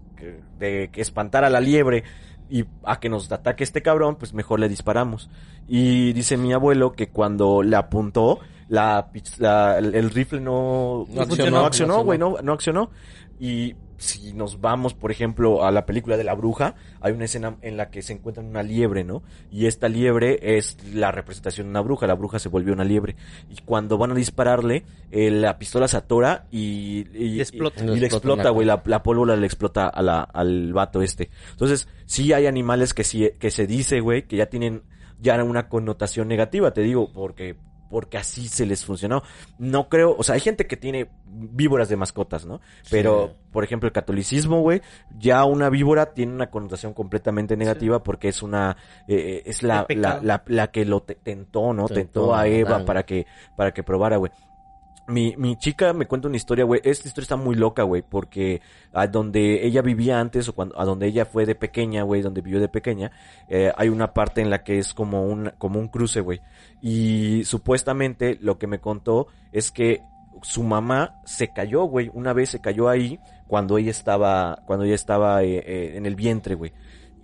de 0.58 0.90
que 0.92 1.00
espantar 1.00 1.44
a 1.44 1.50
la 1.50 1.60
liebre 1.60 2.04
y 2.50 2.64
a 2.84 3.00
que 3.00 3.08
nos 3.08 3.30
ataque 3.32 3.64
este 3.64 3.82
cabrón, 3.82 4.16
pues 4.16 4.34
mejor 4.34 4.60
le 4.60 4.68
disparamos. 4.68 5.30
Y 5.68 6.12
dice 6.12 6.36
mi 6.36 6.52
abuelo 6.52 6.92
que 6.92 7.08
cuando 7.08 7.62
le 7.62 7.76
apuntó, 7.76 8.40
la, 8.68 9.10
la- 9.38 9.78
el, 9.78 10.10
rifle 10.10 10.40
no, 10.40 11.06
No 11.08 11.22
no 11.60 11.66
accionó, 11.66 12.04
güey, 12.04 12.18
no, 12.18 12.36
no 12.42 12.52
accionó. 12.52 12.90
Y 13.38 13.74
si 14.04 14.32
nos 14.32 14.60
vamos, 14.60 14.94
por 14.94 15.10
ejemplo, 15.10 15.64
a 15.64 15.70
la 15.72 15.86
película 15.86 16.16
de 16.16 16.24
la 16.24 16.34
bruja, 16.34 16.74
hay 17.00 17.12
una 17.12 17.24
escena 17.24 17.56
en 17.62 17.76
la 17.76 17.90
que 17.90 18.02
se 18.02 18.12
encuentran 18.12 18.46
una 18.46 18.62
liebre, 18.62 19.02
¿no? 19.04 19.22
Y 19.50 19.66
esta 19.66 19.88
liebre 19.88 20.38
es 20.58 20.76
la 20.94 21.10
representación 21.10 21.66
de 21.66 21.70
una 21.70 21.80
bruja, 21.80 22.06
la 22.06 22.14
bruja 22.14 22.38
se 22.38 22.48
volvió 22.48 22.72
una 22.72 22.84
liebre. 22.84 23.16
Y 23.50 23.62
cuando 23.64 23.98
van 23.98 24.12
a 24.12 24.14
dispararle, 24.14 24.84
eh, 25.10 25.30
la 25.30 25.58
pistola 25.58 25.88
se 25.88 25.96
atora 25.96 26.46
y, 26.50 27.06
y, 27.14 27.26
Y 27.36 27.40
explota. 27.40 27.80
y- 27.80 27.84
y 27.84 27.94
Le 27.94 28.00
le 28.00 28.06
explota 28.06 28.50
güey, 28.50 28.66
la, 28.66 28.82
la 28.84 29.02
pólvora 29.02 29.36
le 29.36 29.46
explota 29.46 29.88
a 29.88 30.02
la, 30.02 30.20
al 30.22 30.72
vato 30.72 31.02
este. 31.02 31.30
Entonces, 31.50 31.88
sí 32.06 32.32
hay 32.32 32.46
animales 32.46 32.94
que 32.94 33.04
sí, 33.04 33.30
que 33.38 33.50
se 33.50 33.66
dice, 33.66 34.00
güey, 34.00 34.26
que 34.26 34.36
ya 34.36 34.46
tienen 34.46 34.82
ya 35.20 35.42
una 35.42 35.68
connotación 35.68 36.28
negativa, 36.28 36.72
te 36.72 36.82
digo, 36.82 37.10
porque 37.12 37.56
porque 37.94 38.18
así 38.18 38.48
se 38.48 38.66
les 38.66 38.84
funcionó. 38.84 39.22
No 39.56 39.88
creo, 39.88 40.16
o 40.18 40.24
sea, 40.24 40.34
hay 40.34 40.40
gente 40.40 40.66
que 40.66 40.76
tiene 40.76 41.08
víboras 41.24 41.88
de 41.88 41.94
mascotas, 41.96 42.44
¿no? 42.44 42.60
Pero, 42.90 43.28
Sí. 43.28 43.48
por 43.52 43.62
ejemplo, 43.62 43.86
el 43.86 43.92
catolicismo, 43.92 44.62
güey, 44.62 44.82
ya 45.16 45.44
una 45.44 45.70
víbora 45.70 46.06
tiene 46.12 46.32
una 46.32 46.50
connotación 46.50 46.92
completamente 46.92 47.56
negativa 47.56 48.02
porque 48.02 48.26
es 48.26 48.42
una, 48.42 48.76
eh, 49.06 49.42
es 49.46 49.62
la, 49.62 49.86
la, 49.90 50.18
la, 50.20 50.42
la 50.46 50.72
que 50.72 50.84
lo 50.84 51.02
te- 51.04 51.14
tentó, 51.14 51.72
¿no? 51.72 51.86
Tentó 51.86 51.94
Tentó 51.94 52.34
a 52.34 52.48
Eva 52.48 52.84
para 52.84 53.04
que, 53.04 53.26
para 53.56 53.72
que 53.72 53.84
probara, 53.84 54.16
güey. 54.16 54.32
Mi, 55.06 55.34
mi 55.36 55.56
chica 55.56 55.92
me 55.92 56.06
cuenta 56.06 56.28
una 56.28 56.36
historia, 56.38 56.64
güey. 56.64 56.80
Esta 56.82 57.08
historia 57.08 57.24
está 57.24 57.36
muy 57.36 57.56
loca, 57.56 57.82
güey, 57.82 58.02
porque 58.02 58.62
a 58.92 59.06
donde 59.06 59.66
ella 59.66 59.82
vivía 59.82 60.18
antes 60.18 60.48
o 60.48 60.54
cuando 60.54 60.78
a 60.80 60.84
donde 60.84 61.06
ella 61.06 61.26
fue 61.26 61.44
de 61.44 61.54
pequeña, 61.54 62.02
güey, 62.04 62.22
donde 62.22 62.40
vivió 62.40 62.58
de 62.58 62.68
pequeña, 62.68 63.10
eh, 63.48 63.70
hay 63.76 63.90
una 63.90 64.14
parte 64.14 64.40
en 64.40 64.48
la 64.48 64.64
que 64.64 64.78
es 64.78 64.94
como 64.94 65.26
un 65.26 65.52
como 65.58 65.78
un 65.78 65.88
cruce, 65.88 66.20
güey. 66.20 66.40
Y 66.80 67.44
supuestamente 67.44 68.38
lo 68.40 68.58
que 68.58 68.66
me 68.66 68.78
contó 68.78 69.26
es 69.52 69.70
que 69.70 70.02
su 70.42 70.62
mamá 70.62 71.20
se 71.24 71.48
cayó, 71.48 71.84
güey. 71.84 72.10
Una 72.14 72.32
vez 72.32 72.50
se 72.50 72.60
cayó 72.60 72.88
ahí 72.88 73.18
cuando 73.46 73.78
ella 73.78 73.90
estaba 73.90 74.62
cuando 74.66 74.84
ella 74.84 74.94
estaba 74.94 75.42
eh, 75.42 75.62
eh, 75.66 75.92
en 75.96 76.06
el 76.06 76.16
vientre, 76.16 76.54
güey. 76.54 76.72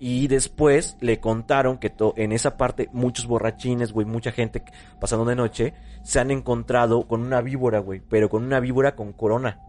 Y 0.02 0.28
después 0.28 0.96
le 1.00 1.20
contaron 1.20 1.76
que 1.76 1.92
en 2.16 2.32
esa 2.32 2.56
parte 2.56 2.88
muchos 2.94 3.26
borrachines, 3.26 3.92
güey, 3.92 4.06
mucha 4.06 4.32
gente 4.32 4.64
pasando 4.98 5.26
de 5.26 5.36
noche, 5.36 5.74
se 6.02 6.18
han 6.18 6.30
encontrado 6.30 7.06
con 7.06 7.20
una 7.20 7.42
víbora, 7.42 7.80
güey, 7.80 8.00
pero 8.00 8.30
con 8.30 8.42
una 8.42 8.60
víbora 8.60 8.96
con 8.96 9.12
corona. 9.12 9.60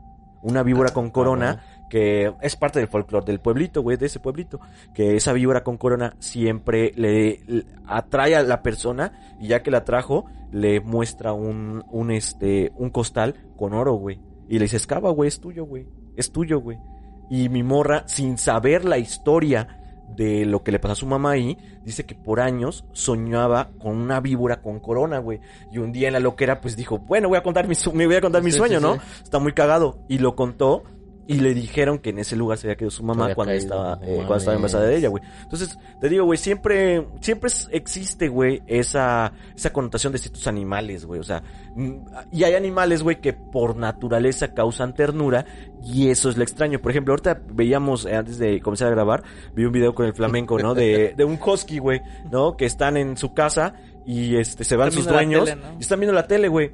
Una 0.41 0.63
víbora 0.63 0.91
con 0.91 1.11
corona 1.11 1.61
que 1.89 2.33
es 2.41 2.55
parte 2.55 2.79
del 2.79 2.87
folclore 2.87 3.25
del 3.25 3.41
pueblito, 3.41 3.81
güey, 3.81 3.97
de 3.97 4.05
ese 4.05 4.21
pueblito. 4.21 4.61
Que 4.93 5.17
esa 5.17 5.33
víbora 5.33 5.65
con 5.65 5.77
corona 5.77 6.15
siempre 6.19 6.93
le, 6.95 7.41
le 7.45 7.65
atrae 7.85 8.37
a 8.37 8.41
la 8.41 8.63
persona 8.63 9.35
y 9.39 9.49
ya 9.49 9.61
que 9.61 9.69
la 9.69 9.83
trajo, 9.83 10.25
le 10.53 10.79
muestra 10.79 11.33
un, 11.33 11.83
un, 11.91 12.09
este, 12.09 12.71
un 12.77 12.89
costal 12.89 13.35
con 13.57 13.73
oro, 13.73 13.95
güey. 13.95 14.21
Y 14.47 14.53
le 14.59 14.65
dice, 14.65 14.77
escava, 14.77 15.11
güey, 15.11 15.27
es 15.27 15.41
tuyo, 15.41 15.65
güey. 15.65 15.85
Es 16.15 16.31
tuyo, 16.31 16.61
güey. 16.61 16.77
Y 17.29 17.49
mi 17.49 17.63
morra, 17.63 18.03
sin 18.07 18.37
saber 18.37 18.85
la 18.85 18.97
historia 18.97 19.80
de 20.15 20.45
lo 20.45 20.63
que 20.63 20.71
le 20.71 20.79
pasó 20.79 20.93
a 20.93 20.95
su 20.95 21.05
mamá 21.05 21.31
ahí, 21.31 21.57
dice 21.83 22.05
que 22.05 22.15
por 22.15 22.39
años 22.39 22.85
soñaba 22.91 23.69
con 23.79 23.97
una 23.97 24.19
víbora 24.19 24.61
con 24.61 24.79
corona, 24.79 25.19
güey. 25.19 25.39
Y 25.71 25.77
un 25.79 25.91
día 25.91 26.07
en 26.07 26.13
la 26.13 26.19
loquera, 26.19 26.61
pues 26.61 26.75
dijo, 26.75 26.99
bueno, 26.99 27.27
voy 27.29 27.37
a 27.37 27.43
contar 27.43 27.67
mi, 27.67 27.75
su- 27.75 27.93
me 27.93 28.05
voy 28.05 28.15
a 28.15 28.21
contar 28.21 28.43
mi 28.43 28.51
sueño, 28.51 28.79
sí, 28.79 28.83
¿no? 28.85 28.95
sí. 28.95 28.99
Está 29.23 29.39
muy 29.39 29.53
cagado. 29.53 29.99
Y 30.07 30.17
lo 30.19 30.35
contó. 30.35 30.83
Y 31.27 31.39
le 31.39 31.53
dijeron 31.53 31.99
que 31.99 32.09
en 32.09 32.19
ese 32.19 32.35
lugar 32.35 32.57
se 32.57 32.67
había 32.67 32.75
quedado 32.75 32.91
su 32.91 33.03
mamá 33.03 33.33
cuando 33.35 33.51
caído, 33.51 33.63
estaba, 33.63 33.99
eh, 34.01 34.15
cuando 34.15 34.35
estaba 34.35 34.55
embarazada 34.55 34.85
de 34.85 34.97
ella, 34.97 35.09
güey. 35.09 35.23
Entonces, 35.43 35.77
te 35.99 36.09
digo, 36.09 36.25
güey, 36.25 36.37
siempre, 36.37 37.07
siempre 37.21 37.49
existe, 37.71 38.27
güey, 38.27 38.61
esa, 38.67 39.31
esa 39.55 39.71
connotación 39.71 40.11
de 40.13 40.19
ciertos 40.19 40.47
animales, 40.47 41.05
güey. 41.05 41.19
O 41.19 41.23
sea, 41.23 41.43
mm, 41.75 41.93
y 42.31 42.43
hay 42.43 42.55
animales, 42.55 43.03
güey, 43.03 43.21
que 43.21 43.33
por 43.33 43.77
naturaleza 43.77 44.53
causan 44.53 44.93
ternura 44.93 45.45
y 45.83 46.09
eso 46.09 46.29
es 46.29 46.37
lo 46.37 46.43
extraño. 46.43 46.81
Por 46.81 46.91
ejemplo, 46.91 47.13
ahorita 47.13 47.41
veíamos, 47.53 48.05
eh, 48.05 48.15
antes 48.15 48.37
de 48.37 48.59
comenzar 48.59 48.87
a 48.87 48.91
grabar, 48.91 49.23
vi 49.55 49.65
un 49.65 49.71
video 49.71 49.93
con 49.93 50.05
el 50.05 50.13
flamenco, 50.13 50.57
¿no? 50.59 50.73
De, 50.73 51.13
de 51.17 51.23
un 51.23 51.39
husky, 51.43 51.79
güey, 51.79 52.01
¿no? 52.31 52.57
Que 52.57 52.65
están 52.65 52.97
en 52.97 53.15
su 53.15 53.33
casa 53.33 53.75
y 54.05 54.35
este 54.35 54.63
se 54.63 54.75
van 54.75 54.89
Están 54.89 55.03
sus 55.03 55.11
dueños 55.11 55.45
tele, 55.45 55.61
¿no? 55.61 55.77
y 55.77 55.81
están 55.81 55.99
viendo 55.99 56.13
la 56.13 56.27
tele, 56.27 56.47
güey. 56.47 56.71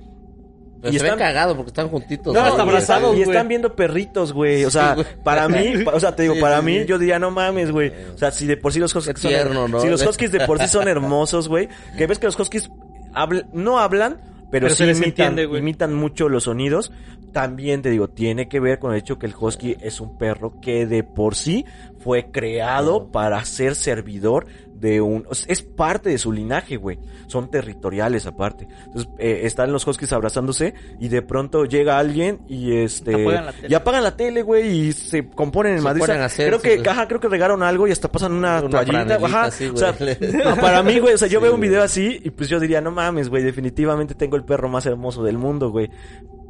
Pero 0.82 0.94
Y 0.94 1.00
se 1.00 1.06
están- 1.06 1.18
cagados 1.20 1.56
porque 1.56 1.70
están 1.70 1.90
juntitos. 1.90 2.34
No, 2.34 2.40
y 2.40 2.60
abrazados, 2.62 3.12
están- 3.12 3.18
y 3.18 3.22
están 3.22 3.48
viendo 3.48 3.76
perritos, 3.76 4.32
güey. 4.34 4.64
O 4.66 4.70
sea, 4.72 4.96
Sí, 4.96 5.04
para 5.24 5.48
mí, 5.50 5.74
o 5.92 6.00
sea, 6.00 6.16
te 6.16 6.24
digo, 6.24 6.36
Sí, 6.36 6.42
para 6.42 6.60
sí, 6.60 6.66
mí, 6.66 6.86
yo 6.86 7.00
diría, 7.00 7.18
no 7.20 7.32
mames, 7.32 7.72
güey. 7.72 7.92
O 8.14 8.18
sea, 8.18 8.32
si 8.32 8.46
de 8.46 8.58
por 8.58 8.72
sí 8.74 8.80
los 8.80 8.96
huskies 8.96 9.20
son, 9.20 9.30
tierno, 9.32 9.68
¿no? 9.68 9.80
si 9.80 9.88
los 9.88 10.06
huskies 10.06 10.32
de 10.32 10.46
por 10.46 10.60
sí 10.60 10.68
son 10.68 10.88
hermosos, 10.88 11.48
güey, 11.48 11.68
que 11.98 12.06
ves 12.08 12.20
que 12.20 12.28
los 12.28 12.40
huskies 12.40 12.70
habl- 13.14 13.48
no 13.54 13.80
hablan, 13.80 14.22
pero, 14.52 14.68
Pero 14.68 14.76
sí 14.76 15.04
entiende, 15.04 15.44
imitan 15.44 15.94
mucho 15.94 16.30
los 16.30 16.44
sonidos. 16.46 16.92
También 17.34 17.82
te 17.82 17.90
digo, 17.90 18.08
tiene 18.08 18.48
que 18.48 18.60
ver 18.60 18.80
con 18.80 18.94
el 18.94 19.00
hecho 19.00 19.20
que 19.20 19.26
el 19.26 19.34
husky 19.38 19.76
es 19.82 20.00
un 20.00 20.18
perro 20.18 20.60
que 20.62 20.88
de 20.88 21.04
por 21.04 21.36
sí 21.36 21.66
fue 22.00 22.32
creado 22.32 23.12
para 23.12 23.44
ser 23.46 23.76
servidor 23.76 24.48
de 24.80 25.02
un... 25.02 25.26
es 25.48 25.62
parte 25.64 26.10
de 26.10 26.18
su 26.18 26.32
linaje, 26.32 26.78
güey. 26.78 27.00
Son 27.28 27.50
territoriales 27.50 28.26
aparte. 28.26 28.68
Entonces, 28.86 29.10
eh, 29.18 29.42
están 29.44 29.72
los 29.72 29.86
huskies 29.88 30.14
abrazándose 30.14 30.74
y 31.00 31.08
de 31.10 31.22
pronto 31.22 31.66
llega 31.66 31.98
alguien 32.00 32.42
y 32.48 32.76
este... 32.78 33.14
Apagan 33.24 33.46
la 33.48 33.54
tele. 33.54 33.68
Y 33.70 33.74
apagan 33.74 34.04
la 34.04 34.16
tele, 34.18 34.42
güey, 34.44 34.68
y 34.88 34.92
se 34.94 35.28
componen 35.30 35.74
en 35.74 35.78
Se 35.80 35.84
Madrid. 35.84 36.04
hacer 36.10 36.48
creo 36.48 36.62
que, 36.62 36.78
sus- 36.78 36.88
ajá, 36.88 37.08
creo 37.08 37.20
que 37.20 37.28
regaron 37.28 37.64
algo 37.64 37.88
y 37.88 37.92
hasta 37.92 38.12
pasan 38.12 38.34
una, 38.34 38.60
Una 38.62 38.70
toallita. 38.70 38.98
franelita 39.06 39.26
Ajá. 39.28 39.44
así, 39.46 39.66
o 39.68 39.78
sea, 39.78 39.92
güey. 39.94 40.18
no, 40.46 40.56
para 40.58 40.84
mí, 40.84 41.00
güey, 41.00 41.14
o 41.14 41.18
sea, 41.18 41.28
yo 41.28 41.40
Sí, 41.40 41.44
veo 41.44 41.56
un 41.56 41.62
video 41.62 41.82
así 41.84 42.20
y 42.24 42.30
pues 42.32 42.50
yo 42.50 42.60
diría, 42.60 42.82
no 42.82 42.92
mames, 42.92 43.30
güey, 43.30 43.44
definitivamente 43.44 44.16
tengo 44.16 44.36
el 44.38 44.44
perro 44.44 44.70
más 44.70 44.86
hermoso 44.86 45.24
del 45.24 45.38
mundo, 45.38 45.70
güey. 45.72 45.90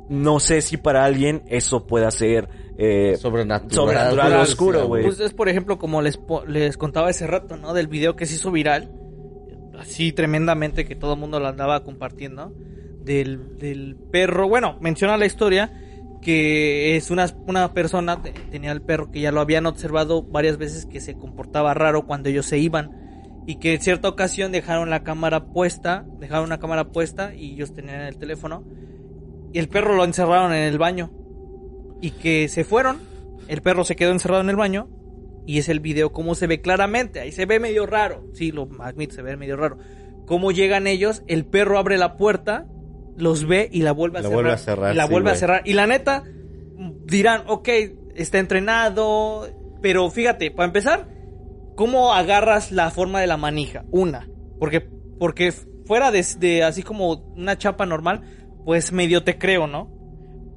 No 0.09 0.39
sé 0.39 0.61
si 0.61 0.77
para 0.77 1.03
alguien 1.03 1.43
eso 1.47 1.85
pueda 1.85 2.09
ser 2.11 2.47
eh, 2.77 3.17
Sobrenatural. 3.19 4.41
oscuro, 4.41 4.87
güey. 4.87 5.03
Pues 5.03 5.19
es 5.19 5.33
por 5.33 5.49
ejemplo 5.49 5.77
como 5.79 6.01
les, 6.01 6.19
les 6.47 6.77
contaba 6.77 7.09
ese 7.09 7.25
rato, 7.27 7.57
¿no? 7.57 7.73
Del 7.73 7.87
video 7.87 8.15
que 8.15 8.25
se 8.25 8.35
hizo 8.35 8.51
viral, 8.51 8.91
así 9.79 10.11
tremendamente 10.11 10.85
que 10.85 10.95
todo 10.95 11.13
el 11.13 11.19
mundo 11.19 11.39
lo 11.39 11.47
andaba 11.47 11.83
compartiendo, 11.83 12.53
del, 13.03 13.57
del 13.57 13.95
perro, 14.11 14.47
bueno, 14.49 14.77
menciona 14.81 15.17
la 15.17 15.25
historia 15.25 15.71
que 16.21 16.97
es 16.97 17.09
una, 17.11 17.27
una 17.45 17.73
persona, 17.73 18.21
te- 18.21 18.31
tenía 18.51 18.71
el 18.71 18.81
perro 18.81 19.11
que 19.11 19.21
ya 19.21 19.31
lo 19.31 19.39
habían 19.39 19.65
observado 19.65 20.23
varias 20.23 20.57
veces 20.57 20.85
que 20.85 20.99
se 20.99 21.15
comportaba 21.15 21.73
raro 21.73 22.05
cuando 22.05 22.27
ellos 22.29 22.45
se 22.47 22.57
iban 22.57 23.43
y 23.45 23.57
que 23.59 23.75
en 23.75 23.81
cierta 23.81 24.09
ocasión 24.09 24.51
dejaron 24.51 24.89
la 24.89 25.03
cámara 25.03 25.45
puesta, 25.45 26.05
dejaron 26.19 26.45
una 26.45 26.59
cámara 26.59 26.85
puesta 26.89 27.33
y 27.33 27.53
ellos 27.53 27.73
tenían 27.73 28.01
el 28.01 28.17
teléfono 28.17 28.65
y 29.53 29.59
el 29.59 29.69
perro 29.69 29.95
lo 29.95 30.03
encerraron 30.03 30.51
en 30.53 30.63
el 30.63 30.77
baño 30.77 31.11
y 32.01 32.11
que 32.11 32.47
se 32.47 32.63
fueron. 32.63 32.99
El 33.47 33.61
perro 33.61 33.83
se 33.85 33.95
quedó 33.95 34.11
encerrado 34.11 34.41
en 34.41 34.49
el 34.49 34.55
baño 34.55 34.89
y 35.45 35.59
es 35.59 35.69
el 35.69 35.79
video 35.79 36.11
como 36.11 36.35
se 36.35 36.47
ve 36.47 36.61
claramente. 36.61 37.19
Ahí 37.19 37.31
se 37.31 37.45
ve 37.45 37.59
medio 37.59 37.85
raro. 37.85 38.25
Sí, 38.33 38.51
lo 38.51 38.67
admito, 38.79 39.15
se 39.15 39.21
ve 39.21 39.37
medio 39.37 39.55
raro. 39.55 39.77
Cómo 40.25 40.51
llegan 40.51 40.87
ellos, 40.87 41.23
el 41.27 41.45
perro 41.45 41.77
abre 41.77 41.97
la 41.97 42.17
puerta, 42.17 42.67
los 43.15 43.47
ve 43.47 43.69
y 43.71 43.81
la 43.81 43.93
vuelve 43.93 44.19
a 44.19 44.21
La 44.21 44.27
cerrar. 44.27 44.35
vuelve 44.43 44.51
a 44.53 44.57
cerrar, 44.57 44.93
y 44.93 44.97
la 44.97 45.05
sí, 45.07 45.11
vuelve 45.11 45.31
a 45.31 45.35
cerrar. 45.35 45.61
Y 45.65 45.73
la 45.73 45.87
neta, 45.87 46.23
dirán, 47.05 47.43
ok, 47.47 47.69
está 48.15 48.39
entrenado. 48.39 49.47
Pero 49.81 50.09
fíjate, 50.09 50.51
para 50.51 50.67
empezar, 50.67 51.07
¿cómo 51.75 52.13
agarras 52.13 52.71
la 52.73 52.91
forma 52.91 53.21
de 53.21 53.27
la 53.27 53.37
manija? 53.37 53.85
Una. 53.91 54.27
Porque, 54.59 54.81
porque 54.81 55.53
fuera 55.85 56.11
de, 56.11 56.25
de 56.39 56.63
así 56.63 56.83
como 56.83 57.13
una 57.35 57.57
chapa 57.57 57.85
normal, 57.85 58.21
pues 58.65 58.91
medio 58.91 59.23
te 59.23 59.37
creo, 59.37 59.65
¿no? 59.67 59.96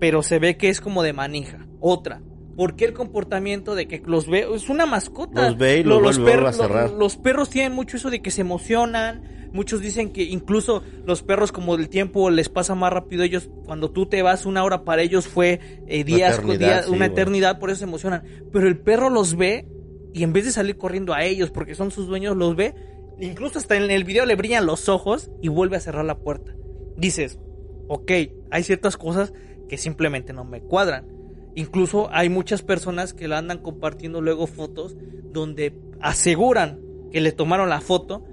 Pero 0.00 0.22
se 0.24 0.38
ve 0.40 0.56
que 0.56 0.68
es 0.68 0.80
como 0.80 1.02
de 1.04 1.12
manija. 1.12 1.66
Otra. 1.78 2.22
¿Por 2.56 2.74
qué 2.74 2.84
el 2.86 2.92
comportamiento 2.94 3.74
de 3.74 3.86
que 3.86 4.02
los 4.04 4.26
ve? 4.28 4.46
Es 4.54 4.68
una 4.68 4.84
mascota. 4.86 5.46
Los 5.48 5.56
ve 5.58 5.78
y 5.78 5.82
Lo- 5.84 6.00
los 6.00 6.18
vuelve 6.18 6.48
a 6.48 6.52
cerrar. 6.52 6.90
lo- 6.90 6.98
los 6.98 7.16
perros 7.16 7.48
tienen 7.50 7.72
mucho 7.72 7.96
eso 7.96 8.10
de 8.10 8.20
que 8.20 8.30
se 8.30 8.40
emocionan. 8.40 9.48
Muchos 9.52 9.80
dicen 9.80 10.10
que 10.10 10.22
incluso 10.24 10.82
los 11.06 11.22
perros, 11.22 11.52
como 11.52 11.74
el 11.74 11.88
tiempo 11.88 12.30
les 12.30 12.48
pasa 12.48 12.74
más 12.74 12.92
rápido, 12.92 13.22
ellos, 13.24 13.50
cuando 13.64 13.90
tú 13.90 14.06
te 14.06 14.22
vas 14.22 14.46
una 14.46 14.62
hora 14.62 14.84
para 14.84 15.02
ellos 15.02 15.26
fue 15.26 15.58
eh, 15.88 16.04
días, 16.04 16.34
eternidad, 16.34 16.58
días- 16.58 16.84
sí, 16.86 16.92
una 16.92 17.06
eternidad, 17.06 17.58
por 17.58 17.70
eso 17.70 17.80
se 17.80 17.84
emocionan. 17.84 18.22
Pero 18.52 18.68
el 18.68 18.78
perro 18.78 19.10
los 19.10 19.36
ve 19.36 19.66
y 20.12 20.22
en 20.22 20.32
vez 20.32 20.44
de 20.44 20.52
salir 20.52 20.76
corriendo 20.76 21.14
a 21.14 21.24
ellos 21.24 21.50
porque 21.50 21.74
son 21.74 21.90
sus 21.90 22.06
dueños, 22.06 22.36
los 22.36 22.54
ve. 22.56 22.74
Incluso 23.20 23.58
hasta 23.58 23.76
en 23.76 23.90
el 23.90 24.04
video 24.04 24.24
le 24.24 24.34
brillan 24.36 24.66
los 24.66 24.88
ojos 24.88 25.30
y 25.42 25.48
vuelve 25.48 25.76
a 25.76 25.80
cerrar 25.80 26.04
la 26.04 26.18
puerta. 26.18 26.54
Dices, 26.96 27.38
ok, 27.88 28.10
hay 28.50 28.62
ciertas 28.62 28.96
cosas 28.96 29.32
que 29.70 29.78
simplemente 29.78 30.32
no 30.32 30.44
me 30.44 30.60
cuadran. 30.62 31.06
Incluso 31.54 32.08
hay 32.10 32.28
muchas 32.28 32.62
personas 32.62 33.14
que 33.14 33.28
la 33.28 33.38
andan 33.38 33.58
compartiendo 33.58 34.20
luego 34.20 34.48
fotos 34.48 34.96
donde 35.32 35.72
aseguran 36.00 36.80
que 37.12 37.20
le 37.20 37.30
tomaron 37.30 37.68
la 37.68 37.80
foto 37.80 38.24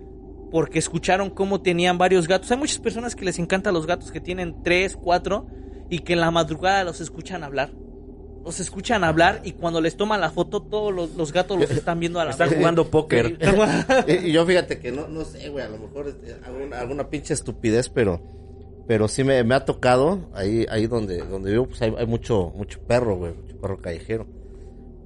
porque 0.50 0.80
escucharon 0.80 1.30
cómo 1.30 1.62
tenían 1.62 2.00
varios 2.00 2.28
gatos. 2.28 2.50
Hay 2.50 2.58
muchas 2.58 2.80
personas 2.80 3.16
que 3.16 3.24
les 3.24 3.38
encantan 3.38 3.76
los 3.76 3.86
gatos 3.86 4.12
que 4.12 4.20
tienen 4.20 4.64
tres, 4.64 4.98
cuatro 4.98 5.46
y 5.92 6.00
que 6.00 6.14
en 6.14 6.22
la 6.22 6.32
madrugada 6.32 6.84
los 6.84 7.02
escuchan 7.02 7.44
hablar. 7.44 7.70
Los 8.44 8.60
escuchan 8.60 9.04
hablar 9.04 9.42
y 9.44 9.52
cuando 9.52 9.80
les 9.80 9.96
toman 9.96 10.20
la 10.20 10.32
foto 10.32 10.64
todos 10.64 10.92
los, 10.92 11.16
los 11.16 11.32
gatos 11.32 11.60
los 11.60 11.70
están 11.82 12.00
viendo 12.00 12.20
a 12.20 12.26
la 12.26 12.32
Están 12.32 12.50
vez. 12.50 12.58
jugando 12.58 12.90
póker. 12.90 13.38
Y 14.08 14.30
y 14.30 14.32
yo 14.32 14.44
fíjate 14.44 14.80
que 14.80 14.92
no, 14.92 15.08
no 15.08 15.24
sé, 15.24 15.50
güey, 15.50 15.64
a 15.64 15.70
lo 15.70 15.78
mejor 15.78 16.08
este, 16.08 16.36
alguna, 16.44 16.80
alguna 16.80 17.10
pinche 17.12 17.36
estupidez, 17.36 17.90
pero 17.90 18.22
pero 18.88 19.08
sí 19.08 19.24
me, 19.24 19.44
me 19.44 19.56
ha 19.56 19.66
tocado 19.66 20.30
ahí 20.34 20.66
ahí 20.70 20.88
donde 20.88 21.18
donde 21.20 21.52
vivo 21.52 21.68
pues 21.68 21.82
hay, 21.82 21.94
hay 21.98 22.06
mucho 22.06 22.52
mucho 22.56 22.80
perro, 22.88 23.18
güey, 23.18 23.34
mucho 23.34 23.58
perro 23.60 23.82
callejero. 23.82 24.26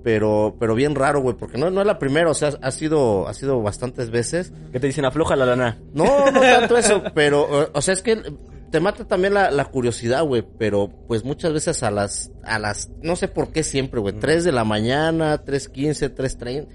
Pero 0.04 0.56
pero 0.60 0.74
bien 0.74 0.96
raro, 0.96 1.22
güey, 1.22 1.36
porque 1.38 1.58
no 1.60 1.70
no 1.70 1.82
es 1.82 1.88
la 1.88 2.00
primera, 2.00 2.30
o 2.32 2.34
sea, 2.34 2.54
ha 2.62 2.72
sido 2.72 3.28
ha 3.28 3.34
sido 3.36 3.62
bastantes 3.62 4.10
veces. 4.10 4.52
Que 4.72 4.80
te 4.80 4.88
dicen, 4.88 5.06
afloja 5.06 5.36
la 5.36 5.46
lana. 5.46 5.80
No, 5.94 6.32
no 6.32 6.42
tanto 6.42 6.78
eso, 6.78 7.04
pero, 7.14 7.70
o 7.72 7.82
sea, 7.82 7.94
es 7.94 8.02
que 8.02 8.20
te 8.72 8.80
mata 8.80 9.06
también 9.06 9.34
la, 9.36 9.52
la 9.52 9.66
curiosidad, 9.66 10.24
güey, 10.24 10.44
pero 10.58 10.90
pues 11.08 11.24
muchas 11.24 11.52
veces 11.54 11.84
a 11.84 11.92
las, 11.92 12.32
a 12.44 12.58
las, 12.58 12.90
no 13.04 13.16
sé 13.16 13.28
por 13.28 13.52
qué 13.52 13.62
siempre, 13.64 14.00
güey, 14.00 14.18
3 14.18 14.44
de 14.46 14.52
la 14.54 14.64
mañana, 14.64 15.44
3.15, 15.44 16.16
3.30, 16.16 16.68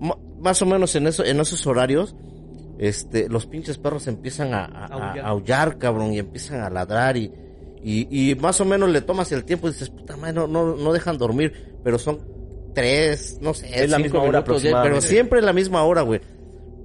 ma- 0.00 0.16
más 0.40 0.60
o 0.62 0.66
menos 0.66 0.96
en 0.96 1.06
eso, 1.06 1.22
en 1.22 1.38
esos 1.38 1.66
horarios, 1.66 2.16
este, 2.78 3.28
los 3.28 3.46
pinches 3.46 3.78
perros 3.78 4.06
empiezan 4.06 4.52
a, 4.54 4.64
a- 4.64 4.84
a 4.86 4.86
Aullar. 4.86 5.26
aullar, 5.26 5.78
cabrón, 5.78 6.12
y 6.12 6.18
empiezan 6.18 6.60
a 6.60 6.70
ladrar 6.70 7.16
y, 7.16 7.32
y, 7.82 8.30
y 8.30 8.34
más 8.36 8.60
o 8.60 8.64
menos 8.64 8.88
le 8.90 9.00
tomas 9.00 9.30
el 9.32 9.44
tiempo 9.44 9.68
y 9.68 9.72
dices, 9.72 9.90
puta 9.90 10.16
madre, 10.16 10.32
no, 10.34 10.46
no, 10.46 10.74
no 10.76 10.92
dejan 10.92 11.18
dormir, 11.18 11.76
pero 11.84 11.98
son 11.98 12.20
tres, 12.74 13.38
no 13.40 13.54
sé, 13.54 13.66
Es 13.84 13.90
la 13.90 13.96
cinco 13.98 14.18
misma 14.18 14.22
hora 14.22 14.44
pero 14.44 15.00
siempre 15.00 15.38
es 15.38 15.44
la 15.44 15.52
misma 15.52 15.84
hora, 15.84 16.02
güey. 16.02 16.20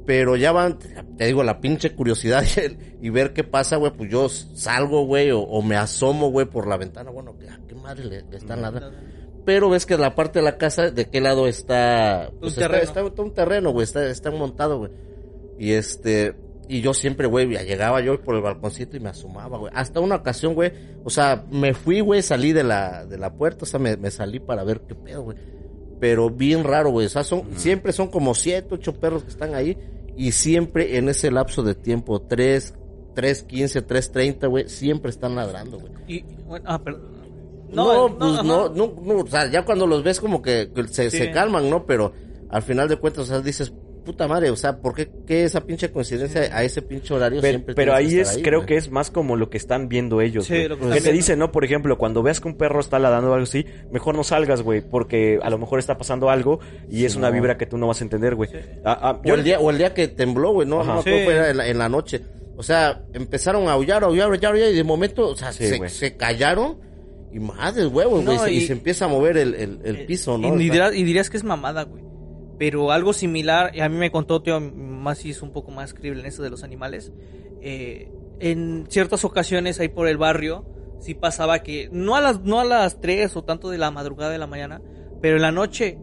Pero 0.06 0.36
ya 0.36 0.52
van, 0.52 0.80
te 1.18 1.26
digo, 1.28 1.44
la 1.44 1.60
pinche 1.62 1.94
curiosidad 1.96 2.44
y, 2.58 2.60
el- 2.60 2.78
y 3.02 3.10
ver 3.10 3.34
qué 3.34 3.44
pasa, 3.44 3.78
güey, 3.78 3.92
pues 3.92 4.10
yo 4.10 4.28
salgo, 4.30 5.06
güey, 5.06 5.32
o, 5.32 5.40
o 5.42 5.62
me 5.62 5.76
asomo, 5.76 6.30
güey, 6.32 6.46
por 6.48 6.68
la 6.68 6.78
ventana, 6.78 7.12
bueno, 7.12 7.36
¿qué, 7.40 7.48
qué 7.68 7.76
madre 7.76 8.06
le, 8.06 8.22
le 8.24 8.38
están 8.38 8.62
ladrando? 8.62 8.98
Pero 9.46 9.70
ves 9.70 9.86
que 9.86 9.98
la 9.98 10.14
parte 10.16 10.40
de 10.40 10.46
la 10.46 10.58
casa, 10.58 10.92
¿de 10.92 11.06
qué 11.10 11.22
lado 11.22 11.48
está? 11.48 12.30
Pues 12.40 12.52
está, 12.54 12.62
terreno. 12.68 12.84
está, 12.84 13.02
está 13.02 13.22
un 13.22 13.34
terreno, 13.34 13.72
güey, 13.72 13.84
está, 13.84 14.06
está 14.08 14.32
montado, 14.32 14.78
güey. 14.80 14.92
Y 15.60 15.74
este, 15.74 16.36
y 16.70 16.82
yo 16.82 16.94
siempre, 16.94 17.28
güey, 17.28 17.48
llegaba 17.48 18.00
yo 18.00 18.22
por 18.22 18.36
el 18.36 18.42
balconcito 18.42 18.96
y 18.96 19.00
me 19.00 19.10
asomaba, 19.10 19.58
güey. 19.58 19.72
Hasta 19.76 20.00
una 20.00 20.16
ocasión, 20.16 20.54
güey, 20.54 20.72
o 21.04 21.10
sea, 21.10 21.44
me 21.52 21.74
fui, 21.74 22.00
güey, 22.00 22.22
salí 22.22 22.54
de 22.54 22.64
la, 22.64 23.06
de 23.06 23.18
la 23.18 23.34
puerta, 23.34 23.64
o 23.64 23.66
sea, 23.66 23.80
me, 23.80 23.98
me 23.98 24.10
salí 24.10 24.40
para 24.40 24.64
ver 24.64 24.82
qué 24.88 24.96
pedo, 24.96 25.24
güey. 25.24 25.38
Pero 26.00 26.30
bien 26.30 26.64
raro, 26.64 26.92
güey, 26.92 27.08
o 27.08 27.10
sea, 27.10 27.24
son, 27.24 27.44
siempre 27.58 27.92
son 27.92 28.08
como 28.08 28.34
siete, 28.34 28.70
ocho 28.76 28.94
perros 29.00 29.24
que 29.24 29.30
están 29.30 29.54
ahí. 29.54 29.78
Y 30.16 30.32
siempre 30.32 30.98
en 30.98 31.10
ese 31.10 31.32
lapso 31.32 31.64
de 31.64 31.76
tiempo, 31.76 32.22
tres, 32.22 32.74
tres, 33.16 33.44
quince, 33.44 33.82
tres, 33.82 34.12
treinta, 34.12 34.48
güey, 34.48 34.70
siempre 34.70 35.10
están 35.12 35.36
ladrando, 35.36 35.80
güey. 35.80 35.92
Y, 36.08 36.22
bueno, 36.46 36.66
ah, 36.70 36.82
perdón. 36.82 37.20
No, 37.72 38.16
pues 38.18 38.44
no, 38.44 38.70
no, 38.70 38.96
no, 39.04 39.18
o 39.20 39.28
sea, 39.28 39.50
ya 39.52 39.64
cuando 39.66 39.86
los 39.88 40.04
ves 40.04 40.20
como 40.20 40.42
que, 40.42 40.72
que 40.74 40.88
se, 40.88 41.12
Sí. 41.12 41.18
se 41.18 41.32
calman, 41.32 41.70
¿no? 41.70 41.86
Pero 41.86 42.14
al 42.50 42.62
final 42.64 42.88
de 42.88 42.98
cuentas, 42.98 43.26
o 43.26 43.28
sea, 43.28 43.42
dices, 43.42 43.74
puta 44.12 44.28
madre, 44.28 44.50
o 44.50 44.56
sea, 44.56 44.78
¿por 44.78 44.96
qué, 44.96 45.08
qué 45.28 45.44
esa 45.44 45.62
pinche 45.66 45.92
coincidencia 45.92 46.42
a 46.52 46.64
ese 46.64 46.82
pinche 46.82 47.14
horario 47.14 47.42
Pero, 47.42 47.52
siempre 47.60 47.76
pero 47.76 47.94
ahí 47.94 48.20
es, 48.20 48.36
ahí, 48.36 48.42
creo 48.42 48.60
güey? 48.60 48.68
que 48.68 48.78
es 48.78 48.90
más 48.90 49.12
como 49.12 49.36
lo 49.36 49.50
que 49.52 49.58
están 49.58 49.88
viendo 49.88 50.20
ellos. 50.22 50.46
Sí, 50.46 50.54
güey. 50.56 50.68
lo 50.68 50.80
que 50.80 50.90
que 50.90 51.02
te 51.02 51.12
dicen, 51.12 51.38
¿no? 51.38 51.52
Por 51.52 51.64
ejemplo, 51.64 51.98
cuando 51.98 52.24
veas 52.24 52.40
que 52.40 52.48
un 52.48 52.56
perro 52.58 52.80
está 52.80 52.98
ladrando 52.98 53.30
o 53.30 53.34
algo 53.36 53.44
así, 53.44 53.66
mejor 53.92 54.16
no 54.16 54.24
salgas, 54.24 54.64
güey, 54.64 54.82
porque 54.82 55.38
a 55.44 55.50
lo 55.52 55.58
mejor 55.60 55.78
está 55.80 55.98
pasando 55.98 56.30
algo 56.32 56.60
y 56.90 57.06
es 57.06 57.16
una 57.16 57.28
no. 57.30 57.34
vibra 57.36 57.58
que 57.58 57.68
tú 57.68 57.78
no 57.78 57.86
vas 57.88 58.02
a 58.02 58.04
entender, 58.04 58.34
güey. 58.36 58.50
Ah, 58.84 58.98
ah, 59.02 59.20
O 59.24 59.28
yo- 59.28 59.36
el 59.36 59.44
día, 59.44 59.60
o 59.60 59.70
el 59.70 59.78
día 59.78 59.94
que 59.94 60.08
tembló, 60.08 60.54
güey, 60.54 60.68
no, 60.68 60.82
Ajá. 60.82 60.96
no, 60.96 61.02
Sí. 61.04 61.12
fue 61.24 61.50
en 61.52 61.58
la, 61.58 61.68
en 61.68 61.78
la 61.78 61.88
noche. 61.88 62.22
O 62.58 62.64
sea, 62.64 63.04
empezaron 63.14 63.68
a 63.70 63.74
aullar, 63.74 64.04
aullar, 64.04 64.28
aullar, 64.28 64.52
aullar, 64.54 64.70
y 64.72 64.76
de 64.76 64.84
momento, 64.84 65.28
o 65.30 65.36
sea, 65.36 65.54
Sí, 65.54 65.68
se, 65.68 65.88
se 65.90 66.18
callaron 66.18 66.78
y 67.32 67.40
madres 67.40 67.86
huevos, 67.86 68.26
güey, 68.26 68.38
No, 68.38 68.48
y, 68.48 68.58
y- 68.58 68.68
se 68.68 68.74
empieza 68.74 69.06
a 69.06 69.08
mover 69.08 69.38
el, 69.38 69.54
el, 69.54 69.80
el 69.84 70.06
piso, 70.08 70.36
y, 70.38 70.42
¿no? 70.42 70.48
O 70.48 70.52
sea, 70.52 70.58
dirías, 70.58 70.96
y 70.96 71.04
dirías 71.04 71.30
que 71.30 71.38
es 71.38 71.44
mamada, 71.44 71.84
güey. 71.84 72.04
Pero 72.60 72.92
algo 72.92 73.14
similar, 73.14 73.72
y 73.74 73.80
a 73.80 73.90
mí 73.90 73.96
me 73.96 74.12
contó, 74.12 74.42
tío, 74.44 74.60
más 74.60 75.18
si 75.20 75.32
es 75.32 75.42
un 75.42 75.52
poco 75.52 75.72
más 75.72 75.94
creíble 75.96 76.20
en 76.20 76.28
eso 76.28 76.44
de 76.44 76.52
los 76.52 76.64
animales. 76.64 77.12
eh, 77.62 78.12
en 78.42 78.86
ciertas 78.90 79.26
ocasiones 79.26 79.80
ahí 79.82 79.90
por 79.90 80.08
el 80.08 80.18
barrio, 80.18 80.66
sí 81.00 81.14
pasaba 81.14 81.60
que, 81.60 81.90
no 81.92 82.16
a 82.16 82.22
las, 82.22 82.42
no 82.42 82.60
a 82.62 82.64
las 82.64 83.02
3 83.02 83.36
o 83.36 83.44
tanto 83.44 83.70
de 83.70 83.78
la 83.78 83.92
madrugada 83.92 84.32
de 84.32 84.38
la 84.38 84.48
mañana, 84.48 84.82
pero 85.22 85.36
en 85.36 85.42
la 85.42 85.52
noche, 85.52 85.98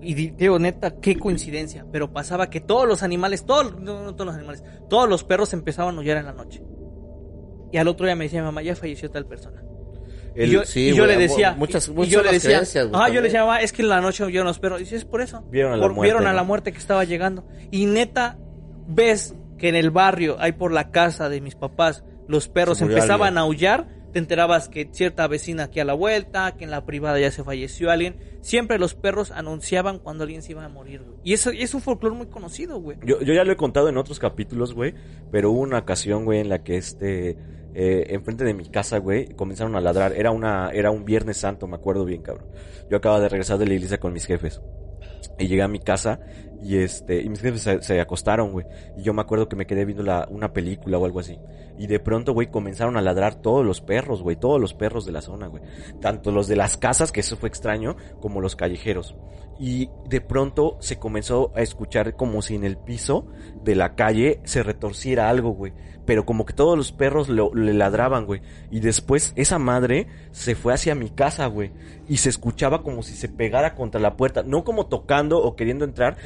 y 0.00 0.14
di- 0.14 0.30
digo, 0.30 0.60
neta, 0.60 1.00
qué 1.00 1.16
coincidencia, 1.16 1.84
pero 1.90 2.12
pasaba 2.12 2.50
que 2.50 2.60
todos 2.60 2.86
los 2.86 3.02
animales, 3.02 3.44
todos, 3.46 3.80
no, 3.80 4.14
todos 4.14 4.26
los 4.26 4.34
animales, 4.36 4.62
todos 4.88 5.08
los 5.08 5.24
perros 5.24 5.52
empezaban 5.54 5.96
a 5.96 5.98
aullar 5.98 6.18
en 6.18 6.26
la 6.26 6.32
noche. 6.32 6.62
Y 7.72 7.78
al 7.78 7.88
otro 7.88 8.06
día 8.06 8.14
me 8.14 8.24
decía 8.24 8.42
mamá, 8.44 8.62
ya 8.62 8.76
falleció 8.76 9.10
tal 9.10 9.26
persona. 9.26 9.62
El- 10.34 10.48
y 10.48 10.52
yo, 10.52 10.64
sí, 10.64 10.88
y 10.90 10.94
yo 10.94 11.06
le 11.06 11.16
decía, 11.16 11.54
muchas- 11.56 11.88
y 11.88 11.92
muchas 11.92 12.12
yo 12.12 12.22
le 12.22 12.32
decía, 12.32 12.50
creencias, 12.50 12.88
güey, 12.88 13.00
ajá, 13.02 13.08
yo 13.10 13.20
le 13.20 13.22
decía, 13.28 13.40
"Mamá, 13.44 13.60
es 13.60 13.72
que 13.72 13.82
en 13.82 13.88
la 13.88 14.00
noche 14.00 14.24
oyeron 14.24 14.46
los 14.46 14.58
perros. 14.58 14.80
Y 14.80 14.86
sí, 14.86 14.94
es 14.94 15.04
por 15.04 15.20
eso. 15.22 15.42
Vieron 15.50 15.72
a 15.72 15.76
la 15.76 15.82
Por- 15.82 15.94
muerte, 15.94 16.06
vieron 16.12 16.26
a 16.26 16.30
¿no? 16.30 16.36
la 16.36 16.42
muerte 16.44 16.72
que 16.72 16.78
estaba 16.78 17.04
llegando. 17.04 17.44
Y 17.70 17.86
neta, 17.86 18.38
ves 18.86 19.34
que 19.58 19.68
en 19.68 19.76
el 19.76 19.90
barrio, 19.90 20.36
ahí 20.40 20.52
por 20.52 20.72
la 20.72 20.90
casa 20.90 21.28
de 21.28 21.40
mis 21.40 21.54
papás, 21.54 22.04
los 22.28 22.48
perros 22.48 22.80
empezaban 22.80 23.28
alguien. 23.36 23.38
a 23.38 23.40
aullar, 23.42 23.88
te 24.12 24.18
enterabas 24.18 24.68
que 24.68 24.88
cierta 24.92 25.26
vecina 25.26 25.64
aquí 25.64 25.80
a 25.80 25.84
la 25.86 25.94
vuelta, 25.94 26.52
que 26.58 26.64
en 26.64 26.70
la 26.70 26.84
privada 26.84 27.18
ya 27.18 27.30
se 27.30 27.44
falleció 27.44 27.90
alguien. 27.90 28.16
Siempre 28.42 28.78
los 28.78 28.94
perros 28.94 29.30
anunciaban 29.30 29.98
cuando 30.00 30.24
alguien 30.24 30.42
se 30.42 30.52
iba 30.52 30.62
a 30.64 30.68
morir, 30.68 31.00
güey. 31.02 31.16
Y 31.24 31.32
eso 31.32 31.50
es 31.50 31.72
un 31.74 31.80
folclore 31.80 32.14
muy 32.16 32.26
conocido, 32.26 32.78
güey. 32.78 32.98
Yo, 33.04 33.20
yo 33.22 33.32
ya 33.32 33.44
lo 33.44 33.52
he 33.52 33.56
contado 33.56 33.88
en 33.88 33.96
otros 33.96 34.18
capítulos, 34.18 34.74
güey, 34.74 34.94
pero 35.30 35.50
hubo 35.50 35.60
una 35.60 35.78
ocasión, 35.78 36.24
güey, 36.26 36.40
en 36.40 36.50
la 36.50 36.62
que 36.62 36.76
este, 36.76 37.38
eh, 37.74 38.06
enfrente 38.10 38.44
de 38.44 38.54
mi 38.54 38.66
casa, 38.66 38.98
güey, 38.98 39.34
comenzaron 39.34 39.76
a 39.76 39.80
ladrar. 39.80 40.12
Era 40.12 40.30
una, 40.30 40.70
era 40.70 40.90
un 40.90 41.04
Viernes 41.04 41.38
Santo, 41.38 41.66
me 41.66 41.76
acuerdo 41.76 42.04
bien, 42.04 42.22
cabrón. 42.22 42.48
Yo 42.90 42.96
acababa 42.96 43.20
de 43.20 43.28
regresar 43.28 43.58
de 43.58 43.66
la 43.66 43.74
iglesia 43.74 43.98
con 43.98 44.12
mis 44.12 44.26
jefes. 44.26 44.60
Y 45.38 45.46
llegué 45.46 45.62
a 45.62 45.68
mi 45.68 45.78
casa 45.78 46.20
y 46.62 46.76
este, 46.78 47.20
y 47.22 47.28
mis 47.28 47.40
jefes 47.40 47.84
se, 47.84 48.00
acostaron, 48.00 48.52
güey. 48.52 48.66
Y 48.96 49.02
yo 49.02 49.12
me 49.14 49.22
acuerdo 49.22 49.48
que 49.48 49.56
me 49.56 49.66
quedé 49.66 49.84
viendo 49.84 50.02
la, 50.02 50.26
una 50.30 50.52
película 50.52 50.98
o 50.98 51.04
algo 51.04 51.20
así. 51.20 51.38
Y 51.78 51.86
de 51.86 51.98
pronto, 52.00 52.32
güey, 52.34 52.50
comenzaron 52.50 52.96
a 52.96 53.02
ladrar 53.02 53.34
todos 53.36 53.64
los 53.64 53.80
perros, 53.80 54.22
güey, 54.22 54.36
todos 54.36 54.60
los 54.60 54.74
perros 54.74 55.04
de 55.06 55.12
la 55.12 55.22
zona, 55.22 55.46
güey. 55.48 55.62
Tanto 56.00 56.30
los 56.30 56.46
de 56.48 56.56
las 56.56 56.76
casas, 56.76 57.10
que 57.12 57.20
eso 57.20 57.36
fue 57.36 57.48
extraño, 57.48 57.96
como 58.20 58.40
los 58.40 58.56
callejeros. 58.56 59.16
Y 59.58 59.90
de 60.08 60.20
pronto 60.20 60.76
se 60.80 60.98
comenzó 60.98 61.52
a 61.54 61.62
escuchar 61.62 62.16
como 62.16 62.42
si 62.42 62.54
en 62.54 62.64
el 62.64 62.76
piso 62.78 63.26
de 63.62 63.74
la 63.74 63.94
calle 63.94 64.40
se 64.44 64.62
retorciera 64.62 65.28
algo, 65.28 65.50
güey. 65.50 65.72
Pero 66.04 66.26
como 66.26 66.44
que 66.44 66.52
todos 66.52 66.76
los 66.76 66.90
perros 66.90 67.28
lo- 67.28 67.54
le 67.54 67.72
ladraban, 67.72 68.26
güey. 68.26 68.42
Y 68.72 68.80
después 68.80 69.32
esa 69.36 69.60
madre 69.60 70.08
se 70.32 70.56
fue 70.56 70.74
hacia 70.74 70.96
mi 70.96 71.10
casa, 71.10 71.46
güey. 71.46 71.70
Y 72.08 72.16
se 72.16 72.28
escuchaba 72.28 72.82
como 72.82 73.04
si 73.04 73.14
se 73.14 73.28
pegara 73.28 73.76
contra 73.76 74.00
la 74.00 74.16
puerta. 74.16 74.42
No 74.42 74.64
como 74.64 74.86
tocando 74.86 75.40
o 75.40 75.54
queriendo 75.54 75.84
entrar. 75.84 76.16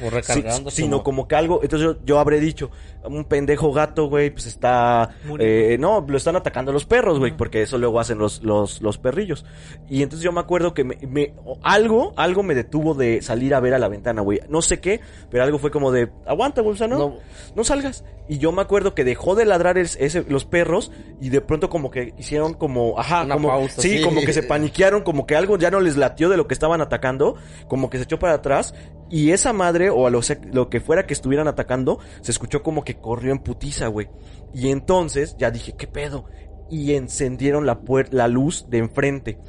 Sino 0.69 1.03
como- 1.03 1.27
que 1.27 1.35
algo. 1.35 1.61
Entonces 1.63 1.87
yo, 1.87 1.95
yo 2.05 2.19
habré 2.19 2.39
dicho, 2.39 2.69
un 3.03 3.25
pendejo 3.25 3.71
gato, 3.71 4.07
güey, 4.09 4.29
pues 4.31 4.45
está... 4.47 5.15
Eh, 5.39 5.77
no, 5.79 6.05
lo 6.07 6.17
están 6.17 6.35
atacando 6.35 6.71
los 6.71 6.85
perros, 6.85 7.19
güey, 7.19 7.35
porque 7.35 7.61
eso 7.61 7.77
luego 7.77 7.99
hacen 7.99 8.17
los, 8.17 8.43
los, 8.43 8.81
los 8.81 8.97
perrillos. 8.97 9.45
Y 9.89 10.03
entonces 10.03 10.23
yo 10.23 10.31
me 10.31 10.39
acuerdo 10.39 10.73
que 10.73 10.83
me, 10.83 11.33
algo, 11.63 12.13
algo 12.17 12.43
me 12.43 12.55
detuvo 12.55 12.93
de 12.93 13.21
salir 13.21 13.55
a 13.55 13.59
ver 13.59 13.73
a 13.73 13.79
la 13.79 13.87
ventana, 13.87 14.21
güey. 14.21 14.41
No 14.49 14.61
sé 14.61 14.79
qué, 14.79 14.99
pero 15.29 15.43
algo 15.43 15.57
fue 15.59 15.71
como 15.71 15.91
de, 15.91 16.09
aguanta, 16.25 16.61
güey, 16.61 16.73
o 16.73 16.77
sea, 16.77 16.87
no, 16.87 16.97
no, 16.97 17.15
No. 17.55 17.63
salgas. 17.63 18.03
Y 18.29 18.39
yo 18.39 18.51
me 18.51 18.61
acuerdo 18.61 18.93
que 18.93 19.05
dejó 19.05 19.35
de 19.35 19.45
ladrar 19.45 19.77
ese, 19.77 20.25
los 20.27 20.43
perros 20.43 20.91
y 21.21 21.29
de 21.29 21.39
pronto 21.39 21.69
como 21.69 21.89
que 21.91 22.13
hicieron 22.17 22.53
como, 22.53 22.99
ajá, 22.99 23.23
Una 23.23 23.35
como, 23.35 23.47
pausa, 23.47 23.81
sí, 23.81 23.99
sí. 23.99 24.03
como 24.03 24.19
que 24.21 24.33
se 24.33 24.43
paniquearon, 24.43 25.03
como 25.03 25.25
que 25.25 25.37
algo 25.37 25.57
ya 25.57 25.71
no 25.71 25.79
les 25.79 25.95
latió 25.95 26.27
de 26.27 26.35
lo 26.35 26.45
que 26.45 26.53
estaban 26.53 26.81
atacando, 26.81 27.35
como 27.69 27.89
que 27.89 27.97
se 27.97 28.03
echó 28.03 28.19
para 28.19 28.33
atrás 28.33 28.73
y 29.09 29.31
esa 29.31 29.53
madre 29.53 29.89
o 29.89 30.07
a 30.07 30.09
lo, 30.09 30.69
que 30.69 30.81
fuera 30.81 31.05
que 31.05 31.13
estuvieran 31.13 31.47
atacando, 31.47 31.99
se 32.21 32.31
escuchó 32.31 32.63
como 32.63 32.83
que 32.83 32.95
corrió 32.95 33.31
en 33.31 33.39
putiza, 33.39 33.87
güey. 33.87 34.09
Y 34.53 34.69
entonces 34.69 35.35
ya 35.37 35.51
dije, 35.51 35.73
¿qué 35.77 35.87
pedo? 35.87 36.25
Y 36.69 36.93
encendieron 36.93 37.65
la 37.65 37.81
puer- 37.81 38.09
la 38.11 38.27
luz 38.27 38.67
de 38.69 38.79
enfrente. 38.79 39.39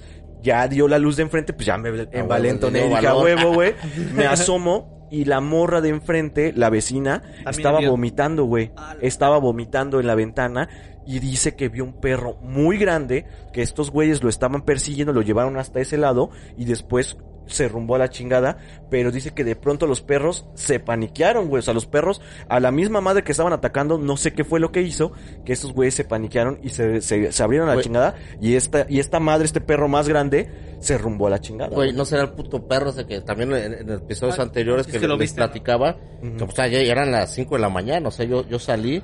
Ya 0.43 0.69
dio 0.69 0.87
la 0.87 0.99
luz 0.99 1.17
de 1.17 1.25
enfrente, 1.25 1.53
pues 1.53 1.67
ya 1.67 1.77
me 1.79 1.89
envalentoné 2.13 2.79
y 2.79 2.83
dio 2.83 2.95
dije, 2.97 3.07
a 3.09 3.13
valor". 3.13 3.25
huevo, 3.25 3.55
güey. 3.55 3.75
Me 4.15 4.27
asomo 4.27 5.09
y 5.11 5.25
la 5.25 5.41
morra 5.41 5.81
de 5.81 5.89
enfrente, 5.89 6.53
la 6.55 6.71
vecina, 6.71 7.23
estaba 7.51 7.81
vomitando, 7.91 8.45
güey. 8.45 8.71
Ala. 8.77 8.99
Estaba 9.03 9.39
vomitando 9.39 9.99
en 9.99 10.07
la 10.07 10.15
ventana 10.15 10.69
y 11.07 11.19
dice 11.19 11.57
que 11.57 11.69
vio 11.71 11.83
un 11.85 11.95
perro 12.01 12.37
muy 12.43 12.79
grande, 12.79 13.27
que 13.53 13.63
estos 13.63 13.91
güeyes 13.91 14.23
lo 14.23 14.29
estaban 14.29 14.63
persiguiendo, 14.63 15.13
lo 15.13 15.23
llevaron 15.23 15.57
hasta 15.57 15.81
ese 15.81 15.97
lado 15.97 16.31
y 16.57 16.67
después 16.67 17.17
se 17.49 17.69
rumbó 17.69 17.95
a 17.97 17.99
la 17.99 18.09
chingada, 18.11 18.59
pero 18.91 19.11
dice 19.11 19.33
que 19.33 19.45
de 19.45 19.57
pronto 19.57 19.87
los 19.87 20.01
perros 20.03 20.47
se 20.55 20.81
paniquearon, 20.81 21.49
güey, 21.49 21.61
o 21.61 21.63
sea, 21.63 21.75
los 21.75 21.87
perros 21.87 22.21
a 22.49 22.61
la 22.61 22.71
misma 22.71 23.01
madre 23.01 23.25
que 23.25 23.33
estaban 23.33 23.53
atacando, 23.53 23.99
no 23.99 24.17
sé 24.17 24.33
qué 24.33 24.45
fue 24.45 24.61
lo 24.61 24.73
que 24.73 24.83
hizo, 24.83 25.13
que 25.45 25.53
estos 25.53 25.73
güeyes 25.73 25.95
se 25.95 26.05
paniquearon 26.05 26.59
y 26.63 26.71
se, 26.71 27.01
se, 27.01 27.33
se 27.33 27.43
abrieron 27.43 27.69
a 27.69 27.73
la 27.73 27.75
Güey. 27.77 27.85
chingada 27.85 28.15
y 28.41 28.55
esta, 28.55 28.87
y 28.89 28.99
esta 29.01 29.21
madre, 29.21 29.45
este 29.47 29.61
perro 29.61 29.89
más 29.89 30.09
grande, 30.09 30.51
se 30.81 30.97
rumbó 30.99 31.27
a 31.27 31.31
la 31.31 31.41
chingada. 31.41 31.75
Güey, 31.75 31.93
no 31.93 32.05
será 32.05 32.23
el 32.23 32.31
puto 32.31 32.67
perro 32.69 32.91
ese 32.91 33.07
que 33.07 33.21
también 33.21 33.53
en, 33.53 33.75
en 33.75 33.91
episodios 33.91 34.39
Ah, 34.39 34.43
anteriores 34.43 34.87
es 34.87 34.93
que, 34.93 35.01
que 35.01 35.09
lo 35.09 35.17
les 35.17 35.33
platicaba, 35.33 35.97
que, 36.21 36.45
o 36.45 36.51
sea, 36.51 36.67
ya 36.69 36.79
eran 36.81 37.11
las 37.11 37.35
5 37.35 37.57
de 37.57 37.61
la 37.61 37.69
mañana, 37.69 38.09
o 38.09 38.11
sea, 38.11 38.25
yo, 38.27 38.47
yo 38.49 38.59
salí 38.59 39.03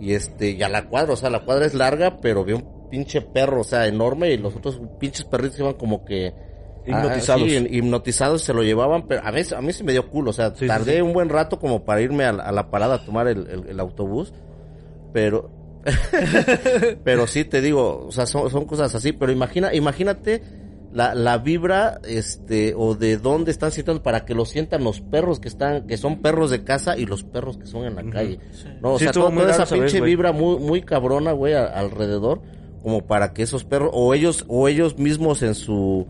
y 0.00 0.12
este, 0.12 0.50
y 0.50 0.62
a 0.62 0.68
la 0.68 0.88
cuadra, 0.88 1.14
o 1.14 1.16
sea, 1.16 1.30
la 1.30 1.44
cuadra 1.44 1.66
es 1.66 1.74
larga, 1.74 2.18
pero 2.20 2.44
vi 2.44 2.52
un 2.52 2.88
pinche 2.90 3.20
perro, 3.20 3.62
o 3.62 3.64
sea, 3.64 3.86
enorme 3.88 4.30
y 4.30 4.36
los 4.36 4.54
otros 4.54 4.80
pinches 5.00 5.24
perritos 5.24 5.58
iban 5.58 5.74
como 5.74 6.04
que 6.04 6.32
Hipnotizados. 6.86 7.42
Ah, 7.42 7.46
sí, 7.48 7.66
hipnotizados 7.70 8.42
se 8.42 8.54
lo 8.54 8.62
llevaban, 8.62 9.06
pero 9.08 9.22
a 9.24 9.30
veces 9.30 9.52
a 9.54 9.60
mí 9.60 9.72
se 9.72 9.82
me 9.84 9.92
dio 9.92 10.08
culo, 10.08 10.30
o 10.30 10.32
sea, 10.32 10.50
Sí, 10.50 10.56
sí, 10.60 10.66
tardé 10.66 10.96
sí. 10.96 11.00
un 11.02 11.12
buen 11.12 11.28
rato 11.28 11.58
como 11.58 11.84
para 11.84 12.00
irme 12.00 12.24
a, 12.24 12.32
la- 12.32 12.44
a 12.44 12.52
la 12.52 12.70
parada 12.70 12.96
a 12.96 13.04
tomar 13.04 13.26
el, 13.28 13.46
el- 13.48 13.68
el 13.68 13.80
autobús, 13.80 14.32
pero 15.12 15.50
pero 17.04 17.26
sí 17.26 17.44
te 17.44 17.60
digo, 17.60 18.06
o 18.08 18.12
sea, 18.12 18.26
son, 18.26 18.50
son 18.50 18.64
cosas 18.64 18.94
así, 18.94 19.12
pero 19.12 19.32
imagina, 19.32 19.74
imagínate 19.74 20.42
la, 20.92 21.14
la 21.14 21.38
vibra, 21.38 22.00
este, 22.08 22.74
o 22.76 22.94
de 22.94 23.18
dónde 23.18 23.50
están 23.50 23.70
sintiendo 23.70 24.02
para 24.02 24.24
que 24.24 24.34
lo 24.34 24.44
sientan 24.46 24.82
los 24.82 25.00
perros 25.00 25.40
que 25.40 25.48
están, 25.48 25.86
que 25.86 25.96
son 25.96 26.22
perros 26.22 26.50
de 26.50 26.64
casa 26.64 26.96
y 26.96 27.04
los 27.04 27.22
perros 27.22 27.58
que 27.58 27.66
son 27.66 27.84
en 27.84 27.96
la 27.96 28.04
calle. 28.10 28.38
No, 28.80 28.94
o 28.94 28.98
Sí, 28.98 29.04
sea, 29.04 29.12
toda, 29.12 29.50
esa 29.50 29.66
pinche 29.66 30.00
vibra 30.00 30.32
muy, 30.32 30.58
muy 30.58 30.82
cabrona, 30.82 31.32
güey, 31.32 31.54
a- 31.54 31.66
alrededor, 31.66 32.40
como 32.82 33.06
para 33.06 33.32
que 33.34 33.42
esos 33.42 33.64
perros, 33.64 33.90
o 33.92 34.14
ellos, 34.14 34.44
o 34.48 34.68
ellos 34.68 34.98
mismos 34.98 35.42
en 35.42 35.54
su, 35.54 36.06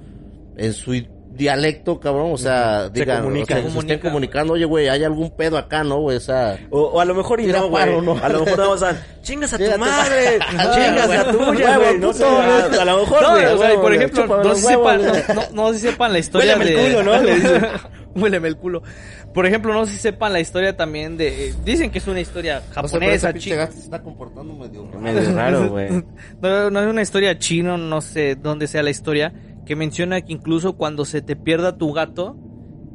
en 0.57 0.73
su 0.73 0.93
dialecto, 1.31 2.01
cabrón, 2.01 2.31
o 2.33 2.39
sea, 2.39 2.85
Se 2.85 3.01
digan, 3.01 3.21
o 3.21 3.25
comunican. 3.25 3.47
sea, 3.47 3.57
se 3.57 3.61
estén 3.69 3.75
Comunican. 3.75 4.01
comunicando, 4.11 4.53
oye, 4.55 4.65
güey, 4.65 4.89
hay 4.89 5.05
algún 5.05 5.31
pedo 5.37 5.59
acá, 5.59 5.85
¿no, 5.85 6.01
güey? 6.01 6.17
O 6.17 6.21
sea, 6.21 6.59
O, 6.71 6.81
o 6.81 7.01
a 7.01 7.05
lo 7.05 7.15
mejor 7.15 7.41
y 7.41 7.47
no, 7.47 7.69
güey. 7.69 8.01
¿no? 8.01 8.17
A 8.23 8.29
lo 8.31 8.41
mejor 8.43 8.59
vamos 8.59 8.83
a 8.83 8.97
chingas 9.21 9.53
a 9.53 9.59
tu 9.59 9.79
madre, 9.79 10.39
chingas 10.49 11.11
a 11.11 11.31
tuya, 11.31 11.77
güey. 11.77 11.99
No 11.99 12.13
sé, 12.15 12.25
a, 12.25 12.85
lo 12.87 13.01
mejor, 13.01 13.23
No, 13.23 13.31
güey. 13.33 13.45
o 13.45 13.59
sea, 13.59 13.75
por 13.81 13.93
ejemplo, 13.95 14.27
no 14.27 14.43
los 14.45 14.59
sé 14.61 14.67
si 14.67 14.73
sepan, 14.73 15.03
no, 15.35 15.43
no- 15.53 15.75
sepan 15.75 16.13
la 16.15 16.19
historia 16.21 16.57
Huéleme 16.57 16.71
de... 16.81 16.87
el 16.87 16.93
culo, 16.97 17.03
¿no? 17.13 17.23
Le. 17.23 17.71
Huéleme 18.15 18.49
el 18.49 18.57
culo. 18.57 18.83
Por 19.35 19.45
ejemplo, 19.45 19.75
no 19.75 19.85
sé 19.85 19.93
si 19.93 19.99
sepan 19.99 20.33
la 20.33 20.41
historia 20.41 20.75
también 20.75 21.19
de... 21.19 21.53
Dicen 21.63 21.91
que 21.91 21.99
es 21.99 22.07
una 22.07 22.21
historia 22.21 22.63
japonesa, 22.73 23.31
pinche 23.35 23.51
china. 23.51 23.67
se 23.71 23.81
está 23.81 24.03
comportando 24.03 24.55
medio 24.55 24.87
raro. 24.87 25.01
Medio 25.01 25.35
raro, 25.35 25.69
güey. 25.69 25.89
No, 26.41 26.71
no 26.71 26.81
es 26.81 26.87
una 26.87 27.03
historia 27.03 27.39
chino, 27.39 27.77
no 27.77 28.01
sé 28.01 28.37
dónde 28.37 28.67
sea 28.69 28.83
la 28.83 28.89
historia, 28.89 29.35
que 29.67 29.77
menciona 29.77 30.21
que 30.23 30.33
incluso 30.33 30.77
cuando 30.77 31.05
se 31.05 31.21
te 31.21 31.37
pierda 31.37 31.77
tu 31.77 31.93
gato, 31.93 32.37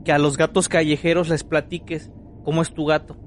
que 0.04 0.12
a 0.12 0.18
los 0.18 0.38
gatos 0.38 0.68
callejeros 0.70 1.30
les 1.30 1.44
platiques 1.44 2.10
cómo 2.44 2.64
es 2.64 2.74
tu 2.74 2.86
gato. 2.86 3.18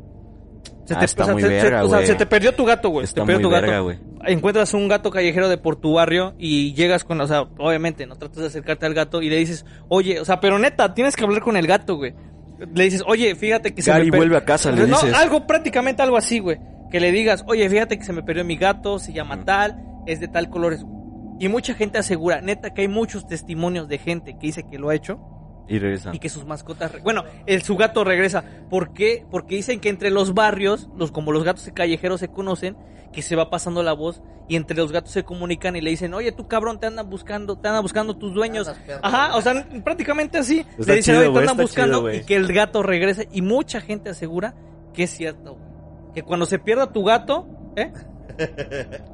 Se 0.87 0.95
Ah, 0.95 1.05
está 1.05 1.27
muy 1.33 1.41
se- 1.41 1.49
se- 1.49 1.55
verga, 1.55 1.85
o 1.85 1.89
sea, 1.89 2.05
se 2.05 2.15
te 2.15 2.27
perdió 2.27 2.53
tu 2.55 2.65
gato, 2.65 2.89
güey. 2.91 3.07
Se 3.07 3.11
Está 3.11 3.21
te 3.23 3.27
perdió 3.27 3.37
muy 3.37 3.43
tu 3.45 3.51
verga, 3.63 3.81
gato. 3.83 4.01
Encuentras 4.27 4.75
un 4.75 4.89
gato 4.89 5.11
callejero 5.11 5.49
de 5.49 5.57
por 5.59 5.77
tu 5.77 5.95
barrio 5.95 6.35
y 6.39 6.73
llegas 6.75 7.05
con, 7.05 7.21
o 7.21 7.27
sea, 7.27 7.43
obviamente, 7.59 8.07
no 8.07 8.17
tratas 8.17 8.39
de 8.39 8.47
acercarte 8.47 8.85
al 8.87 8.95
gato 8.95 9.23
y 9.23 9.29
le 9.31 9.37
dices, 9.37 9.65
oye, 9.89 10.21
o 10.21 10.25
sea, 10.25 10.41
pero 10.41 10.59
neta, 10.59 10.93
tienes 10.95 11.15
que 11.17 11.25
hablar 11.25 11.43
con 11.43 11.57
el 11.57 11.67
gato, 11.67 11.97
güey. 11.97 12.15
Le 12.75 12.85
dices, 12.85 13.03
oye, 13.07 13.35
fíjate 13.35 13.75
que 13.75 13.83
se 13.83 13.93
me 13.93 14.01
per- 14.11 14.17
vuelve 14.17 14.37
a 14.37 14.45
casa, 14.45 14.73
le 14.73 14.87
no, 14.87 14.97
dices. 15.01 15.15
algo, 15.15 15.47
prácticamente 15.47 16.03
algo 16.03 16.17
así, 16.17 16.39
güey. 16.39 16.59
Que 16.91 17.01
le 17.01 17.13
digas, 17.13 17.45
oye, 17.47 17.69
fíjate 17.69 17.99
que 17.99 18.05
se 18.05 18.13
me 18.13 18.23
perdió 18.23 18.45
mi 18.45 18.57
gato, 18.57 18.99
se 18.99 19.13
llama 19.13 19.45
tal, 19.45 19.77
es 20.07 20.21
de 20.21 20.29
tal 20.29 20.49
colores. 20.51 20.85
Y 21.39 21.49
mucha 21.49 21.75
gente 21.75 21.99
asegura, 21.99 22.41
neta, 22.41 22.73
que 22.75 22.83
hay 22.83 22.89
muchos 22.89 23.27
testimonios 23.27 23.89
de 23.89 23.99
gente 23.99 24.35
que 24.35 24.47
dice 24.47 24.65
que 24.71 24.79
lo 24.79 24.89
ha 24.91 24.95
hecho 24.95 25.19
Y 25.69 25.79
regresa. 25.79 26.11
y 26.15 26.19
que 26.19 26.29
sus 26.29 26.45
mascotas, 26.47 26.93
re- 26.93 27.01
bueno, 27.01 27.25
el 27.47 27.63
su 27.63 27.77
gato 27.77 28.05
regresa. 28.05 28.45
¿Por 28.71 28.93
qué? 28.93 29.25
Porque 29.31 29.57
dicen 29.57 29.81
que 29.81 29.89
entre 29.89 30.11
los 30.11 30.35
barrios, 30.35 30.89
los 30.97 31.11
como 31.11 31.33
los 31.33 31.43
gatos 31.45 31.69
callejeros 31.75 32.21
se 32.21 32.29
conocen, 32.29 32.77
que 33.13 33.23
se 33.23 33.37
va 33.37 33.49
pasando 33.51 33.83
la 33.83 33.93
voz 33.93 34.23
y 34.49 34.57
entre 34.57 34.77
los 34.77 34.93
gatos 34.93 35.13
se 35.13 35.23
comunican 35.25 35.75
y 35.77 35.81
le 35.81 35.91
dicen, 35.91 36.13
"Oye, 36.15 36.33
tú 36.33 36.47
cabrón, 36.49 36.79
te 36.81 36.87
andan 36.87 37.09
buscando, 37.09 37.57
te 37.59 37.69
andan 37.69 37.83
buscando 37.83 38.17
tus 38.17 38.35
dueños." 38.35 38.71
Ajá, 39.03 39.37
o 39.37 39.41
sea, 39.41 39.67
prácticamente 39.85 40.39
así. 40.39 40.61
Está 40.79 40.93
le 40.93 40.97
dicen, 40.97 41.15
chido, 41.17 41.21
"Oye, 41.21 41.33
te 41.33 41.39
andan 41.41 41.57
buscando" 41.57 41.99
chido, 42.11 42.15
y 42.15 42.25
que 42.25 42.37
el 42.37 42.53
gato 42.53 42.83
regrese 42.83 43.29
y 43.33 43.41
mucha 43.43 43.81
gente 43.81 44.11
asegura 44.11 44.55
que 44.93 45.05
es 45.05 45.11
cierto. 45.11 45.55
güey. 45.55 46.13
Que 46.15 46.23
cuando 46.23 46.47
se 46.47 46.59
pierda 46.59 46.93
tu 46.93 47.03
gato, 47.05 47.47
¿eh? 47.77 47.93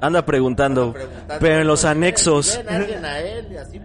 Anda 0.01 0.25
preguntando, 0.25 0.93
Preguntando, 0.93 1.35
pero 1.41 1.61
en 1.61 1.67
los 1.67 1.83
"Ven, 1.83 1.91
anexos. 1.93 2.59
a 2.67 3.21
él 3.21 3.59
así 3.59 3.79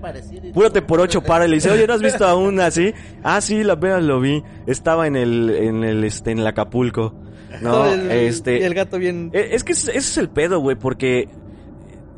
Púrate 0.54 0.80
todo". 0.82 0.88
por 0.88 1.02
ocho 1.02 1.22
para 1.22 1.46
y 1.46 1.50
le 1.50 1.56
dice, 1.56 1.70
oye, 1.72 1.86
¿no 1.88 1.94
has 1.94 2.02
visto 2.02 2.26
aún 2.26 2.60
así? 2.60 2.94
Ah, 3.24 3.42
sí, 3.42 3.64
la 3.64 3.74
apenas 3.74 4.04
lo 4.04 4.20
vi. 4.22 4.44
Estaba 4.68 5.08
en 5.08 5.16
el, 5.16 5.50
en 5.50 5.84
el, 5.84 6.04
este, 6.04 6.32
en 6.32 6.40
el 6.40 6.48
Acapulco. 6.48 7.14
No, 7.62 7.86
el- 7.92 8.12
este. 8.12 8.60
y 8.60 8.64
el 8.64 8.74
gato 8.74 8.98
bien 8.98 9.30
Eh, 9.34 9.50
Es 9.52 9.64
que 9.64 9.74
ese 9.74 9.92
ese 9.92 10.00
es 10.00 10.18
el 10.18 10.30
pedo, 10.30 10.60
güey, 10.60 10.76
porque 10.76 11.28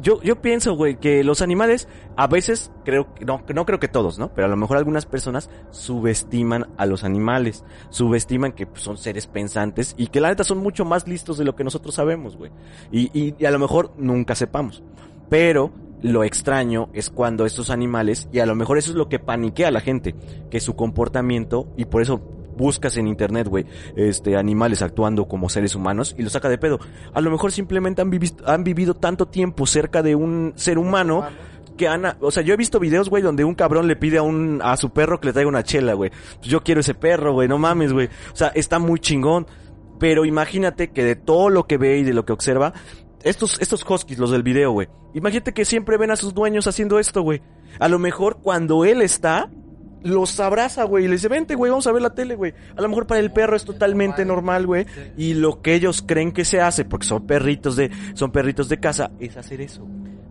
yo, 0.02 0.22
yo 0.22 0.41
pienso, 0.41 0.76
güey, 0.76 0.98
que 0.98 1.24
los 1.24 1.41
animales 1.41 1.88
a 2.16 2.28
veces, 2.28 2.72
creo, 2.86 3.14
que- 3.14 3.26
no, 3.26 3.41
no 3.54 3.66
creo 3.66 3.80
que 3.80 3.88
todos, 3.88 4.20
¿no? 4.20 4.34
Pero 4.34 4.45
a 4.48 4.50
lo 4.50 4.58
mejor 4.58 4.78
algunas 4.78 5.06
personas 5.06 5.50
subestiman 5.72 6.68
a 6.78 6.86
los 6.86 7.04
animales, 7.04 7.64
subestiman 7.89 8.52
que 8.52 8.68
pues, 8.68 8.82
son 8.82 8.98
seres 8.98 9.28
pensantes 9.28 9.95
y 9.98 10.08
que 10.08 10.22
la 10.22 10.30
neta 10.30 10.43
son 10.43 10.60
mucho 10.60 10.86
más 10.86 11.08
listos 11.08 11.38
de 11.38 11.45
lo 11.45 11.56
que 11.56 11.64
nosotros 11.64 11.95
sabemos, 11.95 12.38
güey. 12.38 12.52
Y, 12.91 13.10
y, 13.20 13.36
y 13.38 13.45
a 13.45 13.52
lo 13.52 13.60
mejor 13.60 13.91
nunca 13.98 14.36
sepamos. 14.36 14.84
Pero 15.30 15.72
lo 16.02 16.24
extraño 16.24 16.89
es 16.93 17.10
cuando 17.10 17.45
estos 17.45 17.70
animales, 17.70 18.30
y 18.32 18.39
a 18.39 18.45
lo 18.45 18.56
mejor 18.56 18.78
eso 18.78 18.91
es 18.91 18.95
lo 18.98 19.10
que 19.10 19.20
paniquea 19.20 19.70
a 19.70 19.72
la 19.72 19.82
gente, 19.82 20.16
que 20.52 20.60
su 20.60 20.76
comportamiento, 20.76 21.68
y 21.76 21.86
por 21.86 22.02
eso 22.02 22.22
buscas 22.58 22.97
en 22.97 23.08
internet, 23.08 23.47
güey, 23.47 23.66
este, 23.95 24.36
animales 24.36 24.82
actuando 24.82 25.28
como 25.28 25.47
seres 25.47 25.76
humanos 25.76 26.16
y 26.18 26.24
lo 26.24 26.30
saca 26.30 26.49
de 26.49 26.58
pedo. 26.58 26.80
A 27.14 27.22
lo 27.22 27.32
mejor 27.32 27.51
simplemente 27.51 28.01
han, 28.01 28.12
vivi- 28.12 28.36
han 28.45 28.64
vivido 28.64 28.95
tanto 28.95 29.28
tiempo 29.28 29.66
cerca 29.66 30.01
de 30.03 30.16
un 30.16 30.53
ser 30.55 30.78
humano 30.78 31.26
que 31.78 31.88
han, 31.88 32.03
o 32.22 32.32
sea, 32.32 32.41
yo 32.41 32.55
he 32.55 32.58
visto 32.58 32.80
videos, 32.80 33.08
güey, 33.10 33.22
donde 33.22 33.43
un 33.45 33.53
cabrón 33.53 33.88
le 33.88 33.95
pide 33.95 34.18
a 34.18 34.24
un, 34.24 34.60
a 34.64 34.76
su 34.78 34.89
perro 34.89 35.20
que 35.22 35.28
le 35.28 35.34
traiga 35.34 35.47
una 35.47 35.64
chela, 35.64 35.93
güey. 35.93 36.10
Pues 36.10 36.47
yo 36.49 36.64
quiero 36.64 36.82
ese 36.82 36.95
perro, 36.95 37.34
güey, 37.34 37.47
no 37.47 37.60
mames, 37.60 37.93
güey. 37.93 38.08
O 38.34 38.36
sea, 38.36 38.47
está 38.49 38.80
muy 38.80 38.99
chingón. 38.99 39.45
Pero 39.99 40.26
imagínate 40.26 40.89
que 40.89 41.03
de 41.03 41.16
todo 41.16 41.49
lo 41.49 41.66
que 41.68 41.78
ve 41.78 41.97
y 41.99 42.03
de 42.03 42.14
lo 42.14 42.26
que 42.26 42.34
observa, 42.34 42.74
estos, 43.24 43.60
estos 43.60 43.84
huskies, 43.88 44.20
los 44.20 44.32
del 44.32 44.43
video, 44.43 44.72
güey. 44.72 44.88
Imagínate 45.14 45.53
que 45.53 45.66
siempre 45.66 45.97
ven 45.97 46.12
a 46.12 46.16
sus 46.16 46.34
dueños 46.34 46.68
haciendo 46.68 46.97
esto, 46.99 47.22
güey. 47.22 47.41
A 47.80 47.88
lo 47.88 47.97
mejor 47.99 48.38
cuando 48.41 48.86
él 48.86 49.01
está, 49.01 49.49
los 50.04 50.39
abraza, 50.39 50.84
güey, 50.84 51.06
y 51.06 51.08
le 51.08 51.14
dice, 51.14 51.28
vente, 51.28 51.56
güey, 51.56 51.70
vamos 51.70 51.88
a 51.88 51.91
ver 51.91 52.02
la 52.02 52.14
tele, 52.14 52.36
güey. 52.36 52.54
A 52.76 52.82
lo 52.82 52.89
mejor 52.89 53.08
para 53.08 53.20
el 53.20 53.32
perro 53.32 53.56
es 53.56 53.66
totalmente 53.66 54.26
normal, 54.26 54.66
güey. 54.66 54.86
Y 55.18 55.34
lo 55.34 55.62
que 55.62 55.74
ellos 55.74 56.04
creen 56.06 56.32
que 56.32 56.45
se 56.45 56.62
hace, 56.62 56.86
porque 56.86 57.06
son 57.06 57.26
perritos 57.26 57.76
de, 57.76 57.91
son 58.14 58.32
perritos 58.32 58.70
de 58.70 58.80
casa, 58.80 59.12
es 59.20 59.38
hacer 59.38 59.62
eso. 59.62 59.88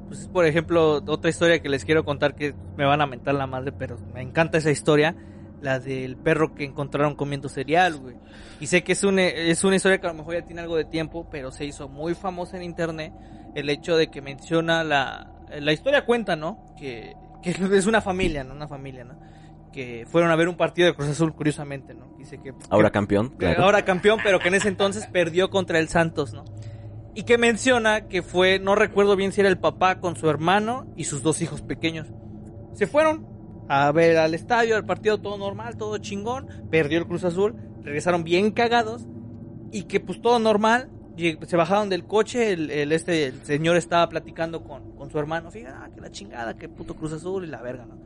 Pues, 0.09 0.29
por 0.29 0.47
ejemplo, 0.47 1.03
otra 1.07 1.31
historia 1.31 1.61
que 1.61 1.69
les 1.69 1.85
quiero 1.85 2.05
contar 2.05 2.35
que 2.35 2.55
me 2.77 2.85
van 2.85 3.01
a 3.01 3.07
mentar 3.07 3.35
la 3.35 3.47
madre, 3.47 3.73
pero 3.73 3.99
me 4.14 4.23
encanta 4.23 4.59
esa 4.59 4.71
historia. 4.71 5.17
La 5.62 5.81
del 5.81 6.17
perro 6.17 6.55
que 6.55 6.64
encontraron 6.64 7.17
comiendo 7.17 7.49
cereal, 7.49 7.97
güey. 7.97 8.17
Y 8.61 8.67
sé 8.67 8.85
que 8.85 8.93
es 8.93 9.03
una, 9.05 9.23
es 9.23 9.64
una 9.64 9.77
historia 9.77 9.99
que 9.99 10.07
a 10.07 10.11
lo 10.11 10.19
mejor 10.19 10.35
ya 10.35 10.45
tiene 10.45 10.61
algo 10.61 10.77
de 10.77 10.85
tiempo, 10.85 11.27
pero 11.31 11.51
se 11.51 11.64
hizo 11.64 11.89
muy 11.89 12.14
famosa 12.14 12.59
en 12.59 12.62
internet. 12.62 13.12
El 13.55 13.71
hecho 13.71 13.97
de 13.97 14.09
que 14.09 14.21
menciona 14.21 14.85
la... 14.85 15.33
La 15.59 15.73
historia 15.73 16.05
cuenta, 16.05 16.37
¿no? 16.37 16.75
Que, 16.79 17.17
que 17.43 17.51
es 17.51 17.87
una 17.87 18.01
familia, 18.01 18.45
¿no? 18.45 18.53
Una 18.53 18.69
familia, 18.69 19.05
¿no? 19.05 19.14
Que 19.77 20.07
fueron 20.11 20.31
a 20.31 20.37
ver 20.37 20.49
un 20.49 20.57
partido 20.57 20.89
de 20.89 20.95
Cruz 20.95 21.09
Azul, 21.09 21.35
curiosamente, 21.35 21.93
¿no? 21.95 22.07
Dice 22.16 22.39
que... 22.39 22.55
Ahora 22.70 22.89
que- 22.89 22.95
campeón, 22.95 23.29
claro. 23.37 23.62
ahora 23.62 23.85
campeón, 23.85 24.18
pero 24.24 24.39
que 24.39 24.49
en 24.49 24.55
ese 24.55 24.68
entonces 24.68 25.07
perdió 25.07 25.51
contra 25.51 25.79
el 25.79 25.89
Santos, 25.89 26.33
¿no? 26.33 26.45
Y 27.14 27.24
que 27.24 27.37
menciona 27.37 28.09
que 28.09 28.22
fue, 28.22 28.59
no 28.59 28.74
recuerdo 28.74 29.16
bien 29.16 29.33
si 29.33 29.41
era 29.43 29.51
el 29.51 29.59
papá 29.59 30.01
con 30.01 30.16
su 30.16 30.31
hermano 30.31 30.87
y 30.97 31.05
sus 31.05 31.22
dos 31.22 31.43
hijos 31.43 31.61
pequeños. 31.61 32.09
Se 32.72 32.87
fueron 32.87 33.27
a 33.68 33.93
ver 33.93 34.16
al 34.16 34.33
estadio, 34.35 34.77
al 34.77 34.87
partido 34.87 35.18
todo 35.18 35.37
normal, 35.37 35.77
todo 35.77 35.99
chingón, 35.99 36.47
perdió 36.70 36.99
el 36.99 37.07
Cruz 37.07 37.24
Azul, 37.24 37.55
regresaron 37.83 38.24
bien 38.24 38.53
cagados 38.53 39.07
y 39.72 39.83
que 39.85 40.01
pues 40.01 40.22
todo 40.22 40.39
normal, 40.39 40.89
lleg- 41.18 41.45
se 41.45 41.57
bajaron 41.57 41.89
del 41.91 42.05
coche, 42.07 42.53
el, 42.53 42.70
el 42.70 42.93
este 42.93 43.27
el 43.27 43.43
señor 43.43 43.77
estaba 43.77 44.09
platicando 44.09 44.62
con, 44.64 44.97
con 44.97 45.11
su 45.11 45.18
hermano, 45.18 45.51
fíjate, 45.51 45.74
ah, 45.79 45.91
que 45.95 46.01
la 46.01 46.11
chingada, 46.11 46.57
que 46.57 46.68
puto 46.68 46.95
Cruz 46.95 47.12
Azul 47.12 47.45
y 47.45 47.49
la 47.49 47.61
verga, 47.61 47.85
¿no? 47.85 47.97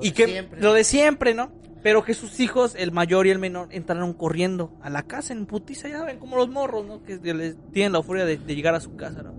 Y 0.00 0.10
que 0.12 0.26
lo 0.60 0.72
de 0.72 0.84
siempre, 0.84 1.34
¿no? 1.34 1.52
Pero 1.82 2.02
que 2.02 2.14
sus 2.14 2.40
hijos, 2.40 2.74
el 2.78 2.92
mayor 2.92 3.26
y 3.26 3.30
el 3.30 3.38
menor, 3.38 3.68
entraron 3.70 4.14
corriendo 4.14 4.72
a 4.82 4.88
la 4.88 5.02
casa 5.02 5.34
en 5.34 5.44
putiza, 5.46 5.88
ya 5.88 6.02
ven, 6.04 6.18
como 6.18 6.36
los 6.36 6.48
morros, 6.48 6.86
¿no? 6.86 7.02
Que 7.02 7.18
les 7.34 7.56
tienen 7.72 7.92
la 7.92 7.98
euforia 7.98 8.24
de, 8.24 8.38
de 8.38 8.54
llegar 8.56 8.74
a 8.74 8.80
su 8.80 8.96
casa, 8.96 9.22
¿no? 9.22 9.34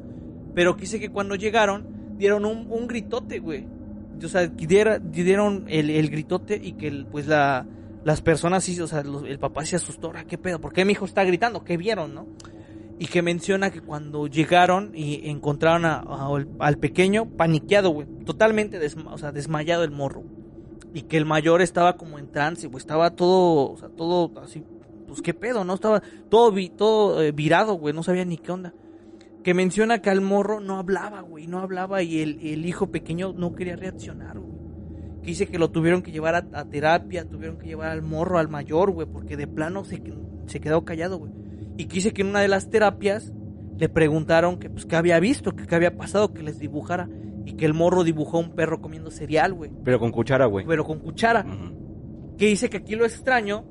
Pero 0.53 0.77
quise 0.77 0.99
que 0.99 1.09
cuando 1.09 1.35
llegaron, 1.35 1.87
dieron 2.17 2.45
un, 2.45 2.67
un 2.69 2.87
gritote, 2.87 3.39
güey. 3.39 3.65
O 4.23 4.27
sea, 4.27 4.47
dieron 4.47 5.65
el, 5.67 5.89
el 5.89 6.09
gritote 6.09 6.59
y 6.63 6.73
que, 6.73 6.87
el- 6.87 7.05
pues, 7.07 7.27
la, 7.27 7.65
las 8.03 8.21
personas, 8.21 8.63
sí, 8.63 8.79
o 8.79 8.87
sea, 8.87 9.03
los- 9.03 9.23
el 9.23 9.39
papá 9.39 9.65
se 9.65 9.75
asustó, 9.75 10.11
"Ah, 10.15 10.23
¿qué 10.25 10.37
pedo? 10.37 10.61
¿Por 10.61 10.71
qué 10.71 10.85
mi 10.85 10.91
hijo 10.93 11.05
está 11.05 11.23
gritando? 11.23 11.63
¿Qué 11.63 11.77
vieron, 11.77 12.13
no? 12.13 12.27
Y 12.99 13.07
que 13.07 13.21
menciona 13.21 13.71
que 13.71 13.81
cuando 13.81 14.27
llegaron 14.27 14.91
y 14.95 15.29
encontraron 15.29 15.83
a- 15.85 15.95
a- 15.97 16.27
al, 16.27 16.47
al 16.59 16.77
pequeño 16.77 17.25
paniqueado, 17.25 17.89
güey. 17.89 18.07
Totalmente 18.25 18.79
desma- 18.79 19.11
o 19.11 19.17
sea, 19.17 19.31
desmayado 19.31 19.83
el 19.83 19.91
morro. 19.91 20.23
Y 20.95 21.01
que 21.01 21.17
el 21.17 21.25
mayor 21.25 21.61
estaba 21.61 21.97
como 21.97 22.17
en 22.19 22.31
trance, 22.31 22.67
güey. 22.67 22.79
Estaba 22.79 23.09
todo, 23.09 23.73
o 23.73 23.77
sea, 23.77 23.89
todo 23.89 24.31
así. 24.41 24.63
Pues 25.07 25.21
qué 25.21 25.33
pedo, 25.33 25.65
¿no? 25.65 25.73
Estaba 25.73 26.01
todo, 26.29 26.53
todo 26.77 27.21
eh, 27.21 27.33
virado, 27.33 27.73
güey. 27.73 27.93
No 27.93 28.01
sabía 28.01 28.23
ni 28.23 28.37
qué 28.37 28.53
onda. 28.53 28.73
Que 29.43 29.53
menciona 29.53 30.01
que 30.01 30.09
al 30.09 30.21
morro 30.21 30.61
no 30.61 30.77
hablaba, 30.77 31.19
güey. 31.19 31.47
No 31.47 31.59
hablaba 31.59 32.01
y 32.01 32.21
el, 32.21 32.39
el 32.41 32.65
hijo 32.65 32.91
pequeño 32.91 33.33
no 33.33 33.55
quería 33.55 33.75
reaccionar, 33.75 34.39
güey. 34.39 34.55
Que 35.21 35.47
que 35.47 35.59
lo 35.59 35.69
tuvieron 35.69 36.01
que 36.01 36.13
llevar 36.13 36.35
a, 36.53 36.65
terapia, 36.65 37.27
tuvieron 37.27 37.57
que 37.57 37.67
llevar 37.67 37.89
al 37.89 38.01
morro, 38.01 38.39
al 38.39 38.47
mayor, 38.47 38.91
güey. 38.91 39.05
Porque 39.05 39.35
de 39.35 39.47
plano 39.47 39.83
se, 39.83 40.01
se 40.45 40.61
quedó 40.61 40.85
callado, 40.85 41.17
güey. 41.17 41.33
Y 41.75 41.87
que 41.87 41.95
dice 41.95 42.13
que 42.13 42.21
en 42.21 42.29
una 42.29 42.39
de 42.39 42.47
las 42.47 42.69
terapias 42.69 43.33
le 43.77 43.89
preguntaron 43.89 44.59
que, 44.59 44.69
pues, 44.69 44.85
qué 44.85 44.95
había 44.95 45.19
visto, 45.19 45.53
qué 45.53 45.75
había 45.75 45.97
pasado, 45.97 46.33
que 46.33 46.41
les 46.41 46.57
dibujara. 46.57 47.09
Y 47.45 47.53
que 47.53 47.65
el 47.65 47.73
morro 47.73 48.03
dibujó 48.03 48.39
un 48.39 48.55
perro 48.55 48.81
comiendo 48.81 49.11
cereal, 49.11 49.53
güey. 49.53 49.71
Pero 49.83 49.99
con 49.99 50.11
cuchara, 50.11 50.45
güey. 50.45 50.65
Pero 50.65 50.83
con 50.83 50.99
cuchara. 50.99 51.45
Ujú. 51.45 52.35
Que 52.37 52.47
dice 52.47 52.69
que 52.69 52.77
aquí 52.77 52.95
lo 52.95 53.05
extraño 53.05 53.65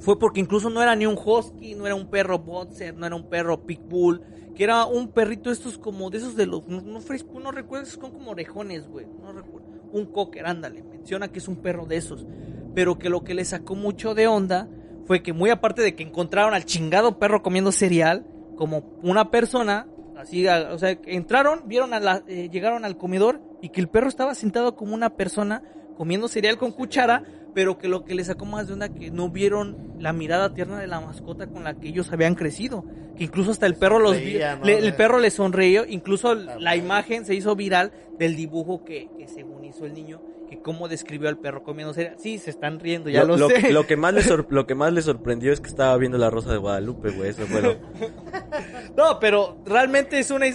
fue 0.00 0.18
porque 0.18 0.40
incluso 0.40 0.68
no 0.70 0.82
era 0.82 0.94
ni 0.94 1.06
un 1.06 1.16
husky, 1.16 1.74
no 1.74 1.86
era 1.86 1.94
un 1.94 2.10
perro 2.10 2.38
boxer, 2.38 2.94
no 2.94 3.06
era 3.06 3.16
un 3.16 3.28
perro 3.28 3.64
pitbull, 3.64 4.20
que 4.54 4.64
era 4.64 4.84
un 4.84 5.08
perrito 5.08 5.50
estos 5.50 5.78
como 5.78 6.10
de 6.10 6.18
esos 6.18 6.36
de 6.36 6.46
los 6.46 6.68
no, 6.68 6.80
no, 6.82 7.00
no 7.00 7.50
recuerdo, 7.50 7.86
son 7.86 8.12
como 8.12 8.30
orejones, 8.32 8.86
güey, 8.86 9.06
no 9.20 9.32
recuerdo. 9.32 9.66
Un 9.92 10.06
cocker, 10.06 10.46
ándale, 10.46 10.82
menciona 10.82 11.28
que 11.28 11.38
es 11.38 11.48
un 11.48 11.56
perro 11.56 11.86
de 11.86 11.96
esos, 11.96 12.26
pero 12.74 12.98
que 12.98 13.08
lo 13.08 13.24
que 13.24 13.34
le 13.34 13.44
sacó 13.44 13.76
mucho 13.76 14.14
de 14.14 14.26
onda 14.26 14.68
fue 15.06 15.22
que 15.22 15.32
muy 15.32 15.50
aparte 15.50 15.82
de 15.82 15.94
que 15.94 16.02
encontraron 16.02 16.54
al 16.54 16.64
chingado 16.64 17.18
perro 17.18 17.42
comiendo 17.42 17.72
cereal, 17.72 18.26
como 18.56 18.98
una 19.02 19.30
persona, 19.30 19.86
así, 20.16 20.46
a- 20.46 20.72
o 20.72 20.78
sea, 20.78 20.98
entraron, 21.06 21.62
vieron 21.66 21.94
a 21.94 22.00
la, 22.00 22.22
eh, 22.26 22.48
llegaron 22.50 22.84
al 22.84 22.96
comedor 22.96 23.40
y 23.62 23.68
que 23.70 23.80
el 23.80 23.88
perro 23.88 24.08
estaba 24.08 24.34
sentado 24.34 24.76
como 24.76 24.94
una 24.94 25.10
persona 25.10 25.62
comiendo 25.96 26.28
cereal 26.28 26.56
con 26.58 26.72
cuchara, 26.72 27.22
pero 27.54 27.78
que 27.78 27.86
lo 27.86 28.04
que 28.04 28.16
le 28.16 28.24
sacó 28.24 28.44
más 28.46 28.66
de 28.66 28.72
onda 28.72 28.88
que 28.88 29.10
no 29.12 29.28
vieron 29.30 29.94
la 30.00 30.12
mirada 30.12 30.52
tierna 30.54 30.78
de 30.80 30.88
la 30.88 31.00
mascota 31.00 31.46
con 31.46 31.62
la 31.62 31.74
que 31.74 31.88
ellos 31.88 32.12
habían 32.12 32.34
crecido, 32.34 32.84
que 33.16 33.22
incluso 33.24 33.52
hasta 33.52 33.66
el 33.66 33.76
perro 33.76 34.00
los 34.00 34.16
Sonreía, 34.16 34.56
le- 34.64 34.78
el 34.78 34.94
perro 34.96 35.18
le 35.20 35.30
sonrió, 35.30 35.84
incluso 35.86 36.34
la 36.34 36.74
imagen 36.74 37.24
se 37.24 37.34
hizo 37.36 37.54
viral 37.54 37.92
del 38.18 38.34
dibujo 38.34 38.84
que, 38.84 39.08
que 39.16 39.28
según 39.28 39.64
hizo 39.64 39.86
el 39.86 39.94
niño, 39.94 40.20
cómo 40.62 40.88
describió 40.88 41.28
al 41.28 41.38
perro 41.38 41.62
comiendo 41.62 41.92
cereal. 41.94 42.16
Sí, 42.18 42.38
se 42.38 42.50
están 42.50 42.80
riendo, 42.80 43.08
ya 43.10 43.24
lo, 43.24 43.36
lo, 43.36 43.48
sé. 43.48 43.72
lo 43.72 43.86
que 43.86 43.96
más 43.96 44.12
le 44.14 44.22
sor- 44.22 44.46
lo 44.50 44.66
que 44.66 44.74
más 44.74 44.92
le 44.92 45.02
sorprendió 45.02 45.52
es 45.52 45.60
que 45.60 45.68
estaba 45.68 45.96
viendo 45.96 46.18
la 46.18 46.30
Rosa 46.30 46.50
de 46.52 46.58
Guadalupe, 46.58 47.10
güey. 47.10 47.30
Eso 47.30 47.46
fue 47.46 47.62
lo... 47.62 47.74
No, 48.96 49.18
pero 49.20 49.58
realmente 49.64 50.18
es 50.18 50.30
una... 50.30 50.46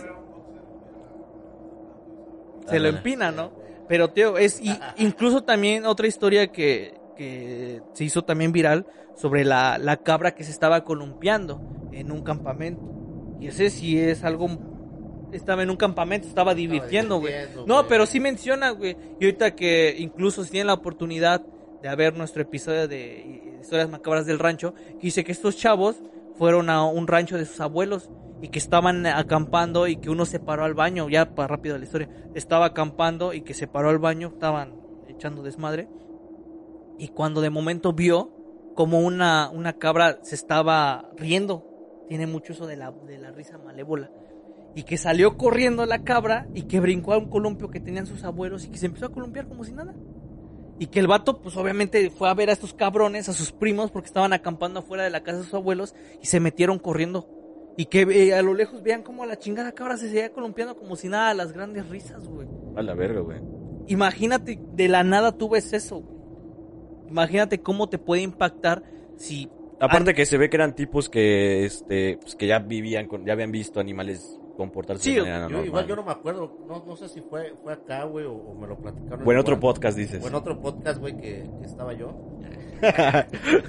Se 2.68 2.80
lo 2.80 2.88
empina, 2.90 3.32
¿no? 3.32 3.52
Pero, 3.88 4.10
tío, 4.12 4.38
es... 4.38 4.62
y- 4.62 4.80
incluso 4.98 5.44
también 5.44 5.86
otra 5.86 6.08
historia 6.08 6.52
que, 6.52 6.94
que 7.18 7.82
se 7.94 8.04
hizo 8.04 8.24
también 8.24 8.52
viral 8.52 8.86
sobre 9.16 9.44
la, 9.44 9.78
la 9.78 9.98
cabra 9.98 10.36
que 10.36 10.44
se 10.44 10.52
estaba 10.52 10.84
columpiando 10.84 11.60
en 11.92 12.12
un 12.12 12.22
campamento. 12.22 12.82
Y 13.40 13.48
ese 13.48 13.70
sí 13.70 14.00
es 14.00 14.24
algo... 14.24 14.48
Estaba 15.32 15.64
en 15.64 15.70
un 15.70 15.78
campamento, 15.78 16.28
estaba 16.28 16.56
divirtiendo, 16.56 17.20
güey. 17.20 17.34
No, 17.66 17.88
pero 17.88 18.06
sí 18.06 18.20
menciona, 18.20 18.72
güey. 18.72 18.98
Y 19.20 19.26
ahorita 19.26 19.56
que 19.56 19.96
incluso 19.98 20.44
si 20.44 20.52
tienen 20.52 20.68
la 20.68 20.74
oportunidad 20.74 21.42
de 21.82 21.96
ver 21.96 22.18
nuestro 22.18 22.42
episodio 22.42 22.88
de 22.88 23.58
Historias 23.62 23.90
Macabras 23.90 24.26
del 24.26 24.40
Rancho, 24.40 24.74
que 24.74 25.08
dice 25.08 25.24
que 25.24 25.32
estos 25.32 25.58
chavos 25.58 25.98
fueron 26.38 26.70
a 26.70 26.86
un 26.86 27.08
rancho 27.08 27.38
de 27.38 27.46
sus 27.46 27.60
abuelos 27.60 28.10
y 28.42 28.48
que 28.50 28.60
estaban 28.60 29.06
acampando 29.06 29.88
y 29.88 29.98
que 29.98 30.10
uno 30.10 30.26
se 30.26 30.40
paró 30.40 30.64
al 30.64 30.74
baño, 30.74 31.10
ya 31.10 31.36
para 31.36 31.48
rápido 31.48 31.78
la 31.78 31.84
historia, 31.84 32.10
estaba 32.34 32.68
acampando 32.68 33.34
y 33.34 33.42
que 33.42 33.54
se 33.54 33.68
paró 33.68 33.90
al 33.90 34.00
baño, 34.00 34.30
estaban 34.30 34.76
echando 35.08 35.44
desmadre 35.44 35.90
y 37.00 37.08
cuando 37.08 37.42
de 37.42 37.50
momento 37.50 37.94
vio 37.94 38.32
como 38.76 39.00
una, 39.00 39.50
una 39.50 39.74
cabra 39.74 40.20
se 40.22 40.36
estaba 40.36 41.10
riendo, 41.16 41.66
tiene 42.08 42.28
mucho 42.28 42.54
eso 42.54 42.68
de 42.68 42.76
la, 42.76 42.92
de 42.92 43.18
la 43.18 43.32
risa 43.32 43.58
malévola, 43.58 44.12
y 44.76 44.84
que 44.84 44.98
salió 44.98 45.38
corriendo 45.38 45.86
la 45.86 46.04
cabra 46.04 46.48
y 46.54 46.64
que 46.64 46.80
brincó 46.80 47.14
a 47.14 47.18
un 47.18 47.30
columpio 47.30 47.70
que 47.70 47.80
tenían 47.80 48.06
sus 48.06 48.24
abuelos 48.24 48.66
y 48.66 48.70
que 48.70 48.78
se 48.78 48.86
empezó 48.86 49.08
a 49.08 49.12
columpiar 49.12 49.48
como 49.48 49.64
si 49.64 49.74
nada. 49.74 49.94
Y 50.80 50.88
que 50.88 51.00
el 51.00 51.08
vato, 51.08 51.42
pues 51.42 51.58
obviamente 51.58 52.10
fue 52.10 52.30
a 52.30 52.34
ver 52.34 52.50
a 52.50 52.54
estos 52.54 52.74
cabrones, 52.74 53.28
a 53.28 53.34
sus 53.34 53.52
primos, 53.52 53.92
porque 53.92 54.08
estaban 54.08 54.32
acampando 54.32 54.80
afuera 54.80 55.04
de 55.04 55.10
la 55.10 55.22
casa 55.22 55.40
de 55.40 55.44
sus 55.44 55.54
abuelos 55.54 55.94
y 56.22 56.28
se 56.28 56.40
metieron 56.40 56.80
corriendo. 56.80 57.28
Y 57.76 57.88
que 57.88 58.02
eh, 58.02 58.34
a 58.34 58.42
lo 58.42 58.54
lejos 58.54 58.82
vean 58.82 59.04
como 59.04 59.26
la 59.26 59.38
chingada 59.38 59.74
cabra 59.74 59.98
se 59.98 60.08
seguía 60.08 60.32
columpiando 60.32 60.78
como 60.78 60.96
si 60.96 61.10
nada, 61.10 61.34
las 61.34 61.52
grandes 61.52 61.90
risas, 61.90 62.28
güey. 62.28 62.48
A 62.78 62.82
la 62.82 62.94
verga, 62.94 63.20
güey. 63.20 63.40
Imagínate, 63.88 64.60
de 64.74 64.88
la 64.88 65.04
nada 65.04 65.34
tú 65.34 65.50
ves 65.50 65.74
eso, 65.74 65.98
güey. 65.98 66.20
Imagínate 67.10 67.62
cómo 67.62 67.90
te 67.90 67.98
puede 67.98 68.22
impactar 68.22 68.84
si... 69.18 69.50
Aparte 69.82 70.14
que 70.14 70.26
se 70.26 70.38
ve 70.38 70.50
que 70.50 70.58
eran 70.58 70.76
tipos 70.76 71.10
que, 71.10 71.66
este, 71.66 72.18
pues 72.22 72.36
que 72.36 72.48
ya 72.48 72.60
vivían 72.60 73.08
con, 73.08 73.26
ya 73.26 73.34
habían 73.34 73.52
visto 73.52 73.80
animales 73.80 74.39
comportarse 74.60 75.04
Sí, 75.04 75.16
de 75.16 75.22
manera 75.22 75.40
Yo, 75.44 75.50
normal. 75.50 75.66
igual 75.66 75.88
yo 75.88 75.96
no 75.96 76.04
me 76.04 76.12
acuerdo, 76.12 76.58
no, 76.68 76.84
no 76.86 76.96
sé 76.96 77.08
si 77.10 77.22
fue, 77.22 77.54
fue 77.64 77.74
acá, 77.74 78.04
güey, 78.04 78.26
o, 78.26 78.34
o 78.34 78.54
me 78.54 78.68
lo 78.68 78.78
platicaron. 78.78 79.28
O 79.28 79.32
en 79.32 79.38
otro 79.40 79.56
igual. 79.56 79.74
podcast, 79.74 79.98
dices. 79.98 80.24
O 80.24 80.28
en 80.28 80.36
otro 80.36 80.60
podcast, 80.62 81.00
güey, 81.00 81.16
que, 81.18 81.50
que 81.60 81.66
estaba 81.66 81.94
yo. 81.94 82.14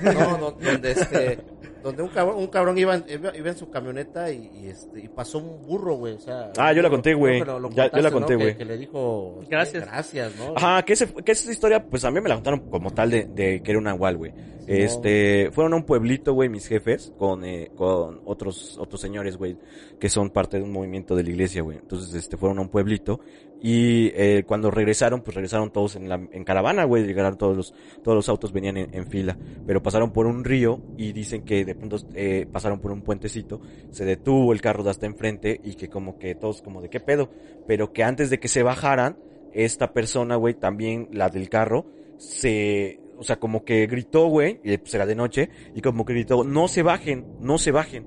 No, 0.03 0.39
no, 0.39 0.51
donde 0.53 0.93
este, 0.93 1.39
donde 1.83 2.03
un 2.03 2.09
cabrón, 2.11 2.37
un 2.39 2.47
cabrón 2.49 2.79
iba, 2.79 2.95
en- 2.95 3.05
iba, 3.09 3.37
iba 3.37 3.49
en 3.51 3.57
su 3.57 3.71
camioneta 3.71 4.31
y, 4.31 4.51
y, 4.55 4.69
este, 4.69 5.01
y 5.01 5.09
pasó 5.09 5.39
un 5.39 5.67
burro, 5.67 5.95
güey, 5.97 6.15
o 6.15 6.19
sea. 6.21 6.53
Ah, 6.57 6.73
yo 6.73 6.83
la 6.83 6.91
conté, 6.91 7.15
güey. 7.15 7.41
yo 7.41 7.59
la 7.93 8.11
conté, 8.11 8.35
¿no? 8.35 8.39
Que- 8.39 8.45
güey. 8.45 8.57
Que, 8.57 8.65
le 8.65 8.77
dijo. 8.79 9.41
Gracias. 9.49 9.85
Gracias, 9.85 10.33
¿no? 10.37 10.55
Ajá, 10.57 10.83
que, 10.85 10.93
ese, 10.93 11.13
que 11.13 11.33
esa 11.33 11.51
historia, 11.51 11.85
pues 11.85 12.05
a 12.05 12.11
mí 12.11 12.21
me 12.21 12.29
la 12.29 12.37
contaron 12.37 12.61
como 12.71 12.93
tal 12.93 13.11
de, 13.11 13.25
de 13.25 13.63
que 13.63 13.71
era 13.71 13.79
un 13.79 13.85
nahual, 13.85 14.17
güey. 14.17 14.33
Este, 14.67 15.51
fueron 15.53 15.73
a 15.73 15.77
un 15.77 15.85
pueblito, 15.85 16.33
güey, 16.33 16.49
mis 16.49 16.67
jefes, 16.67 17.13
con, 17.19 17.45
eh, 17.45 17.71
con 17.77 18.21
otros, 18.25 18.77
otros 18.79 19.01
señores, 19.01 19.37
güey, 19.37 19.57
que 19.99 20.09
son 20.09 20.31
parte 20.31 20.59
de 20.59 20.63
un 20.63 20.73
movimiento 20.73 21.17
de 21.17 21.25
la 21.25 21.31
iglesia, 21.31 21.63
güey. 21.63 21.79
Entonces, 21.79 22.15
este, 22.15 22.37
fueron 22.37 22.59
a 22.59 22.63
un 22.63 22.69
pueblito 22.69 23.21
y 23.63 24.11
eh, 24.15 24.45
cuando 24.47 24.71
regresaron, 24.71 25.21
pues 25.21 25.35
regresaron 25.35 25.71
todos 25.71 25.97
en 25.97 26.09
la, 26.09 26.15
en 26.15 26.45
caravana, 26.45 26.85
güey, 26.85 27.05
llegaron 27.05 27.37
todos 27.37 27.57
los, 27.57 27.75
todos 28.03 28.17
los 28.17 28.29
autos 28.29 28.53
venían 28.53 28.77
en, 28.77 29.07
fila, 29.07 29.37
pero 29.67 29.83
pasaron 29.83 30.13
por 30.13 30.27
un 30.27 30.45
río 30.45 30.81
y 30.97 31.13
dicen 31.13 31.43
que 31.43 31.65
de 31.65 31.75
pronto, 31.75 31.99
eh, 32.15 32.47
pasaron 32.51 32.81
por 32.81 32.91
un 32.91 33.03
puentecito, 33.03 33.61
se 33.91 34.05
detuvo 34.05 34.53
el 34.53 34.61
carro 34.61 34.83
de 34.83 34.91
hasta 34.91 35.07
enfrente 35.07 35.61
y 35.63 35.75
que 35.75 35.89
como 35.89 36.19
que 36.19 36.35
todos 36.35 36.63
como 36.63 36.81
de 36.81 36.89
qué 36.89 37.01
pedo, 37.01 37.29
pero 37.67 37.93
que 37.93 38.03
antes 38.03 38.31
de 38.31 38.41
que 38.41 38.49
se 38.49 38.63
bajaran, 38.63 39.19
esta 39.53 39.93
persona, 39.93 40.37
güey, 40.37 40.55
también 40.55 41.09
la 41.13 41.29
del 41.29 41.49
carro, 41.49 41.87
se, 42.19 43.01
o 43.21 43.25
sea, 43.25 43.39
como 43.39 43.65
que 43.65 43.87
gritó, 43.87 44.27
güey, 44.29 44.61
y 44.65 44.79
pues 44.79 44.95
era 44.95 45.05
de 45.05 45.15
noche, 45.15 45.51
y 45.75 45.83
como 45.83 46.07
que 46.07 46.15
gritó, 46.15 46.43
no 46.43 46.69
se 46.69 46.83
bajen, 46.83 47.27
no 47.39 47.59
se 47.59 47.71
bajen. 47.71 48.07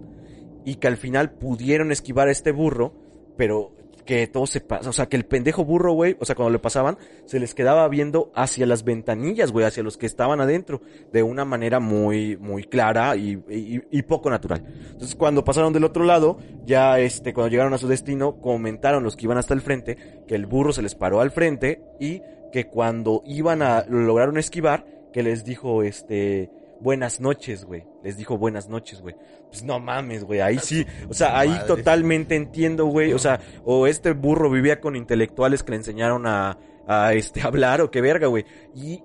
Y 0.65 0.75
que 0.75 0.87
al 0.87 0.97
final 0.97 1.33
pudieron 1.33 1.91
esquivar 1.91 2.27
a 2.27 2.31
este 2.31 2.51
burro, 2.51 2.93
pero 3.37 3.75
que 4.05 4.27
todo 4.27 4.47
se 4.47 4.59
pasa, 4.59 4.89
o 4.89 4.93
sea, 4.93 5.05
que 5.07 5.15
el 5.15 5.25
pendejo 5.25 5.63
burro, 5.63 5.93
güey, 5.93 6.17
o 6.19 6.25
sea, 6.25 6.35
cuando 6.35 6.51
le 6.51 6.59
pasaban, 6.59 6.97
se 7.25 7.39
les 7.39 7.53
quedaba 7.53 7.87
viendo 7.87 8.31
hacia 8.35 8.65
las 8.65 8.83
ventanillas, 8.83 9.51
güey, 9.51 9.65
hacia 9.65 9.83
los 9.83 9.97
que 9.97 10.07
estaban 10.07 10.41
adentro, 10.41 10.81
de 11.11 11.21
una 11.21 11.45
manera 11.45 11.79
muy, 11.79 12.35
muy 12.37 12.63
clara 12.63 13.15
y, 13.15 13.41
y, 13.49 13.81
y 13.91 14.01
poco 14.01 14.31
natural. 14.31 14.65
Entonces, 14.65 15.15
cuando 15.15 15.43
pasaron 15.43 15.73
del 15.73 15.83
otro 15.83 16.03
lado, 16.03 16.39
ya, 16.65 16.99
este, 16.99 17.33
cuando 17.33 17.51
llegaron 17.51 17.73
a 17.73 17.77
su 17.77 17.87
destino, 17.87 18.41
comentaron 18.41 19.03
los 19.03 19.15
que 19.15 19.25
iban 19.25 19.37
hasta 19.37 19.53
el 19.53 19.61
frente, 19.61 20.23
que 20.27 20.35
el 20.35 20.47
burro 20.47 20.73
se 20.73 20.81
les 20.81 20.95
paró 20.95 21.21
al 21.21 21.31
frente 21.31 21.83
y 21.99 22.21
que 22.51 22.67
cuando 22.67 23.23
iban 23.25 23.61
a, 23.61 23.85
lo 23.89 23.99
lograron 23.99 24.37
esquivar, 24.37 24.85
que 25.13 25.23
les 25.23 25.45
dijo, 25.45 25.83
este, 25.83 26.51
buenas 26.81 27.21
noches, 27.21 27.63
güey. 27.65 27.85
Les 28.03 28.17
dijo 28.17 28.37
buenas 28.37 28.67
noches, 28.67 29.01
güey. 29.01 29.15
Pues 29.47 29.63
no 29.63 29.79
mames, 29.79 30.25
güey. 30.25 30.41
Ahí 30.41 30.59
sí, 30.59 30.85
o 31.09 31.13
sea, 31.13 31.39
ahí 31.39 31.49
Madre. 31.49 31.67
totalmente 31.67 32.35
entiendo, 32.35 32.85
güey. 32.85 33.13
O 33.13 33.19
sea, 33.19 33.39
o 33.63 33.87
este 33.87 34.11
burro 34.11 34.49
vivía 34.49 34.81
con 34.81 34.95
intelectuales 34.95 35.63
que 35.63 35.71
le 35.71 35.77
enseñaron 35.77 36.27
a, 36.27 36.57
a 36.85 37.13
este, 37.13 37.41
hablar 37.47 37.81
o 37.81 37.89
qué 37.89 38.01
verga, 38.01 38.27
güey. 38.27 38.45
Y, 38.75 39.01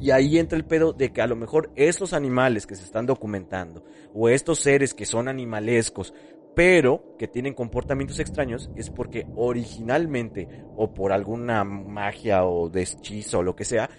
y 0.00 0.10
ahí 0.10 0.38
entra 0.38 0.56
el 0.56 0.64
pedo 0.64 0.92
de 0.92 1.12
que 1.12 1.20
a 1.20 1.26
lo 1.26 1.36
mejor 1.36 1.70
estos 1.76 2.12
animales 2.14 2.66
que 2.66 2.74
se 2.74 2.84
están 2.84 3.06
documentando, 3.06 3.84
o 4.14 4.28
estos 4.28 4.60
seres 4.60 4.94
que 4.94 5.04
son 5.04 5.28
animalescos, 5.28 6.14
pero 6.54 7.16
que 7.18 7.28
tienen 7.28 7.52
comportamientos 7.52 8.18
extraños, 8.18 8.70
es 8.76 8.88
porque 8.88 9.26
originalmente, 9.36 10.48
o 10.74 10.94
por 10.94 11.12
alguna 11.12 11.64
magia 11.64 12.46
o 12.46 12.70
deschizo 12.70 13.40
o 13.40 13.42
lo 13.42 13.54
que 13.54 13.66
sea, 13.66 13.90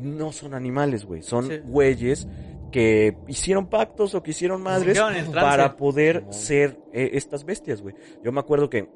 no 0.00 0.32
son 0.32 0.54
animales, 0.54 1.04
güey. 1.04 1.22
Son 1.22 1.46
Sí. 1.48 1.58
güeyes 1.64 2.28
que 2.70 3.16
hicieron 3.26 3.66
pactos 3.68 4.14
o 4.14 4.22
que 4.22 4.32
hicieron 4.32 4.62
madres 4.62 4.98
para 5.32 5.76
poder 5.76 6.24
ser 6.30 6.78
eh, 6.92 7.10
estas 7.14 7.44
bestias, 7.44 7.80
güey. 7.80 7.94
Yo 8.22 8.30
me 8.32 8.40
acuerdo 8.40 8.68
que 8.68 8.88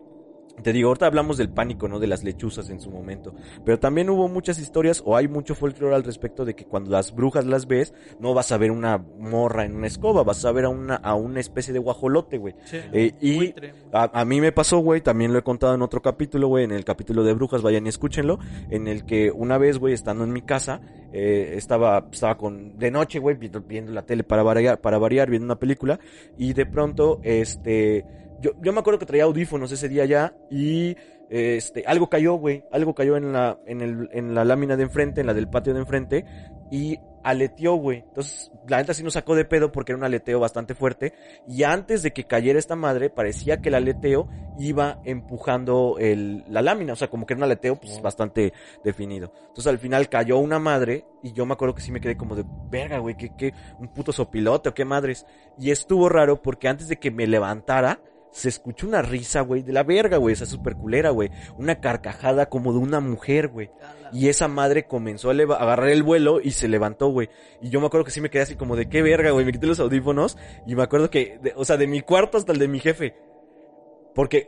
te 0.62 0.72
digo, 0.72 0.88
ahorita 0.88 1.06
hablamos 1.06 1.38
del 1.38 1.48
pánico, 1.48 1.88
¿no? 1.88 1.98
De 1.98 2.06
las 2.06 2.24
lechuzas 2.24 2.70
en 2.70 2.80
su 2.80 2.90
momento. 2.90 3.34
Pero 3.64 3.78
también 3.78 4.10
hubo 4.10 4.28
muchas 4.28 4.58
historias, 4.58 5.02
o 5.04 5.16
hay 5.16 5.28
mucho 5.28 5.54
folclore 5.54 5.94
al 5.94 6.04
respecto 6.04 6.44
de 6.44 6.54
que 6.54 6.64
cuando 6.64 6.90
las 6.90 7.14
brujas 7.14 7.46
las 7.46 7.66
ves, 7.66 7.94
no 8.20 8.34
vas 8.34 8.52
a 8.52 8.58
ver 8.58 8.70
una 8.70 8.98
morra 8.98 9.64
en 9.64 9.76
una 9.76 9.86
escoba, 9.86 10.22
vas 10.22 10.44
a 10.44 10.52
ver 10.52 10.66
a 10.66 10.68
una, 10.68 10.96
a 10.96 11.14
una 11.14 11.40
especie 11.40 11.72
de 11.72 11.78
guajolote, 11.78 12.38
güey. 12.38 12.54
Sí. 12.64 12.78
Eh, 12.92 13.12
y 13.20 13.54
a 13.92 14.24
mí 14.24 14.40
me 14.40 14.52
pasó, 14.52 14.78
güey, 14.78 15.00
también 15.00 15.32
lo 15.32 15.38
he 15.38 15.42
contado 15.42 15.74
en 15.74 15.82
otro 15.82 16.02
capítulo, 16.02 16.48
güey, 16.48 16.64
en 16.64 16.72
el 16.72 16.84
capítulo 16.84 17.24
de 17.24 17.32
brujas, 17.34 17.62
vayan 17.62 17.86
y 17.86 17.88
escúchenlo, 17.88 18.38
en 18.70 18.88
el 18.88 19.04
que 19.04 19.30
una 19.30 19.58
vez, 19.58 19.78
güey, 19.78 19.94
estando 19.94 20.24
en 20.24 20.32
mi 20.32 20.42
casa, 20.42 20.80
eh, 21.12 21.54
estaba, 21.56 22.08
estaba 22.10 22.36
con, 22.36 22.78
de 22.78 22.90
noche, 22.90 23.18
güey, 23.18 23.36
viendo, 23.36 23.60
viendo 23.60 23.92
la 23.92 24.02
tele 24.02 24.24
para 24.24 24.42
variar, 24.42 24.80
para 24.80 24.98
variar, 24.98 25.30
viendo 25.30 25.46
una 25.46 25.58
película, 25.58 25.98
y 26.38 26.52
de 26.52 26.66
pronto, 26.66 27.20
este, 27.22 28.04
yo, 28.42 28.50
yo 28.60 28.72
me 28.72 28.80
acuerdo 28.80 28.98
que 28.98 29.06
traía 29.06 29.24
audífonos 29.24 29.72
ese 29.72 29.88
día 29.88 30.04
ya, 30.04 30.34
y, 30.50 30.96
este, 31.30 31.84
algo 31.86 32.10
cayó, 32.10 32.34
güey, 32.34 32.64
algo 32.70 32.94
cayó 32.94 33.16
en 33.16 33.32
la, 33.32 33.58
en 33.66 33.80
el, 33.80 34.10
en 34.12 34.34
la 34.34 34.44
lámina 34.44 34.76
de 34.76 34.82
enfrente, 34.82 35.22
en 35.22 35.26
la 35.26 35.34
del 35.34 35.48
patio 35.48 35.72
de 35.72 35.80
enfrente, 35.80 36.26
y 36.70 36.98
aleteó, 37.22 37.74
güey. 37.74 37.98
Entonces, 37.98 38.50
la 38.66 38.78
neta 38.78 38.94
sí 38.94 39.02
nos 39.02 39.14
sacó 39.14 39.34
de 39.34 39.44
pedo 39.44 39.72
porque 39.72 39.92
era 39.92 39.98
un 39.98 40.04
aleteo 40.04 40.40
bastante 40.40 40.74
fuerte. 40.74 41.14
Y 41.46 41.62
antes 41.62 42.02
de 42.02 42.12
que 42.12 42.24
cayera 42.24 42.58
esta 42.58 42.76
madre, 42.76 43.10
parecía 43.10 43.60
que 43.60 43.68
el 43.68 43.76
aleteo 43.76 44.28
iba 44.58 45.00
empujando 45.04 45.96
el, 45.98 46.44
la 46.48 46.62
lámina. 46.62 46.94
O 46.94 46.96
sea, 46.96 47.08
como 47.08 47.26
que 47.26 47.34
era 47.34 47.38
un 47.38 47.44
aleteo 47.44 47.76
pues, 47.76 48.00
bastante 48.02 48.52
definido. 48.84 49.32
Entonces, 49.48 49.66
al 49.66 49.78
final 49.78 50.08
cayó 50.08 50.38
una 50.38 50.58
madre. 50.58 51.04
Y 51.22 51.32
yo 51.32 51.46
me 51.46 51.54
acuerdo 51.54 51.74
que 51.74 51.82
sí 51.82 51.92
me 51.92 52.00
quedé 52.00 52.16
como 52.16 52.34
de, 52.34 52.44
verga, 52.70 52.98
güey, 52.98 53.16
que, 53.16 53.34
que, 53.36 53.54
un 53.78 53.88
puto 53.88 54.12
sopilote 54.12 54.70
o 54.70 54.74
qué 54.74 54.84
madres. 54.84 55.26
Y 55.58 55.70
estuvo 55.70 56.08
raro 56.08 56.42
porque 56.42 56.68
antes 56.68 56.88
de 56.88 56.98
que 56.98 57.10
me 57.10 57.26
levantara, 57.26 58.00
se 58.32 58.48
escuchó 58.48 58.86
una 58.86 59.02
risa, 59.02 59.42
güey, 59.42 59.62
de 59.62 59.72
la 59.72 59.82
verga, 59.82 60.16
güey, 60.16 60.32
esa 60.32 60.46
super 60.46 60.74
culera, 60.74 61.10
güey. 61.10 61.30
Una 61.58 61.80
carcajada 61.80 62.46
como 62.46 62.72
de 62.72 62.78
una 62.78 62.98
mujer, 63.00 63.48
güey. 63.48 63.70
Y 64.12 64.28
esa 64.28 64.48
madre 64.48 64.86
comenzó 64.86 65.30
a, 65.30 65.34
a 65.34 65.62
agarrar 65.62 65.90
el 65.90 66.02
vuelo 66.02 66.40
y 66.42 66.50
se 66.52 66.66
levantó, 66.68 67.08
güey. 67.08 67.28
Y 67.60 67.68
yo 67.68 67.80
me 67.80 67.86
acuerdo 67.86 68.04
que 68.06 68.10
sí 68.10 68.20
me 68.20 68.30
quedé 68.30 68.42
así 68.42 68.56
como 68.56 68.74
de 68.74 68.88
qué 68.88 69.02
verga, 69.02 69.30
güey. 69.30 69.44
Me 69.44 69.52
quité 69.52 69.66
los 69.66 69.80
audífonos 69.80 70.36
y 70.66 70.74
me 70.74 70.82
acuerdo 70.82 71.10
que, 71.10 71.38
de- 71.42 71.52
o 71.56 71.64
sea, 71.64 71.76
de 71.76 71.86
mi 71.86 72.00
cuarto 72.00 72.38
hasta 72.38 72.52
el 72.52 72.58
de 72.58 72.68
mi 72.68 72.80
jefe. 72.80 73.14
Porque, 74.14 74.46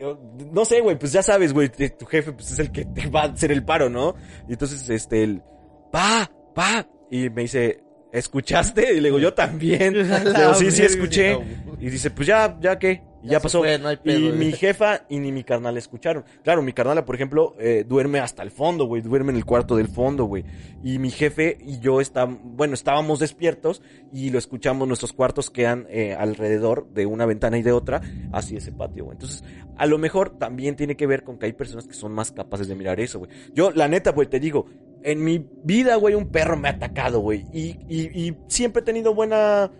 no 0.52 0.64
sé, 0.66 0.80
güey, 0.80 0.98
pues 0.98 1.12
ya 1.12 1.22
sabes, 1.22 1.52
güey, 1.54 1.70
tu 1.70 2.04
jefe 2.04 2.32
pues 2.32 2.50
es 2.52 2.58
el 2.58 2.70
que 2.70 2.84
te 2.84 3.08
va 3.08 3.22
a 3.22 3.26
hacer 3.26 3.50
el 3.50 3.64
paro, 3.64 3.88
¿no? 3.88 4.14
Y 4.46 4.52
entonces, 4.52 4.88
este, 4.90 5.22
el, 5.24 5.42
pa, 5.90 6.30
pa, 6.54 6.86
y 7.10 7.30
me 7.30 7.42
dice, 7.42 7.80
¿escuchaste? 8.12 8.92
Y 8.94 9.00
le 9.00 9.08
digo, 9.08 9.18
yo 9.18 9.32
también. 9.32 9.94
Le 9.96 10.04
digo, 10.38 10.54
sí, 10.54 10.70
sí, 10.70 10.82
escuché. 10.82 11.38
Y 11.80 11.88
dice, 11.88 12.10
pues 12.10 12.26
ya, 12.28 12.58
ya 12.60 12.78
qué, 12.78 13.02
ya, 13.24 13.32
Ya 13.32 13.40
pasó. 13.40 13.58
fue, 13.60 13.78
no 13.78 13.88
hay 13.88 13.96
pedo, 13.96 14.18
y 14.18 14.28
güey. 14.28 14.38
mi 14.38 14.52
jefa 14.52 15.04
y 15.08 15.18
ni 15.18 15.32
mi 15.32 15.42
carnal 15.44 15.76
escucharon. 15.76 16.24
Claro, 16.42 16.62
mi 16.62 16.72
carnala, 16.72 17.04
por 17.04 17.14
ejemplo, 17.14 17.54
eh, 17.58 17.84
duerme 17.88 18.20
hasta 18.20 18.42
el 18.42 18.50
fondo, 18.50 18.84
güey, 18.86 19.02
duerme 19.02 19.30
en 19.32 19.36
el 19.36 19.44
cuarto 19.44 19.76
del 19.76 19.88
fondo, 19.88 20.24
güey. 20.24 20.44
Y 20.82 20.98
mi 20.98 21.10
jefe 21.10 21.58
y 21.60 21.80
yo 21.80 22.00
estábamos, 22.00 22.38
bueno, 22.44 22.74
estábamos 22.74 23.18
despiertos 23.18 23.82
y 24.12 24.30
lo 24.30 24.38
escuchamos, 24.38 24.86
nuestros 24.86 25.12
cuartos 25.12 25.50
quedan 25.50 25.86
eh, 25.90 26.14
alrededor 26.14 26.88
de 26.92 27.06
una 27.06 27.26
ventana 27.26 27.58
y 27.58 27.62
de 27.62 27.72
otra, 27.72 28.02
hacia 28.32 28.58
ese 28.58 28.72
patio, 28.72 29.04
güey. 29.06 29.16
Entonces, 29.16 29.42
a 29.76 29.86
lo 29.86 29.98
mejor 29.98 30.30
también 30.38 30.76
tiene 30.76 30.96
que 30.96 31.06
ver 31.06 31.24
con 31.24 31.38
que 31.38 31.46
hay 31.46 31.52
personas 31.52 31.86
que 31.86 31.94
son 31.94 32.12
más 32.12 32.30
capaces 32.32 32.68
de 32.68 32.74
mirar 32.74 33.00
eso, 33.00 33.18
güey. 33.20 33.30
Yo, 33.54 33.70
la 33.70 33.88
neta, 33.88 34.12
güey, 34.12 34.28
te 34.28 34.38
digo, 34.38 34.66
en 35.02 35.22
mi 35.24 35.46
vida, 35.62 35.96
güey, 35.96 36.14
un 36.14 36.28
perro 36.28 36.56
me 36.56 36.68
ha 36.68 36.72
atacado, 36.72 37.20
güey. 37.20 37.44
Y, 37.52 37.76
y, 37.88 38.10
y 38.28 38.36
siempre 38.48 38.80
he 38.82 38.84
tenido 38.84 39.14
buena 39.14 39.70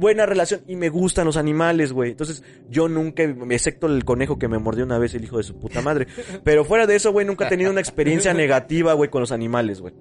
buena 0.00 0.26
relación 0.26 0.62
y 0.66 0.74
me 0.76 0.88
gustan 0.88 1.26
los 1.26 1.36
animales, 1.36 1.92
güey. 1.92 2.10
Entonces, 2.12 2.42
yo 2.68 2.88
nunca, 2.88 3.22
excepto 3.50 3.86
el 3.86 4.04
conejo 4.04 4.38
que 4.38 4.48
me 4.48 4.58
mordió 4.58 4.84
una 4.84 4.98
vez 4.98 5.14
el 5.14 5.22
hijo 5.22 5.36
de 5.36 5.44
su 5.44 5.58
puta 5.58 5.82
madre. 5.82 6.06
Pero 6.44 6.64
fuera 6.64 6.86
de 6.86 6.96
eso, 6.96 7.12
güey, 7.12 7.26
nunca 7.26 7.46
he 7.46 7.50
tenido 7.50 7.70
una 7.70 7.80
experiencia 7.80 8.32
negativa, 8.34 8.94
güey, 8.94 9.10
con 9.10 9.20
los 9.20 9.30
animales, 9.30 9.80
güey. 9.80 9.94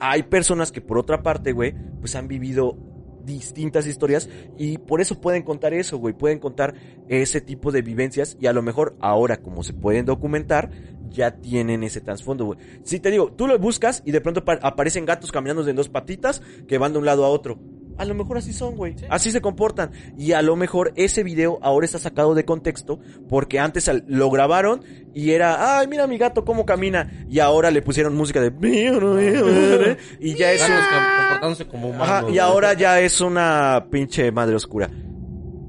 Hay 0.00 0.24
personas 0.24 0.72
que 0.72 0.80
por 0.80 0.98
otra 0.98 1.22
parte, 1.22 1.52
güey, 1.52 1.74
pues 2.00 2.14
han 2.16 2.28
vivido 2.28 2.76
distintas 3.24 3.86
historias 3.86 4.28
y 4.58 4.76
por 4.76 5.00
eso 5.00 5.18
pueden 5.18 5.44
contar 5.44 5.72
eso, 5.72 5.96
güey, 5.96 6.12
pueden 6.12 6.38
contar 6.38 6.74
ese 7.08 7.40
tipo 7.40 7.72
de 7.72 7.80
vivencias 7.80 8.36
y 8.38 8.48
a 8.48 8.52
lo 8.52 8.60
mejor 8.60 8.96
ahora 9.00 9.38
como 9.38 9.62
se 9.62 9.72
pueden 9.72 10.04
documentar 10.04 10.70
ya 11.08 11.30
tienen 11.40 11.84
ese 11.84 12.02
trasfondo, 12.02 12.44
güey. 12.44 12.58
Si 12.82 13.00
te 13.00 13.10
digo, 13.10 13.32
tú 13.32 13.46
lo 13.46 13.58
buscas 13.58 14.02
y 14.04 14.10
de 14.12 14.20
pronto 14.20 14.44
pa- 14.44 14.58
aparecen 14.60 15.06
gatos 15.06 15.32
caminando 15.32 15.62
de 15.64 15.72
dos 15.72 15.88
patitas 15.88 16.42
que 16.68 16.76
van 16.76 16.92
de 16.92 16.98
un 16.98 17.06
lado 17.06 17.24
a 17.24 17.28
otro. 17.28 17.58
A 17.96 18.04
lo 18.04 18.14
mejor 18.14 18.38
así 18.38 18.52
son, 18.52 18.76
güey. 18.76 18.96
Así 19.08 19.30
se 19.30 19.40
comportan. 19.40 19.92
Y 20.18 20.32
a 20.32 20.42
lo 20.42 20.56
mejor 20.56 20.92
ese 20.96 21.22
video 21.22 21.58
ahora 21.62 21.86
está 21.86 21.98
sacado 21.98 22.34
de 22.34 22.44
contexto 22.44 22.98
porque 23.28 23.60
antes 23.60 23.90
lo 24.06 24.30
grabaron 24.30 24.82
y 25.14 25.30
era, 25.30 25.78
ay, 25.78 25.86
mira 25.86 26.06
mi 26.06 26.18
gato 26.18 26.44
cómo 26.44 26.66
camina. 26.66 27.26
Y 27.28 27.38
ahora 27.38 27.70
le 27.70 27.82
pusieron 27.82 28.16
música 28.16 28.40
de... 28.40 28.50
Y 30.20 30.34
ya 30.34 30.52
es 30.52 30.62
un... 30.62 31.66
Como 31.66 31.88
humanos. 31.88 32.08
Ajá, 32.08 32.30
y 32.30 32.38
ahora 32.38 32.72
ya 32.72 33.00
es 33.00 33.20
una 33.20 33.86
pinche 33.90 34.32
madre 34.32 34.56
oscura. 34.56 34.90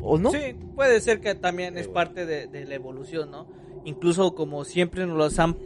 ¿O 0.01 0.17
no? 0.17 0.31
Sí, 0.31 0.55
puede 0.75 1.01
ser 1.01 1.19
que 1.19 1.35
también 1.35 1.77
es 1.77 1.87
parte 1.87 2.25
de, 2.25 2.47
de 2.47 2.65
la 2.65 2.75
evolución, 2.75 3.31
¿no? 3.31 3.47
Incluso 3.83 4.33
como 4.35 4.63
siempre 4.65 5.05
nos 5.05 5.17
los 5.17 5.37
han 5.37 5.57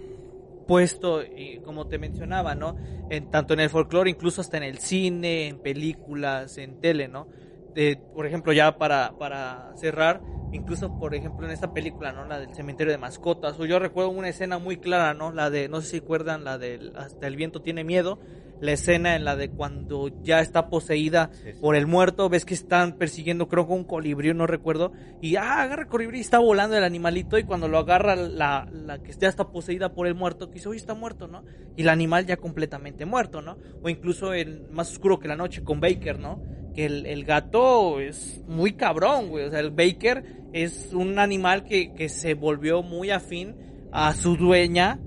puesto, 0.70 1.24
y 1.24 1.62
como 1.66 1.88
te 1.88 1.98
mencionaba, 1.98 2.54
¿no? 2.54 2.78
En, 3.10 3.32
tanto 3.32 3.56
en 3.56 3.60
el 3.60 3.72
folclore, 3.72 4.12
incluso 4.12 4.40
hasta 4.40 4.58
en 4.58 4.64
el 4.64 4.78
cine, 4.78 5.48
en 5.48 5.58
películas, 5.58 6.60
en 6.60 6.80
tele, 6.80 7.08
¿no? 7.08 7.28
De, 7.74 8.00
por 8.14 8.28
ejemplo, 8.28 8.54
ya 8.54 8.78
para, 8.78 9.18
para 9.18 9.72
cerrar, 9.76 10.22
Incluso, 10.52 10.98
por 10.98 11.14
ejemplo, 11.14 11.46
en 11.46 11.52
esta 11.52 11.74
película, 11.74 12.12
¿no? 12.12 12.26
La 12.26 12.40
del 12.40 12.56
cementerio 12.56 12.92
de 12.92 12.98
mascotas. 12.98 13.60
O 13.60 13.66
yo 13.66 13.78
recuerdo 13.78 14.10
una 14.10 14.30
escena 14.30 14.58
muy 14.58 14.78
clara, 14.78 15.14
¿no? 15.14 15.32
La 15.32 15.52
de, 15.52 15.70
no 15.70 15.82
sé 15.82 15.90
si 15.90 16.00
recuerdan, 16.00 16.44
la 16.44 16.58
de 16.58 16.92
Hasta 16.96 17.28
el 17.28 17.36
viento 17.36 17.62
tiene 17.62 17.84
miedo. 17.84 18.20
La 18.62 18.74
escena 18.74 19.16
en 19.16 19.24
la 19.24 19.36
de 19.36 19.50
cuando 19.50 20.10
ya 20.22 20.42
está 20.42 20.70
poseída 20.70 21.32
por 21.62 21.76
el 21.76 21.88
muerto. 21.88 22.30
Ves 22.30 22.46
que 22.46 22.54
están 22.54 22.94
persiguiendo, 22.94 23.48
creo 23.48 23.68
que 23.68 23.74
un 23.74 23.84
colibrí, 23.84 24.34
no 24.34 24.48
recuerdo. 24.48 24.92
Y, 25.22 25.36
ah, 25.36 25.62
agarra 25.62 25.84
el 25.84 25.88
colibrí 25.88 26.18
y 26.18 26.22
está 26.22 26.40
volando 26.40 26.76
el 26.78 26.84
animalito. 26.84 27.38
Y 27.38 27.44
cuando 27.44 27.68
lo 27.68 27.78
agarra 27.78 28.16
la, 28.16 28.68
la 28.72 29.00
que 29.02 29.14
ya 29.14 29.28
está 29.28 29.50
poseída 29.50 29.94
por 29.94 30.08
el 30.08 30.16
muerto, 30.16 30.48
que 30.50 30.56
dice, 30.56 30.70
oye, 30.70 30.80
está 30.80 30.94
muerto, 30.94 31.28
¿no? 31.28 31.44
Y 31.76 31.84
el 31.84 31.90
animal 31.90 32.26
ya 32.26 32.38
completamente 32.38 33.06
muerto, 33.06 33.42
¿no? 33.42 33.58
O 33.82 33.90
incluso 33.90 34.34
el 34.34 34.70
Más 34.72 34.92
oscuro 34.92 35.20
que 35.20 35.28
la 35.28 35.36
noche 35.36 35.64
con 35.64 35.80
Baker, 35.80 36.20
¿no? 36.20 36.42
Que 36.76 36.86
el, 36.86 37.06
el 37.06 37.24
gato 37.26 38.00
es 38.00 38.42
muy 38.48 38.74
cabrón, 38.74 39.30
güey. 39.30 39.46
O 39.46 39.50
sea, 39.50 39.60
el 39.60 39.72
Baker 39.72 40.24
es 40.54 40.94
un 40.94 41.20
animal 41.20 41.64
que, 41.64 41.94
que 41.94 42.10
se 42.10 42.34
volvió 42.34 42.84
muy 42.84 43.12
afín 43.12 43.56
a 43.92 44.14
su 44.14 44.36
dueña. 44.36 45.00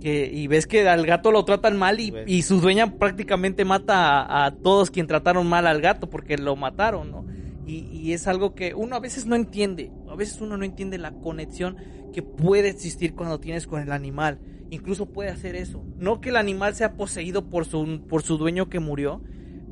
Que, 0.00 0.30
y 0.32 0.46
ves 0.46 0.66
que 0.66 0.88
al 0.88 1.04
gato 1.06 1.32
lo 1.32 1.44
tratan 1.44 1.76
mal 1.76 1.98
y, 1.98 2.14
y 2.26 2.42
su 2.42 2.60
dueña 2.60 2.98
prácticamente 2.98 3.64
mata 3.64 4.22
a, 4.22 4.46
a 4.46 4.54
todos 4.54 4.92
quien 4.92 5.08
trataron 5.08 5.48
mal 5.48 5.66
al 5.66 5.80
gato 5.80 6.08
porque 6.08 6.38
lo 6.38 6.54
mataron, 6.54 7.10
¿no? 7.10 7.26
Y, 7.66 7.88
y, 7.92 8.12
es 8.12 8.28
algo 8.28 8.54
que 8.54 8.74
uno 8.74 8.96
a 8.96 9.00
veces 9.00 9.26
no 9.26 9.34
entiende. 9.34 9.90
A 10.08 10.14
veces 10.14 10.40
uno 10.40 10.56
no 10.56 10.64
entiende 10.64 10.96
la 10.96 11.12
conexión 11.12 11.76
que 12.12 12.22
puede 12.22 12.68
existir 12.68 13.14
cuando 13.14 13.40
tienes 13.40 13.66
con 13.66 13.82
el 13.82 13.92
animal. 13.92 14.38
Incluso 14.70 15.06
puede 15.06 15.30
hacer 15.30 15.56
eso. 15.56 15.84
No 15.96 16.20
que 16.20 16.30
el 16.30 16.36
animal 16.36 16.74
sea 16.74 16.94
poseído 16.94 17.48
por 17.48 17.64
su, 17.64 18.02
por 18.08 18.22
su 18.22 18.38
dueño 18.38 18.68
que 18.68 18.80
murió, 18.80 19.22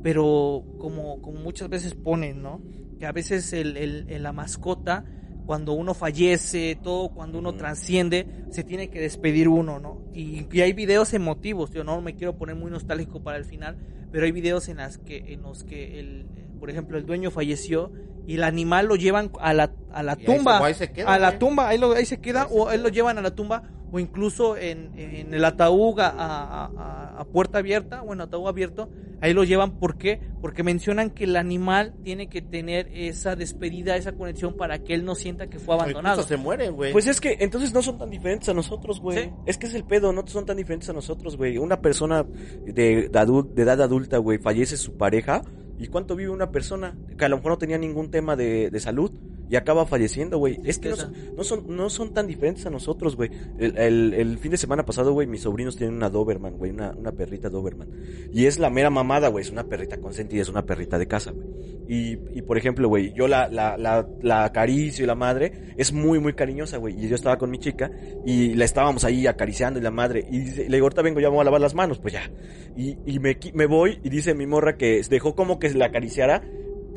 pero 0.01 0.63
como, 0.79 1.21
como 1.21 1.39
muchas 1.39 1.69
veces 1.69 1.93
ponen, 1.93 2.41
¿no? 2.41 2.61
Que 2.99 3.05
a 3.05 3.11
veces 3.11 3.53
el, 3.53 3.77
el, 3.77 4.23
la 4.23 4.33
mascota, 4.33 5.05
cuando 5.47 5.71
uno 5.71 5.93
fallece, 5.93 6.77
todo, 6.83 7.09
cuando 7.09 7.39
uno 7.39 7.55
trasciende, 7.55 8.27
se 8.51 8.65
tiene 8.65 8.89
que 8.89 8.99
despedir 8.99 9.47
uno, 9.47 9.79
¿no? 9.79 10.01
Y, 10.13 10.45
y, 10.51 10.61
hay 10.61 10.73
videos 10.73 11.13
emotivos, 11.13 11.71
yo 11.71 11.85
no 11.85 12.01
me 12.01 12.15
quiero 12.15 12.35
poner 12.37 12.55
muy 12.55 12.69
nostálgico 12.69 13.23
para 13.23 13.37
el 13.37 13.45
final, 13.45 13.77
pero 14.11 14.25
hay 14.25 14.33
videos 14.33 14.67
en, 14.67 14.77
las 14.77 14.97
que, 14.97 15.33
en 15.33 15.41
los 15.43 15.63
que, 15.63 15.99
el, 15.99 16.25
por 16.57 16.69
ejemplo, 16.69 16.97
el 16.97 17.05
dueño 17.05 17.31
falleció 17.31 17.91
y 18.25 18.35
el 18.35 18.43
animal 18.43 18.87
lo 18.87 18.95
llevan 18.95 19.31
a 19.39 19.53
la, 19.53 19.71
a 19.91 20.03
la 20.03 20.15
tumba, 20.15 20.57
ahí 20.65 20.73
se, 20.73 20.83
ahí 20.83 20.87
se 20.87 20.93
queda, 20.93 21.13
a 21.13 21.19
la 21.19 21.29
¿eh? 21.29 21.37
tumba, 21.37 21.69
ahí, 21.69 21.77
lo, 21.77 21.93
ahí 21.93 22.05
se 22.05 22.19
queda, 22.19 22.43
ahí 22.43 22.49
o 22.51 22.71
él 22.71 22.83
lo 22.83 22.89
llevan 22.89 23.17
a 23.17 23.21
la 23.21 23.31
tumba, 23.31 23.63
o 23.91 23.99
incluso 23.99 24.57
en, 24.57 24.91
en 24.97 25.33
el 25.33 25.45
ataúd 25.45 25.99
a, 25.99 26.09
a, 26.09 27.19
a, 27.19 27.25
puerta 27.25 27.59
abierta 27.59 28.01
o 28.01 28.13
en 28.13 28.21
ataúd 28.21 28.47
abierto, 28.47 28.89
ahí 29.21 29.33
lo 29.33 29.43
llevan, 29.43 29.79
¿por 29.79 29.97
qué? 29.97 30.19
Porque 30.41 30.63
mencionan 30.63 31.09
que 31.09 31.23
el 31.23 31.35
animal 31.35 31.93
tiene 32.03 32.27
que 32.27 32.41
tener 32.41 32.89
esa 32.91 33.35
despedida, 33.35 33.95
esa 33.95 34.11
conexión 34.11 34.57
para 34.57 34.79
que 34.79 34.93
él 34.93 35.05
no 35.05 35.15
sienta 35.15 35.47
que 35.47 35.59
fue 35.59 35.75
abandonado. 35.75 36.23
se 36.23 36.37
mueren, 36.37 36.75
güey. 36.75 36.91
Pues 36.91 37.07
es 37.07 37.21
que 37.21 37.37
entonces 37.39 37.73
no 37.73 37.81
son 37.81 37.97
tan 37.97 38.09
diferentes 38.09 38.49
a 38.49 38.53
nosotros, 38.53 38.99
güey. 38.99 39.25
¿Sí? 39.25 39.31
Es 39.45 39.57
que 39.57 39.67
es 39.67 39.73
el 39.73 39.85
pedo, 39.85 40.11
no 40.11 40.25
son 40.27 40.45
tan 40.45 40.57
diferentes 40.57 40.89
a 40.89 40.93
nosotros, 40.93 41.37
güey. 41.37 41.57
Una 41.57 41.81
persona 41.81 42.23
de, 42.65 43.09
de, 43.09 43.19
adult, 43.19 43.53
de 43.53 43.63
edad 43.63 43.81
adulta, 43.81 44.17
güey, 44.17 44.37
fallece 44.37 44.75
su 44.75 44.97
pareja. 44.97 45.43
¿Y 45.77 45.87
cuánto 45.87 46.15
vive 46.15 46.31
una 46.31 46.51
persona 46.51 46.95
que 47.17 47.25
a 47.25 47.29
lo 47.29 47.37
mejor 47.37 47.51
no 47.51 47.57
tenía 47.57 47.77
ningún 47.77 48.09
tema 48.09 48.35
de, 48.35 48.69
de 48.71 48.79
salud? 48.79 49.11
Y 49.49 49.55
acaba 49.55 49.85
falleciendo, 49.85 50.37
güey. 50.37 50.59
Es 50.63 50.79
que 50.79 50.89
no 50.89 50.95
son, 50.95 51.13
no 51.35 51.43
son, 51.43 51.63
no 51.67 51.89
son 51.89 52.13
tan 52.13 52.27
diferentes 52.27 52.65
a 52.65 52.69
nosotros, 52.69 53.15
güey. 53.15 53.31
El, 53.57 53.77
el, 53.77 54.13
el, 54.13 54.37
fin 54.37 54.51
de 54.51 54.57
semana 54.57 54.85
pasado, 54.85 55.13
güey, 55.13 55.27
mis 55.27 55.41
sobrinos 55.41 55.77
tienen 55.77 55.95
una 55.95 56.09
Doberman, 56.09 56.57
güey, 56.57 56.71
una, 56.71 56.91
una 56.91 57.11
perrita 57.11 57.49
Doberman. 57.49 57.89
Y 58.33 58.45
es 58.45 58.59
la 58.59 58.69
mera 58.69 58.89
mamada, 58.89 59.29
güey, 59.29 59.43
es 59.43 59.51
una 59.51 59.63
perrita 59.65 59.97
consentida, 59.97 60.41
es 60.41 60.49
una 60.49 60.65
perrita 60.65 60.97
de 60.97 61.07
casa, 61.07 61.31
güey. 61.31 61.47
Y, 61.89 62.19
y 62.37 62.41
por 62.41 62.57
ejemplo, 62.57 62.89
güey, 62.89 63.13
yo 63.13 63.27
la, 63.29 63.47
la, 63.47 63.77
la, 63.77 64.05
la 64.21 64.43
acaricio 64.43 65.05
y 65.05 65.07
la 65.07 65.15
madre 65.15 65.73
es 65.77 65.93
muy, 65.93 66.19
muy 66.19 66.33
cariñosa, 66.33 66.77
güey. 66.77 67.01
Y 67.01 67.07
yo 67.07 67.15
estaba 67.15 67.37
con 67.37 67.49
mi 67.49 67.59
chica 67.59 67.89
y 68.25 68.55
la 68.55 68.65
estábamos 68.65 69.05
ahí 69.05 69.25
acariciando 69.27 69.79
y 69.79 69.83
la 69.83 69.91
madre. 69.91 70.25
Y 70.29 70.39
dice, 70.39 70.69
le 70.69 70.75
digo, 70.75 70.85
ahorita 70.85 71.01
vengo, 71.01 71.21
ya 71.21 71.29
vamos 71.29 71.41
a 71.41 71.45
lavar 71.45 71.61
las 71.61 71.75
manos, 71.75 71.99
pues 71.99 72.13
ya. 72.13 72.29
Y, 72.75 72.97
y 73.05 73.19
me, 73.19 73.37
me 73.53 73.65
voy 73.65 73.99
y 74.03 74.09
dice 74.09 74.33
mi 74.33 74.45
morra 74.45 74.75
que 74.75 75.01
dejó 75.09 75.35
como 75.35 75.59
que 75.59 75.69
la 75.69 75.85
acariciara 75.85 76.41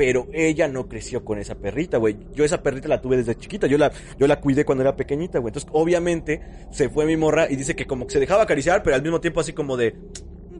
pero 0.00 0.28
ella 0.32 0.66
no 0.66 0.88
creció 0.88 1.26
con 1.26 1.38
esa 1.38 1.56
perrita, 1.56 1.98
güey. 1.98 2.16
Yo 2.32 2.42
esa 2.42 2.62
perrita 2.62 2.88
la 2.88 3.02
tuve 3.02 3.18
desde 3.18 3.36
chiquita, 3.36 3.66
yo 3.66 3.76
la, 3.76 3.92
yo 4.18 4.26
la 4.26 4.40
cuidé 4.40 4.64
cuando 4.64 4.80
era 4.80 4.96
pequeñita, 4.96 5.40
güey. 5.40 5.50
Entonces, 5.50 5.68
obviamente, 5.74 6.40
se 6.70 6.88
fue 6.88 7.04
mi 7.04 7.18
morra 7.18 7.50
y 7.50 7.56
dice 7.56 7.76
que 7.76 7.86
como 7.86 8.06
que 8.06 8.14
se 8.14 8.18
dejaba 8.18 8.44
acariciar, 8.44 8.82
pero 8.82 8.96
al 8.96 9.02
mismo 9.02 9.20
tiempo 9.20 9.40
así 9.40 9.52
como 9.52 9.76
de, 9.76 9.94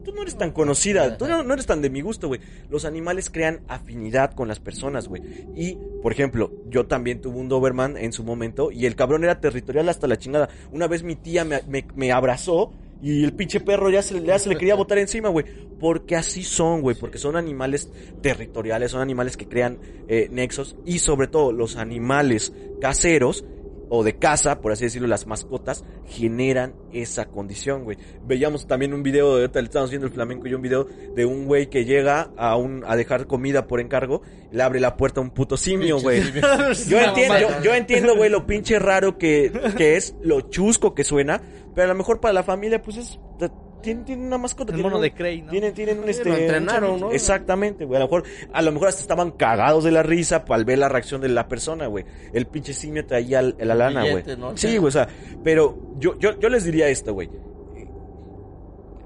tú 0.04 0.12
no 0.12 0.20
eres 0.20 0.36
tan 0.36 0.50
conocida, 0.50 1.16
tú 1.16 1.26
no, 1.26 1.42
no 1.42 1.54
eres 1.54 1.64
tan 1.64 1.80
de 1.80 1.88
mi 1.88 2.02
gusto, 2.02 2.28
güey. 2.28 2.42
Los 2.68 2.84
animales 2.84 3.30
crean 3.30 3.60
afinidad 3.66 4.34
con 4.34 4.46
las 4.46 4.60
personas, 4.60 5.08
güey. 5.08 5.22
Y, 5.56 5.78
por 6.02 6.12
ejemplo, 6.12 6.52
yo 6.68 6.84
también 6.84 7.22
tuve 7.22 7.38
un 7.38 7.48
Doberman 7.48 7.96
en 7.96 8.12
su 8.12 8.24
momento 8.24 8.70
y 8.70 8.84
el 8.84 8.94
cabrón 8.94 9.24
era 9.24 9.40
territorial 9.40 9.88
hasta 9.88 10.06
la 10.06 10.18
chingada. 10.18 10.50
Una 10.70 10.86
vez 10.86 11.02
mi 11.02 11.16
tía 11.16 11.46
me, 11.46 11.62
me, 11.66 11.86
me 11.94 12.12
abrazó 12.12 12.74
y 13.02 13.24
el 13.24 13.32
pinche 13.32 13.60
perro 13.60 13.90
ya 13.90 14.02
se, 14.02 14.22
ya 14.22 14.38
se 14.38 14.48
le 14.48 14.56
quería 14.56 14.74
botar 14.74 14.98
encima, 14.98 15.28
güey. 15.28 15.46
Porque 15.78 16.16
así 16.16 16.42
son, 16.42 16.82
güey. 16.82 16.96
Porque 16.96 17.18
son 17.18 17.36
animales 17.36 17.90
territoriales, 18.20 18.90
son 18.90 19.00
animales 19.00 19.36
que 19.36 19.48
crean 19.48 19.78
eh, 20.08 20.28
nexos. 20.30 20.76
Y 20.84 20.98
sobre 20.98 21.26
todo, 21.26 21.52
los 21.52 21.76
animales 21.76 22.52
caseros 22.80 23.44
o 23.90 24.04
de 24.04 24.16
casa, 24.16 24.60
por 24.60 24.72
así 24.72 24.84
decirlo, 24.84 25.08
las 25.08 25.26
mascotas, 25.26 25.84
generan 26.06 26.74
esa 26.92 27.26
condición, 27.26 27.84
güey. 27.84 27.98
Veíamos 28.24 28.66
también 28.66 28.94
un 28.94 29.02
video, 29.02 29.34
de 29.34 29.42
ahorita 29.42 29.60
le 29.60 29.66
estamos 29.66 29.90
viendo 29.90 30.06
el 30.06 30.12
flamenco 30.12 30.46
y 30.46 30.54
un 30.54 30.62
video 30.62 30.86
de 31.14 31.26
un 31.26 31.44
güey 31.44 31.68
que 31.68 31.84
llega 31.84 32.30
a 32.36 32.56
un, 32.56 32.84
a 32.86 32.96
dejar 32.96 33.26
comida 33.26 33.66
por 33.66 33.80
encargo, 33.80 34.22
le 34.52 34.62
abre 34.62 34.80
la 34.80 34.96
puerta 34.96 35.20
a 35.20 35.24
un 35.24 35.30
puto 35.30 35.56
simio, 35.56 36.00
güey. 36.00 36.22
yo 36.88 37.00
entiendo, 37.00 37.38
yo, 37.38 37.62
yo 37.62 37.74
entiendo, 37.74 38.16
güey, 38.16 38.30
lo 38.30 38.46
pinche 38.46 38.78
raro 38.78 39.18
que, 39.18 39.52
que 39.76 39.96
es, 39.96 40.14
lo 40.22 40.40
chusco 40.42 40.94
que 40.94 41.04
suena, 41.04 41.42
pero 41.74 41.86
a 41.86 41.92
lo 41.92 41.98
mejor 41.98 42.20
para 42.20 42.32
la 42.32 42.44
familia, 42.44 42.80
pues 42.80 42.96
es, 42.96 43.18
tienen, 43.80 44.04
tienen 44.04 44.26
una 44.26 44.38
mascota. 44.38 44.72
El 44.74 44.82
mono 44.82 44.96
un, 44.96 45.02
de 45.02 45.12
Cray, 45.12 45.42
¿no? 45.42 45.50
Tienen, 45.50 45.74
tienen 45.74 45.98
un 45.98 46.04
Sí, 46.04 46.10
este. 46.10 46.28
lo 46.28 46.36
entrenaron, 46.36 46.90
un- 46.92 47.00
¿no? 47.00 47.12
Exactamente, 47.12 47.84
güey. 47.84 47.96
A 47.96 48.00
lo 48.00 48.06
mejor, 48.06 48.24
a 48.52 48.62
lo 48.62 48.72
mejor 48.72 48.88
hasta 48.88 49.00
estaban 49.02 49.30
cagados 49.32 49.84
de 49.84 49.90
la 49.90 50.02
risa 50.02 50.44
al 50.48 50.64
ver 50.64 50.78
la 50.78 50.88
reacción 50.88 51.20
de 51.20 51.28
la 51.28 51.48
persona, 51.48 51.86
güey. 51.86 52.04
El 52.32 52.46
pinche 52.46 52.72
simio 52.72 53.06
traía 53.06 53.42
la 53.42 53.74
lana, 53.74 54.02
güey. 54.10 54.24
Sí, 54.54 54.76
güey, 54.78 54.88
o 54.88 54.90
sea, 54.90 55.08
pero 55.44 55.78
yo, 55.98 56.18
yo, 56.18 56.38
yo 56.38 56.48
les 56.48 56.64
diría 56.64 56.88
esto, 56.88 57.12
güey. 57.14 57.28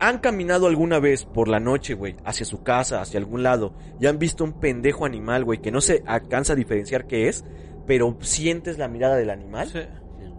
¿Han 0.00 0.18
caminado 0.18 0.66
alguna 0.66 0.98
vez 0.98 1.24
por 1.24 1.48
la 1.48 1.60
noche, 1.60 1.94
güey, 1.94 2.16
hacia 2.24 2.44
su 2.44 2.62
casa, 2.62 3.00
hacia 3.00 3.18
algún 3.18 3.42
lado, 3.42 3.72
y 4.00 4.06
han 4.06 4.18
visto 4.18 4.44
un 4.44 4.52
pendejo 4.60 5.06
animal, 5.06 5.44
güey, 5.44 5.60
que 5.60 5.70
no 5.70 5.80
se 5.80 6.02
alcanza 6.06 6.52
a 6.52 6.56
diferenciar 6.56 7.06
qué 7.06 7.28
es, 7.28 7.44
pero 7.86 8.16
sientes 8.20 8.76
la 8.76 8.88
mirada 8.88 9.16
del 9.16 9.30
animal? 9.30 9.68
Sí. 9.68 9.78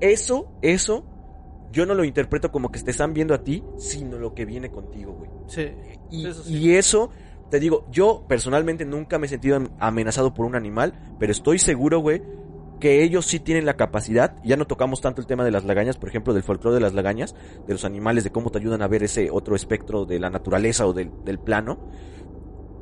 Eso, 0.01 0.51
eso, 0.61 1.05
yo 1.76 1.86
no 1.86 1.93
lo 1.93 2.05
interpreto 2.05 2.53
como 2.53 2.71
que 2.71 2.80
te 2.80 2.91
están 2.91 3.13
viendo 3.13 3.34
a 3.34 3.43
ti, 3.43 3.61
sino 3.78 4.17
lo 4.17 4.34
que 4.34 4.45
viene 4.45 4.71
contigo, 4.71 5.11
güey. 5.11 5.30
Sí. 5.47 5.73
Y 6.09 6.26
Eso 6.26 6.43
sí. 6.43 6.57
y 6.57 6.71
eso, 6.76 7.09
te 7.51 7.59
digo, 7.59 7.86
yo 7.91 8.23
personalmente 8.30 8.86
nunca 8.86 9.19
me 9.19 9.26
he 9.26 9.30
sentido 9.30 9.61
amenazado 9.78 10.34
por 10.34 10.45
un 10.45 10.55
animal, 10.55 10.93
pero 11.19 11.34
estoy 11.34 11.59
seguro, 11.59 11.99
güey, 11.99 12.23
que 12.80 13.03
ellos 13.03 13.26
sí 13.26 13.41
tienen 13.41 13.65
la 13.65 13.76
capacidad, 13.76 14.38
ya 14.41 14.55
no 14.55 14.67
tocamos 14.67 15.01
tanto 15.01 15.19
el 15.19 15.28
tema 15.28 15.43
de 15.43 15.51
las 15.51 15.65
lagañas, 15.65 15.97
por 15.97 16.07
ejemplo, 16.07 16.34
del 16.34 16.43
folclore 16.43 16.76
de 16.76 16.82
las 16.82 16.93
lagañas, 16.93 17.36
de 17.67 17.73
los 17.73 17.84
animales, 17.84 18.23
de 18.23 18.32
cómo 18.32 18.51
te 18.51 18.59
ayudan 18.59 18.82
a 18.82 18.88
ver 18.88 19.03
ese 19.03 19.30
otro 19.30 19.53
espectro 19.53 20.05
de 20.05 20.17
la 20.17 20.30
naturaleza 20.30 20.88
o 20.88 20.93
del, 20.93 21.11
del 21.26 21.39
plano, 21.39 21.78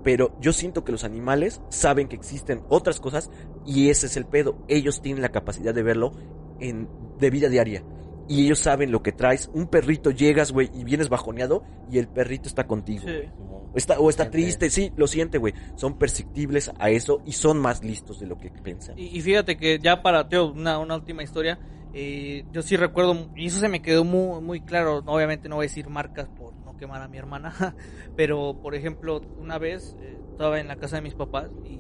pero 0.04 0.38
yo 0.40 0.54
siento 0.54 0.84
que 0.84 0.92
los 0.92 1.04
animales 1.04 1.62
saben 1.70 2.08
que 2.08 2.16
existen 2.16 2.62
otras 2.70 3.00
cosas 3.00 3.32
y 3.66 3.90
ese 3.90 4.06
es 4.06 4.18
el 4.18 4.26
pedo, 4.26 4.64
ellos 4.68 5.02
tienen 5.02 5.24
la 5.24 5.30
capacidad 5.30 5.74
de 5.74 5.82
verlo 5.82 6.14
en, 6.60 6.88
de 7.18 7.30
vida 7.32 7.50
diaria. 7.50 7.84
Y 8.28 8.46
ellos 8.46 8.60
saben 8.60 8.92
lo 8.92 9.04
que 9.04 9.12
traes. 9.12 9.50
Un 9.54 9.68
perrito 9.68 10.12
llegas, 10.12 10.52
güey, 10.52 10.70
y 10.74 10.84
vienes 10.84 11.10
bajoneado 11.10 11.64
y 11.92 11.98
el 11.98 12.08
perrito 12.08 12.48
está 12.48 12.66
contigo. 12.66 13.04
Sí. 13.06 13.30
O 13.74 13.78
está, 13.78 14.00
o 14.00 14.10
está 14.10 14.30
triste, 14.30 14.70
sí, 14.70 14.92
lo 14.96 15.08
siente, 15.08 15.38
güey. 15.38 15.54
Son 15.76 15.98
perceptibles 15.98 16.72
a 16.78 16.90
eso 16.90 17.22
y 17.26 17.34
son 17.34 17.60
más 17.60 17.84
listos 17.84 18.20
de 18.20 18.28
lo 18.28 18.38
que 18.38 18.50
piensan. 18.50 18.98
Y, 18.98 19.18
y 19.18 19.22
fíjate 19.22 19.58
que 19.58 19.80
ya 19.80 20.02
para 20.02 20.30
Teo, 20.30 20.52
una, 20.52 20.78
una 20.78 20.96
última 20.96 21.24
historia, 21.24 21.60
eh, 21.94 22.46
yo 22.52 22.64
sí 22.64 22.76
recuerdo, 22.76 23.30
y 23.36 23.48
eso 23.48 23.60
se 23.60 23.70
me 23.70 23.84
quedó 23.84 24.04
muy, 24.04 24.42
muy 24.42 24.62
claro, 24.62 25.04
obviamente 25.06 25.48
no 25.48 25.58
voy 25.58 25.66
a 25.66 25.68
decir 25.68 25.90
marcas 25.90 26.28
por 26.28 26.56
no 26.56 26.76
quemar 26.76 27.04
a 27.04 27.08
mi 27.08 27.20
hermana, 27.20 27.54
pero 28.16 28.58
por 28.62 28.74
ejemplo, 28.74 29.22
una 29.38 29.60
vez 29.60 29.96
eh, 30.02 30.18
estaba 30.32 30.60
en 30.60 30.68
la 30.68 30.78
casa 30.78 30.96
de 30.96 31.04
mis 31.04 31.14
papás 31.14 31.52
y 31.64 31.80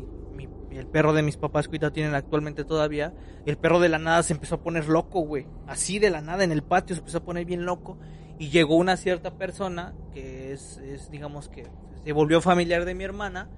el 0.77 0.87
perro 0.87 1.13
de 1.13 1.23
mis 1.23 1.37
papás 1.37 1.67
que 1.67 1.79
tienen 1.91 2.15
actualmente 2.15 2.63
todavía, 2.63 3.13
el 3.45 3.57
perro 3.57 3.79
de 3.79 3.89
la 3.89 3.99
nada 3.99 4.23
se 4.23 4.33
empezó 4.33 4.55
a 4.55 4.61
poner 4.61 4.87
loco, 4.87 5.21
güey, 5.21 5.45
así 5.67 5.99
de 5.99 6.09
la 6.09 6.21
nada 6.21 6.43
en 6.43 6.51
el 6.51 6.63
patio 6.63 6.95
se 6.95 7.01
empezó 7.01 7.19
a 7.19 7.23
poner 7.23 7.45
bien 7.45 7.65
loco. 7.65 7.97
Y 8.39 8.49
llegó 8.49 8.75
una 8.75 8.97
cierta 8.97 9.37
persona 9.37 9.93
que 10.13 10.53
es, 10.53 10.77
es 10.77 11.11
digamos 11.11 11.49
que 11.49 11.67
se 12.03 12.11
volvió 12.11 12.41
familiar 12.41 12.83
de 12.85 12.95
mi 12.95 13.03
hermana 13.03 13.49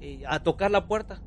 eh, 0.00 0.22
a 0.26 0.42
tocar 0.42 0.70
la 0.70 0.86
puerta. 0.86 1.22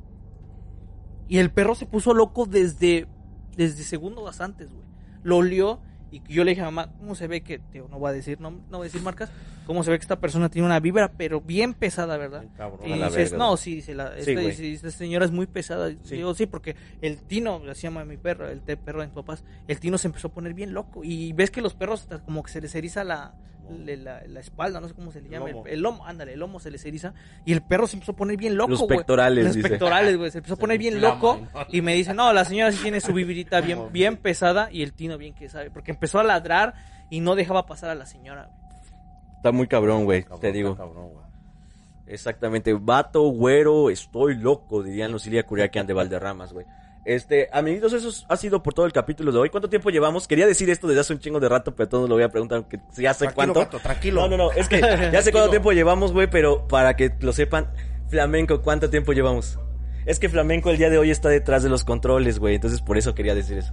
Y 1.28 1.38
el 1.38 1.50
perro 1.50 1.74
se 1.74 1.86
puso 1.86 2.14
loco 2.14 2.46
desde, 2.46 3.08
desde 3.56 3.82
segundos 3.82 4.40
antes, 4.40 4.72
güey. 4.72 4.86
Lo 5.22 5.38
olió 5.38 5.80
Y 6.12 6.22
yo 6.28 6.44
le 6.44 6.50
dije 6.50 6.60
a 6.60 6.66
mamá, 6.66 6.92
¿cómo 6.98 7.14
se 7.14 7.26
ve 7.26 7.40
que, 7.40 7.58
tío, 7.58 7.88
no 7.90 7.98
voy 7.98 8.10
a 8.10 8.12
decir, 8.12 8.40
no, 8.40 8.50
no 8.50 8.78
voy 8.78 8.82
a 8.82 8.84
decir 8.84 9.00
marcas, 9.02 9.30
cómo 9.66 9.82
se 9.82 9.90
ve 9.90 9.98
que 9.98 10.02
esta 10.02 10.20
persona 10.20 10.50
tiene 10.50 10.66
una 10.66 10.78
vibra, 10.78 11.10
pero 11.10 11.40
bien 11.40 11.72
pesada, 11.72 12.16
¿verdad? 12.18 12.44
Cabrón. 12.56 12.80
Y 12.88 12.92
dices, 12.92 13.14
verga, 13.14 13.36
no, 13.38 13.56
sí, 13.56 13.76
dice, 13.76 13.94
la, 13.94 14.12
Sí, 14.20 14.32
esta, 14.74 14.90
señora 14.90 15.24
es 15.24 15.30
muy 15.30 15.46
pesada. 15.46 15.90
Sí. 16.02 16.16
Digo, 16.16 16.34
sí, 16.34 16.46
porque 16.46 16.76
el 17.00 17.22
Tino, 17.22 17.62
así 17.68 17.82
llama 17.82 18.04
mi 18.04 18.18
perro, 18.18 18.48
el 18.48 18.60
perro 18.60 19.00
de 19.00 19.06
mis 19.06 19.14
papás, 19.14 19.42
el 19.66 19.80
Tino 19.80 19.96
se 19.96 20.08
empezó 20.08 20.28
a 20.28 20.32
poner 20.32 20.52
bien 20.54 20.74
loco. 20.74 21.02
Y 21.02 21.32
ves 21.32 21.50
que 21.50 21.62
los 21.62 21.74
perros 21.74 22.06
como 22.24 22.42
que 22.42 22.52
se 22.52 22.60
les 22.60 22.74
eriza 22.74 23.04
la, 23.04 23.34
la, 23.78 23.96
la- 23.96 24.22
la 24.26 24.40
espalda, 24.40 24.80
no 24.80 24.88
sé 24.88 24.94
cómo 24.94 25.10
se 25.12 25.20
le 25.20 25.28
llama, 25.28 25.46
el 25.48 25.52
lomo. 25.54 25.66
el 25.66 25.80
lomo, 25.80 26.06
ándale, 26.06 26.32
el 26.34 26.40
lomo 26.40 26.60
se 26.60 26.70
les 26.70 26.84
eriza. 26.84 27.12
Y 27.44 27.52
el 27.52 27.62
perro 27.62 27.86
se 27.86 27.96
empezó 27.96 28.12
a 28.12 28.16
poner 28.16 28.36
bien 28.36 28.56
loco, 28.56 28.70
Los 28.70 28.80
güey. 28.80 28.96
pectorales, 28.98 29.44
Los 29.44 29.54
dice. 29.56 29.68
pectorales, 29.68 30.16
güey, 30.16 30.30
se 30.30 30.38
empezó 30.38 30.54
a 30.54 30.58
poner 30.58 30.78
bien 30.78 31.00
loco. 31.00 31.40
Y 31.68 31.80
me 31.82 31.94
dice, 31.94 32.14
no, 32.14 32.32
la 32.32 32.44
señora 32.44 32.72
sí 32.72 32.78
tiene 32.82 33.00
su 33.00 33.12
vibrita 33.12 33.60
bien, 33.60 33.78
bien 33.92 34.16
pesada 34.16 34.68
y 34.70 34.82
el 34.82 34.92
Tino 34.92 35.18
bien 35.18 35.34
que 35.34 35.48
sabe. 35.48 35.70
Porque 35.70 35.90
empezó 35.92 36.18
a 36.20 36.24
ladrar 36.24 36.74
y 37.10 37.20
no 37.20 37.34
dejaba 37.34 37.66
pasar 37.66 37.90
a 37.90 37.94
la 37.94 38.06
señora. 38.06 38.50
Está 39.36 39.50
muy 39.52 39.66
cabrón, 39.66 40.04
güey, 40.04 40.24
te 40.40 40.52
digo. 40.52 40.70
está 40.72 40.84
cabrón, 40.84 41.10
güey. 41.12 41.22
Exactamente, 42.06 42.72
vato, 42.74 43.22
güero, 43.28 43.88
estoy 43.90 44.36
loco, 44.36 44.82
dirían 44.82 45.12
los 45.12 45.26
Ilia 45.26 45.44
Curiaquian 45.44 45.86
de 45.86 45.94
Valderramas, 45.94 46.52
güey. 46.52 46.66
Este, 47.04 47.48
amiguitos, 47.52 47.92
eso 47.92 48.24
ha 48.28 48.36
sido 48.36 48.62
por 48.62 48.74
todo 48.74 48.86
el 48.86 48.92
capítulo 48.92 49.32
de 49.32 49.38
hoy. 49.38 49.50
¿Cuánto 49.50 49.68
tiempo 49.68 49.90
llevamos? 49.90 50.28
Quería 50.28 50.46
decir 50.46 50.70
esto 50.70 50.86
desde 50.86 51.00
hace 51.00 51.12
un 51.12 51.18
chingo 51.18 51.40
de 51.40 51.48
rato, 51.48 51.74
pero 51.74 51.86
a 51.86 51.90
todos 51.90 52.08
lo 52.08 52.14
voy 52.14 52.24
a 52.24 52.28
preguntar, 52.28 52.58
aunque 52.58 52.78
ya 52.96 53.12
sé 53.12 53.24
Tranquilo, 53.26 53.34
cuánto. 53.34 53.60
gato, 53.60 53.78
tranquilo. 53.80 54.20
No, 54.20 54.28
no, 54.28 54.36
no, 54.36 54.52
es 54.52 54.68
que 54.68 54.80
ya 55.12 55.20
sé 55.22 55.32
cuánto 55.32 55.50
tiempo 55.50 55.72
llevamos, 55.72 56.12
güey, 56.12 56.28
pero 56.30 56.68
para 56.68 56.94
que 56.94 57.12
lo 57.20 57.32
sepan, 57.32 57.72
Flamenco, 58.08 58.62
¿cuánto 58.62 58.88
tiempo 58.88 59.12
llevamos? 59.12 59.58
Es 60.06 60.18
que 60.20 60.28
Flamenco 60.28 60.70
el 60.70 60.78
día 60.78 60.90
de 60.90 60.98
hoy 60.98 61.10
está 61.10 61.28
detrás 61.28 61.62
de 61.64 61.68
los 61.70 61.84
controles, 61.84 62.38
güey, 62.38 62.54
entonces 62.56 62.80
por 62.80 62.96
eso 62.98 63.14
quería 63.14 63.34
decir 63.34 63.58
eso. 63.58 63.72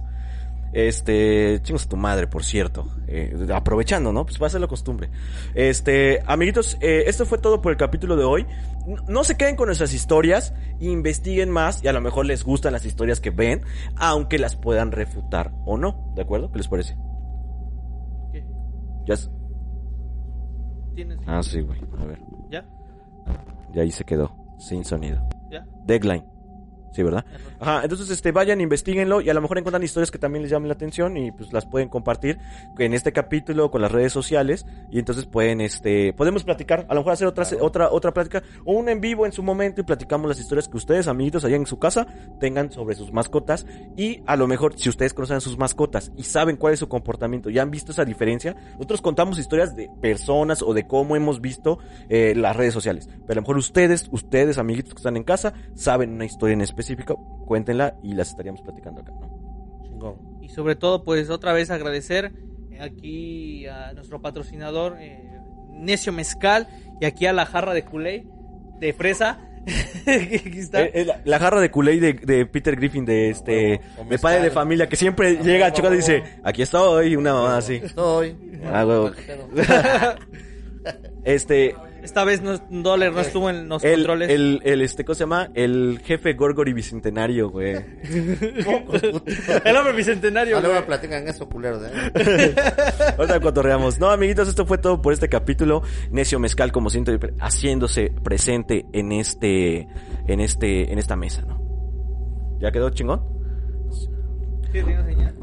Este, 0.72 1.60
chingos 1.62 1.86
a 1.86 1.88
tu 1.88 1.96
madre, 1.96 2.26
por 2.26 2.44
cierto. 2.44 2.86
Eh, 3.08 3.48
aprovechando, 3.52 4.12
¿no? 4.12 4.24
Pues 4.24 4.40
va 4.40 4.46
a 4.46 4.50
ser 4.50 4.60
la 4.60 4.68
costumbre. 4.68 5.10
Este, 5.54 6.22
amiguitos, 6.26 6.76
eh, 6.80 7.04
esto 7.06 7.26
fue 7.26 7.38
todo 7.38 7.60
por 7.60 7.72
el 7.72 7.78
capítulo 7.78 8.16
de 8.16 8.24
hoy. 8.24 8.46
No, 8.86 9.02
no 9.08 9.24
se 9.24 9.36
queden 9.36 9.56
con 9.56 9.66
nuestras 9.66 9.92
historias, 9.92 10.54
investiguen 10.78 11.50
más 11.50 11.82
y 11.82 11.88
a 11.88 11.92
lo 11.92 12.00
mejor 12.00 12.26
les 12.26 12.44
gustan 12.44 12.72
las 12.72 12.84
historias 12.84 13.20
que 13.20 13.30
ven, 13.30 13.62
aunque 13.96 14.38
las 14.38 14.56
puedan 14.56 14.92
refutar 14.92 15.52
o 15.66 15.76
no. 15.76 16.12
¿De 16.14 16.22
acuerdo? 16.22 16.50
¿Qué 16.52 16.58
les 16.58 16.68
parece? 16.68 16.96
¿Qué? 18.32 18.44
Ya. 19.06 19.14
Ah, 21.26 21.42
sí, 21.42 21.60
güey. 21.60 21.80
A 22.00 22.04
ver. 22.04 22.18
¿Ya? 22.50 22.64
Ya 23.72 23.82
ahí 23.82 23.90
se 23.90 24.04
quedó. 24.04 24.34
Sin 24.58 24.84
sonido. 24.84 25.20
¿Ya? 25.50 25.64
Deadline. 25.86 26.24
Sí, 26.92 27.02
¿verdad? 27.04 27.24
Ajá, 27.60 27.82
entonces 27.82 28.10
este 28.10 28.32
vayan, 28.32 28.60
investiguenlo 28.60 29.20
y 29.20 29.30
a 29.30 29.34
lo 29.34 29.40
mejor 29.40 29.58
encuentran 29.58 29.82
historias 29.82 30.10
que 30.10 30.18
también 30.18 30.42
les 30.42 30.50
llamen 30.50 30.68
la 30.68 30.74
atención 30.74 31.16
y 31.16 31.30
pues 31.30 31.52
las 31.52 31.66
pueden 31.66 31.88
compartir 31.88 32.38
en 32.78 32.94
este 32.94 33.12
capítulo 33.12 33.70
con 33.70 33.80
las 33.80 33.92
redes 33.92 34.12
sociales 34.12 34.66
y 34.90 34.98
entonces 34.98 35.26
pueden 35.26 35.60
este 35.60 36.12
podemos 36.14 36.42
platicar, 36.42 36.86
a 36.88 36.94
lo 36.94 37.00
mejor 37.00 37.12
hacer 37.12 37.28
otra 37.28 37.46
otra 37.60 37.90
otra 37.90 38.12
plática 38.12 38.42
o 38.64 38.72
un 38.72 38.88
en 38.88 39.00
vivo 39.00 39.24
en 39.24 39.32
su 39.32 39.42
momento 39.42 39.80
y 39.80 39.84
platicamos 39.84 40.28
las 40.28 40.40
historias 40.40 40.68
que 40.68 40.76
ustedes, 40.76 41.06
amiguitos 41.06 41.44
allá 41.44 41.56
en 41.56 41.66
su 41.66 41.78
casa 41.78 42.06
tengan 42.40 42.72
sobre 42.72 42.96
sus 42.96 43.12
mascotas 43.12 43.66
y 43.96 44.22
a 44.26 44.36
lo 44.36 44.48
mejor 44.48 44.76
si 44.76 44.88
ustedes 44.88 45.14
conocen 45.14 45.36
a 45.36 45.40
sus 45.40 45.58
mascotas 45.58 46.12
y 46.16 46.24
saben 46.24 46.56
cuál 46.56 46.72
es 46.72 46.80
su 46.80 46.88
comportamiento 46.88 47.50
y 47.50 47.58
han 47.58 47.70
visto 47.70 47.92
esa 47.92 48.04
diferencia, 48.04 48.56
nosotros 48.72 49.00
contamos 49.00 49.38
historias 49.38 49.76
de 49.76 49.88
personas 50.00 50.62
o 50.62 50.74
de 50.74 50.86
cómo 50.86 51.14
hemos 51.14 51.40
visto 51.40 51.78
eh, 52.08 52.34
las 52.36 52.56
redes 52.56 52.74
sociales, 52.74 53.08
pero 53.26 53.32
a 53.32 53.34
lo 53.36 53.42
mejor 53.42 53.58
ustedes, 53.58 54.08
ustedes 54.10 54.58
amiguitos 54.58 54.94
que 54.94 54.98
están 54.98 55.16
en 55.16 55.24
casa, 55.24 55.52
saben 55.74 56.14
una 56.14 56.24
historia 56.24 56.54
en 56.54 56.62
específico, 56.80 57.44
cuéntenla 57.46 57.96
y 58.02 58.14
las 58.14 58.30
estaríamos 58.30 58.62
platicando 58.62 59.02
acá, 59.02 59.12
¿no? 59.12 59.80
Chingón. 59.84 60.16
Y 60.40 60.48
sobre 60.48 60.76
todo, 60.76 61.04
pues 61.04 61.30
otra 61.30 61.52
vez 61.52 61.70
agradecer 61.70 62.32
aquí 62.80 63.66
a 63.66 63.92
nuestro 63.92 64.20
patrocinador, 64.20 64.96
eh, 64.98 65.38
Necio 65.70 66.12
Mezcal, 66.12 66.68
y 67.00 67.04
aquí 67.04 67.26
a 67.26 67.32
la 67.32 67.46
jarra 67.46 67.74
de 67.74 67.84
culé 67.84 68.26
de 68.78 68.92
fresa. 68.92 69.46
está. 70.06 70.82
Eh, 70.84 70.90
eh, 70.94 71.04
la, 71.04 71.20
la 71.24 71.38
jarra 71.38 71.60
de 71.60 71.70
Kool-Aid 71.70 72.00
de, 72.00 72.12
de 72.14 72.46
Peter 72.46 72.74
Griffin 72.76 73.04
de 73.04 73.28
este 73.28 73.80
de 74.08 74.18
padre 74.18 74.40
de 74.40 74.50
familia 74.50 74.88
que 74.88 74.96
siempre 74.96 75.36
llega 75.36 75.66
a 75.66 75.72
chocar 75.72 75.92
y 75.92 75.96
dice 75.96 76.22
aquí 76.42 76.62
estoy 76.62 77.14
una 77.14 77.34
mamá 77.34 77.58
así 77.58 77.74
Estoy. 77.74 78.34
Ah, 78.64 78.86
huevo. 78.86 79.12
este 81.24 81.74
Esta 82.02 82.24
vez 82.24 82.42
no, 82.42 82.58
Dollar 82.70 83.12
no 83.12 83.20
estuvo 83.20 83.50
en 83.50 83.68
los 83.68 83.84
el, 83.84 83.96
controles. 83.96 84.30
el, 84.30 84.60
el 84.64 84.82
este 84.82 85.04
¿cómo 85.04 85.14
se 85.14 85.20
llama? 85.20 85.50
el 85.54 86.00
jefe 86.04 86.32
Gorgori 86.34 86.72
bicentenario 86.72 87.50
güey 87.50 87.74
El 89.64 89.76
hombre 89.76 89.92
bicentenario. 89.94 90.60
No 90.60 90.86
platicar 90.86 91.22
en 91.22 91.28
eso, 91.28 91.48
culeros. 91.48 91.82
¿eh? 91.84 92.54
Ahorita 93.18 93.40
cotorreamos. 93.40 93.98
No, 93.98 94.10
amiguitos, 94.10 94.48
esto 94.48 94.66
fue 94.66 94.78
todo 94.78 95.00
por 95.00 95.12
este 95.12 95.28
capítulo. 95.28 95.82
Necio 96.10 96.38
Mezcal, 96.38 96.72
como 96.72 96.90
siempre, 96.90 97.18
haciéndose 97.38 98.12
presente 98.22 98.86
en 98.92 99.12
este, 99.12 99.88
en 100.26 100.40
este, 100.40 100.92
en 100.92 100.98
esta 100.98 101.16
mesa, 101.16 101.42
¿no? 101.42 101.60
¿Ya 102.60 102.70
quedó 102.72 102.90
chingón? 102.90 103.22
Sí, 103.90 104.08
tiene 104.72 105.04
señal. 105.04 105.34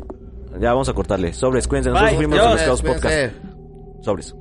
Ya 0.59 0.69
vamos 0.71 0.89
a 0.89 0.93
cortarle. 0.93 1.33
Sobres, 1.33 1.67
cuídense. 1.67 1.89
Nosotros 1.89 2.15
fuimos 2.15 2.67
los. 2.67 2.81
Podcast. 2.81 3.33
Sobres. 4.01 4.35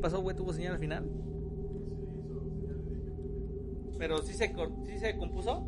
¿Qué 0.00 0.04
pasó, 0.04 0.22
güey? 0.22 0.34
¿Tuvo 0.34 0.50
señal 0.54 0.72
al 0.72 0.78
final? 0.78 1.10
Pero 3.98 4.22
sí 4.22 4.32
se, 4.32 4.50
cor- 4.50 4.72
sí 4.86 4.98
se 4.98 5.14
compuso. 5.18 5.62